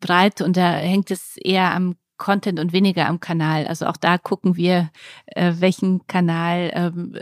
breit 0.00 0.40
und 0.40 0.56
da 0.56 0.72
hängt 0.72 1.10
es 1.10 1.36
eher 1.36 1.74
am 1.74 1.96
Content 2.16 2.60
und 2.60 2.72
weniger 2.72 3.08
am 3.08 3.20
Kanal. 3.20 3.66
Also 3.66 3.84
auch 3.86 3.98
da 3.98 4.16
gucken 4.16 4.56
wir, 4.56 4.90
äh, 5.26 5.52
welchen 5.58 6.06
Kanal 6.06 6.70
ähm, 6.72 7.18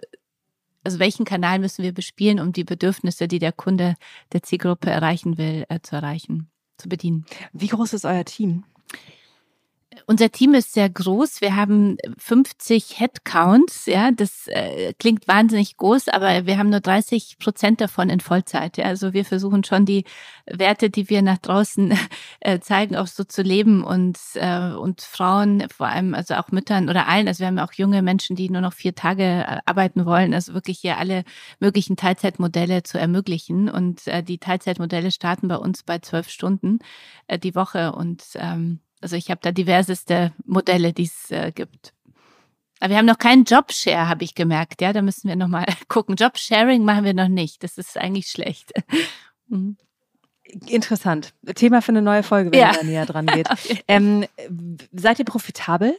also 0.84 0.98
welchen 0.98 1.24
Kanal 1.24 1.58
müssen 1.58 1.82
wir 1.82 1.92
bespielen, 1.92 2.40
um 2.40 2.52
die 2.52 2.64
Bedürfnisse, 2.64 3.28
die 3.28 3.38
der 3.38 3.52
Kunde 3.52 3.94
der 4.32 4.42
Zielgruppe 4.42 4.90
erreichen 4.90 5.38
will, 5.38 5.64
äh, 5.68 5.80
zu 5.82 5.96
erreichen, 5.96 6.50
zu 6.78 6.88
bedienen. 6.88 7.24
Wie 7.52 7.68
groß 7.68 7.92
ist 7.92 8.04
euer 8.04 8.24
Team? 8.24 8.64
Unser 10.06 10.30
Team 10.30 10.54
ist 10.54 10.72
sehr 10.72 10.88
groß. 10.88 11.40
Wir 11.40 11.56
haben 11.56 11.96
50 12.18 12.98
Headcounts. 12.98 13.86
Ja, 13.86 14.10
das 14.10 14.46
äh, 14.48 14.92
klingt 14.98 15.28
wahnsinnig 15.28 15.76
groß, 15.76 16.08
aber 16.08 16.46
wir 16.46 16.58
haben 16.58 16.70
nur 16.70 16.80
30 16.80 17.38
Prozent 17.38 17.80
davon 17.80 18.08
in 18.10 18.20
Vollzeit. 18.20 18.76
Ja. 18.76 18.86
Also 18.86 19.12
wir 19.12 19.24
versuchen 19.24 19.64
schon 19.64 19.86
die 19.86 20.04
Werte, 20.46 20.90
die 20.90 21.08
wir 21.08 21.22
nach 21.22 21.38
draußen 21.38 21.96
äh, 22.40 22.60
zeigen, 22.60 22.96
auch 22.96 23.06
so 23.06 23.24
zu 23.24 23.42
leben 23.42 23.84
und 23.84 24.18
äh, 24.34 24.72
und 24.72 25.02
Frauen, 25.02 25.68
vor 25.68 25.86
allem 25.86 26.14
also 26.14 26.34
auch 26.34 26.50
Müttern 26.50 26.88
oder 26.88 27.08
allen. 27.08 27.28
Also 27.28 27.40
wir 27.40 27.46
haben 27.46 27.58
auch 27.58 27.72
junge 27.72 28.02
Menschen, 28.02 28.36
die 28.36 28.50
nur 28.50 28.60
noch 28.60 28.72
vier 28.72 28.94
Tage 28.94 29.22
äh, 29.22 29.58
arbeiten 29.66 30.04
wollen. 30.06 30.34
Also 30.34 30.54
wirklich 30.54 30.78
hier 30.80 30.98
alle 30.98 31.24
möglichen 31.60 31.96
Teilzeitmodelle 31.96 32.82
zu 32.82 32.98
ermöglichen. 32.98 33.68
Und 33.68 34.06
äh, 34.08 34.22
die 34.22 34.38
Teilzeitmodelle 34.38 35.10
starten 35.10 35.48
bei 35.48 35.56
uns 35.56 35.82
bei 35.82 35.98
zwölf 35.98 36.28
Stunden 36.28 36.80
äh, 37.26 37.38
die 37.38 37.54
Woche 37.54 37.92
und 37.92 38.24
ähm, 38.34 38.80
also 39.02 39.16
ich 39.16 39.30
habe 39.30 39.40
da 39.42 39.52
diverseste 39.52 40.32
Modelle, 40.46 40.92
die 40.92 41.04
es 41.04 41.30
äh, 41.30 41.52
gibt. 41.52 41.92
Aber 42.80 42.90
wir 42.90 42.98
haben 42.98 43.06
noch 43.06 43.18
keinen 43.18 43.44
Jobshare, 43.44 44.08
habe 44.08 44.24
ich 44.24 44.34
gemerkt. 44.34 44.80
Ja, 44.80 44.92
da 44.92 45.02
müssen 45.02 45.28
wir 45.28 45.36
nochmal 45.36 45.66
gucken. 45.88 46.16
Jobsharing 46.16 46.84
machen 46.84 47.04
wir 47.04 47.14
noch 47.14 47.28
nicht. 47.28 47.62
Das 47.62 47.78
ist 47.78 47.96
eigentlich 47.96 48.28
schlecht. 48.28 48.72
Mhm. 49.48 49.76
Interessant. 50.66 51.34
Thema 51.56 51.82
für 51.82 51.90
eine 51.90 52.00
neue 52.00 52.22
Folge, 52.22 52.52
wenn 52.52 52.60
ja. 52.60 52.70
ihr 52.70 52.78
da 52.78 52.84
näher 52.84 53.06
dran 53.06 53.26
geht. 53.26 53.48
ähm, 53.88 54.24
seid 54.92 55.18
ihr 55.18 55.24
profitabel? 55.26 55.98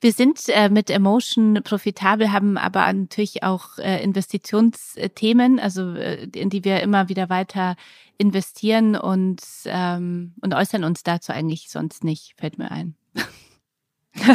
Wir 0.00 0.12
sind 0.12 0.48
äh, 0.48 0.68
mit 0.68 0.90
Emotion 0.90 1.60
profitabel, 1.64 2.30
haben 2.30 2.56
aber 2.56 2.92
natürlich 2.92 3.42
auch 3.42 3.78
äh, 3.78 4.02
Investitionsthemen, 4.02 5.58
also 5.58 5.94
äh, 5.94 6.28
in 6.34 6.50
die 6.50 6.64
wir 6.64 6.80
immer 6.82 7.08
wieder 7.08 7.28
weiter 7.28 7.74
investieren 8.16 8.96
und, 8.96 9.40
ähm, 9.64 10.34
und 10.40 10.54
äußern 10.54 10.84
uns 10.84 11.02
dazu 11.02 11.32
eigentlich 11.32 11.68
sonst 11.70 12.04
nicht, 12.04 12.34
fällt 12.36 12.58
mir 12.58 12.70
ein. 12.70 12.94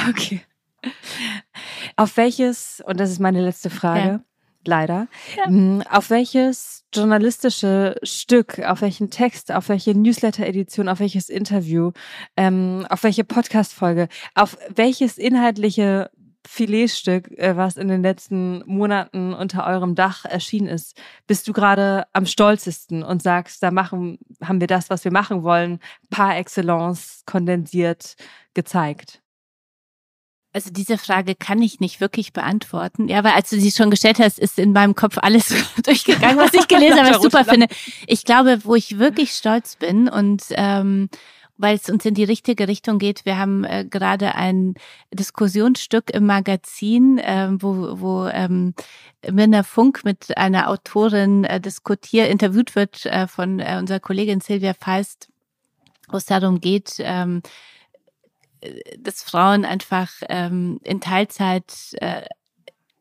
okay. 0.10 0.41
Auf 1.95 2.17
welches, 2.17 2.84
und 2.86 2.99
das 2.99 3.12
ist 3.12 3.19
meine 3.19 3.41
letzte 3.41 3.69
Frage, 3.69 4.08
ja. 4.08 4.23
Leider. 4.67 5.08
Ja. 5.38 5.45
Hm, 5.45 5.84
auf 5.89 6.10
welches 6.10 6.86
journalistische 6.93 7.95
Stück, 8.04 8.60
auf 8.60 8.82
welchen 8.82 9.10
Text, 9.10 9.52
auf 9.52 9.69
welche 9.69 9.95
Newsletter-Edition, 9.95 10.89
auf 10.89 10.99
welches 10.99 11.30
Interview, 11.30 11.91
ähm, 12.38 12.86
auf 12.89 13.04
welche 13.04 13.23
Podcast-Folge, 13.23 14.08
auf 14.36 14.58
welches 14.69 15.17
inhaltliche 15.17 16.10
Filetstück, 16.45 17.32
äh, 17.38 17.56
was 17.56 17.78
in 17.78 17.88
den 17.88 18.02
letzten 18.02 18.63
Monaten 18.65 19.34
unter 19.34 19.65
eurem 19.65 19.96
Dach 19.96 20.25
erschienen 20.25 20.67
ist, 20.67 21.00
bist 21.25 21.48
du 21.48 21.54
gerade 21.54 22.06
am 22.12 22.25
stolzesten 22.25 23.02
und 23.02 23.23
sagst, 23.23 23.63
da 23.63 23.71
machen, 23.71 24.19
haben 24.42 24.60
wir 24.60 24.67
das, 24.67 24.90
was 24.90 25.06
wir 25.06 25.12
machen 25.12 25.44
wollen, 25.44 25.79
par 26.10 26.37
excellence 26.37 27.23
kondensiert 27.25 28.15
gezeigt? 28.54 29.23
Also 30.54 30.69
diese 30.71 30.99
Frage 30.99 31.33
kann 31.33 31.62
ich 31.63 31.79
nicht 31.79 31.99
wirklich 31.99 32.31
beantworten. 32.31 33.08
Ja, 33.08 33.23
weil 33.23 33.33
als 33.33 33.49
du 33.49 33.60
sie 33.60 33.71
schon 33.71 33.89
gestellt 33.89 34.19
hast, 34.19 34.37
ist 34.37 34.60
in 34.60 34.71
meinem 34.71 34.93
Kopf 34.93 35.17
alles 35.19 35.54
durchgegangen, 35.83 36.37
was 36.37 36.54
ich 36.54 36.67
gelesen 36.67 36.97
habe, 36.99 37.10
was 37.10 37.17
ich 37.17 37.23
super 37.23 37.43
finde. 37.43 37.67
Ich 38.06 38.23
glaube, 38.23 38.60
wo 38.63 38.75
ich 38.75 38.99
wirklich 38.99 39.31
stolz 39.31 39.75
bin 39.75 40.08
und 40.08 40.43
ähm, 40.51 41.10
weil 41.58 41.75
es 41.75 41.89
uns 41.89 42.06
in 42.06 42.13
die 42.13 42.23
richtige 42.23 42.67
Richtung 42.67 42.99
geht. 42.99 43.25
Wir 43.25 43.37
haben 43.37 43.63
äh, 43.63 43.85
gerade 43.85 44.35
ein 44.35 44.75
Diskussionsstück 45.12 46.10
im 46.12 46.25
Magazin, 46.25 47.17
äh, 47.17 47.49
wo, 47.51 47.99
wo 47.99 48.27
ähm, 48.27 48.73
Mirna 49.31 49.63
Funk 49.63 50.04
mit 50.04 50.37
einer 50.37 50.69
Autorin 50.69 51.45
äh, 51.45 51.60
diskutiert, 51.60 52.29
interviewt 52.29 52.75
wird 52.75 53.06
äh, 53.06 53.27
von 53.27 53.60
äh, 53.60 53.77
unserer 53.79 53.99
Kollegin 53.99 54.41
Silvia 54.41 54.73
Feist, 54.73 55.29
wo 56.10 56.17
es 56.17 56.25
darum 56.25 56.60
geht, 56.60 56.95
ähm, 56.99 57.41
dass 58.99 59.23
Frauen 59.23 59.65
einfach 59.65 60.09
ähm, 60.29 60.79
in 60.83 61.01
Teilzeit 61.01 61.73
äh, 61.93 62.23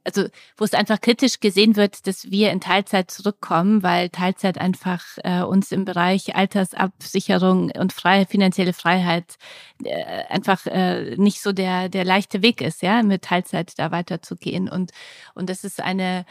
also 0.04 0.24
wo 0.56 0.64
es 0.64 0.74
einfach 0.74 1.00
kritisch 1.00 1.40
gesehen 1.40 1.76
wird, 1.76 2.06
dass 2.06 2.30
wir 2.30 2.50
in 2.50 2.60
Teilzeit 2.60 3.10
zurückkommen, 3.10 3.82
weil 3.82 4.08
Teilzeit 4.08 4.58
einfach 4.58 5.04
äh, 5.22 5.42
uns 5.42 5.72
im 5.72 5.84
Bereich 5.84 6.34
Altersabsicherung 6.34 7.70
und 7.70 7.92
freie 7.92 8.26
finanzielle 8.26 8.72
Freiheit 8.72 9.36
äh, 9.84 10.24
einfach 10.28 10.66
äh, 10.66 11.16
nicht 11.16 11.40
so 11.40 11.52
der 11.52 11.88
der 11.88 12.04
leichte 12.04 12.42
Weg 12.42 12.60
ist, 12.60 12.82
ja, 12.82 13.02
mit 13.02 13.22
Teilzeit 13.22 13.78
da 13.78 13.90
weiterzugehen. 13.90 14.68
Und 14.68 14.90
und 15.34 15.48
das 15.50 15.64
ist 15.64 15.80
eine 15.80 16.24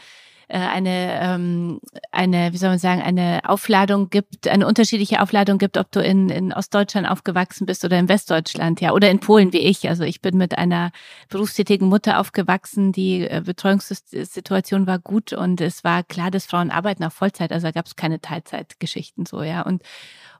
eine, 0.58 1.18
ähm, 1.20 1.80
eine, 2.10 2.52
wie 2.52 2.56
soll 2.56 2.70
man 2.70 2.78
sagen, 2.78 3.00
eine 3.02 3.40
Aufladung 3.44 4.10
gibt, 4.10 4.48
eine 4.48 4.66
unterschiedliche 4.66 5.22
Aufladung 5.22 5.58
gibt, 5.58 5.78
ob 5.78 5.90
du 5.90 6.00
in, 6.00 6.28
in 6.28 6.52
Ostdeutschland 6.52 7.08
aufgewachsen 7.08 7.66
bist 7.66 7.84
oder 7.84 7.98
in 7.98 8.08
Westdeutschland, 8.08 8.80
ja, 8.80 8.92
oder 8.92 9.10
in 9.10 9.20
Polen 9.20 9.52
wie 9.52 9.58
ich. 9.58 9.88
Also 9.88 10.04
ich 10.04 10.20
bin 10.20 10.36
mit 10.36 10.58
einer 10.58 10.92
berufstätigen 11.28 11.88
Mutter 11.88 12.20
aufgewachsen, 12.20 12.92
die 12.92 13.22
äh, 13.22 13.42
Betreuungssituation 13.44 14.86
war 14.86 14.98
gut 14.98 15.32
und 15.32 15.60
es 15.60 15.84
war 15.84 16.02
klar, 16.02 16.30
dass 16.30 16.46
Frauen 16.46 16.70
arbeiten 16.70 17.04
auf 17.04 17.14
Vollzeit, 17.14 17.52
also 17.52 17.66
da 17.66 17.70
gab 17.70 17.86
es 17.86 17.96
keine 17.96 18.20
Teilzeitgeschichten 18.20 19.26
so, 19.26 19.42
ja. 19.42 19.62
Und 19.62 19.82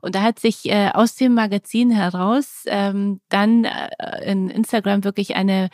und 0.02 0.16
da 0.16 0.22
hat 0.22 0.40
sich 0.40 0.68
äh, 0.68 0.90
aus 0.92 1.14
dem 1.14 1.34
Magazin 1.34 1.92
heraus 1.92 2.64
ähm, 2.66 3.20
dann 3.28 3.64
äh, 3.64 3.88
in 4.24 4.50
Instagram 4.50 5.04
wirklich 5.04 5.36
eine 5.36 5.68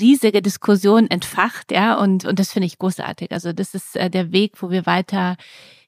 riesige 0.00 0.42
Diskussion 0.42 1.10
entfacht, 1.10 1.70
ja, 1.70 1.94
und, 1.96 2.24
und 2.24 2.38
das 2.38 2.52
finde 2.52 2.66
ich 2.66 2.78
großartig. 2.78 3.32
Also 3.32 3.52
das 3.52 3.74
ist 3.74 3.96
äh, 3.96 4.10
der 4.10 4.32
Weg, 4.32 4.62
wo 4.62 4.70
wir 4.70 4.86
weiter 4.86 5.36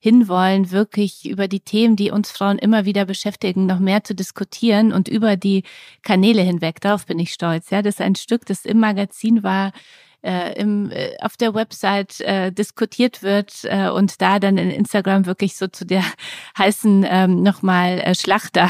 hinwollen, 0.01 0.71
wirklich 0.71 1.29
über 1.29 1.49
die 1.49 1.61
Themen, 1.61 1.97
die 1.97 2.11
uns 2.11 2.31
Frauen 2.31 2.59
immer 2.59 2.85
wieder 2.85 3.05
beschäftigen, 3.05 3.67
noch 3.67 3.81
mehr 3.81 4.05
zu 4.05 4.15
diskutieren 4.15 4.93
und 4.93 5.09
über 5.09 5.37
die 5.37 5.65
Kanäle 6.03 6.43
hinweg. 6.43 6.81
Darauf 6.81 7.07
bin 7.07 7.19
ich 7.19 7.33
stolz. 7.33 7.71
Ja, 7.71 7.83
das 7.83 7.97
ist 7.97 8.01
ein 8.01 8.15
Stück, 8.15 8.47
das 8.47 8.65
im 8.65 8.79
Magazin 8.79 9.43
war, 9.43 9.73
äh, 10.23 10.59
im, 10.61 10.91
äh, 10.91 11.17
auf 11.21 11.37
der 11.37 11.55
Website 11.55 12.21
äh, 12.21 12.51
diskutiert 12.53 13.23
wird 13.23 13.65
äh, 13.65 13.89
und 13.89 14.21
da 14.21 14.39
dann 14.39 14.59
in 14.59 14.71
Instagram 14.71 15.27
wirklich 15.27 15.57
so 15.57 15.69
zu 15.69 15.87
der 15.87 16.05
heißen 16.59 17.07
ähm, 17.09 17.43
nochmal 17.43 18.01
äh, 18.01 18.15
Schlachter 18.15 18.69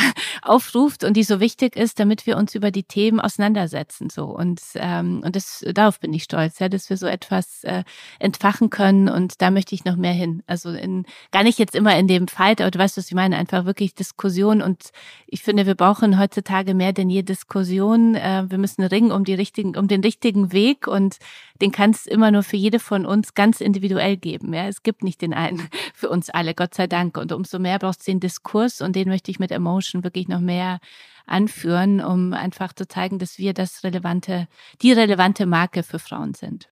aufruft 0.48 1.04
und 1.04 1.16
die 1.16 1.22
so 1.22 1.40
wichtig 1.40 1.76
ist, 1.76 1.98
damit 1.98 2.26
wir 2.26 2.36
uns 2.36 2.54
über 2.54 2.70
die 2.70 2.84
Themen 2.84 3.20
auseinandersetzen. 3.20 4.10
So 4.10 4.24
und 4.26 4.60
ähm, 4.74 5.22
und 5.24 5.36
das 5.36 5.64
darauf 5.72 6.00
bin 6.00 6.12
ich 6.12 6.24
stolz, 6.24 6.58
ja, 6.58 6.68
dass 6.68 6.90
wir 6.90 6.96
so 6.96 7.06
etwas 7.06 7.64
äh, 7.64 7.84
entfachen 8.18 8.70
können 8.70 9.08
und 9.08 9.42
da 9.42 9.50
möchte 9.50 9.74
ich 9.74 9.84
noch 9.84 9.96
mehr 9.96 10.12
hin. 10.12 10.42
Also 10.46 10.70
in, 10.70 11.04
gar 11.32 11.42
nicht 11.42 11.58
jetzt 11.58 11.74
immer 11.74 11.96
in 11.98 12.08
dem 12.08 12.28
Fight, 12.28 12.60
aber 12.60 12.70
du 12.70 12.78
weißt, 12.78 12.96
was 12.96 13.06
ich 13.06 13.14
meine, 13.14 13.36
einfach 13.36 13.64
wirklich 13.64 13.94
Diskussion 13.94 14.62
und 14.62 14.90
ich 15.26 15.42
finde, 15.42 15.66
wir 15.66 15.74
brauchen 15.74 16.18
heutzutage 16.18 16.74
mehr 16.74 16.92
denn 16.92 17.10
je 17.10 17.22
Diskussion. 17.22 18.14
Äh, 18.14 18.44
wir 18.48 18.58
müssen 18.58 18.82
ringen 18.82 19.12
um 19.12 19.24
die 19.24 19.34
richtigen, 19.34 19.76
um 19.76 19.88
den 19.88 20.02
richtigen 20.02 20.52
Weg 20.52 20.86
und 20.86 21.18
den 21.60 21.72
kann 21.72 21.90
es 21.90 22.06
immer 22.06 22.30
nur 22.30 22.42
für 22.42 22.56
jede 22.56 22.78
von 22.78 23.06
uns 23.06 23.34
ganz 23.34 23.60
individuell 23.60 24.16
geben. 24.16 24.52
Ja, 24.52 24.66
es 24.66 24.82
gibt 24.82 25.02
nicht 25.02 25.22
den 25.22 25.34
einen 25.34 25.68
für 25.94 26.08
uns 26.08 26.30
alle, 26.30 26.54
Gott 26.54 26.74
sei 26.74 26.86
Dank. 26.86 27.16
Und 27.16 27.32
umso 27.32 27.58
mehr 27.58 27.78
braucht 27.78 28.00
es 28.00 28.04
den 28.04 28.20
Diskurs 28.20 28.80
und 28.80 28.96
den 28.96 29.08
möchte 29.08 29.30
ich 29.30 29.38
mit 29.38 29.50
Emotion 29.50 30.04
wirklich 30.04 30.28
noch 30.28 30.40
mehr 30.40 30.80
anführen, 31.26 32.00
um 32.00 32.32
einfach 32.32 32.72
zu 32.72 32.86
zeigen, 32.86 33.18
dass 33.18 33.38
wir 33.38 33.52
das 33.52 33.82
relevante, 33.84 34.48
die 34.82 34.92
relevante 34.92 35.46
Marke 35.46 35.82
für 35.82 35.98
Frauen 35.98 36.34
sind. 36.34 36.70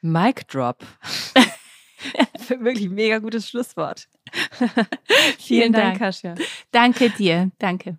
Mic 0.00 0.46
Drop. 0.48 0.84
wirklich 2.48 2.88
mega 2.88 3.18
gutes 3.18 3.48
Schlusswort. 3.48 4.08
Vielen, 4.52 5.36
Vielen 5.38 5.72
Dank, 5.72 5.84
Dank, 5.84 5.98
Kasia. 5.98 6.34
Danke 6.70 7.10
dir. 7.10 7.50
Danke. 7.58 7.98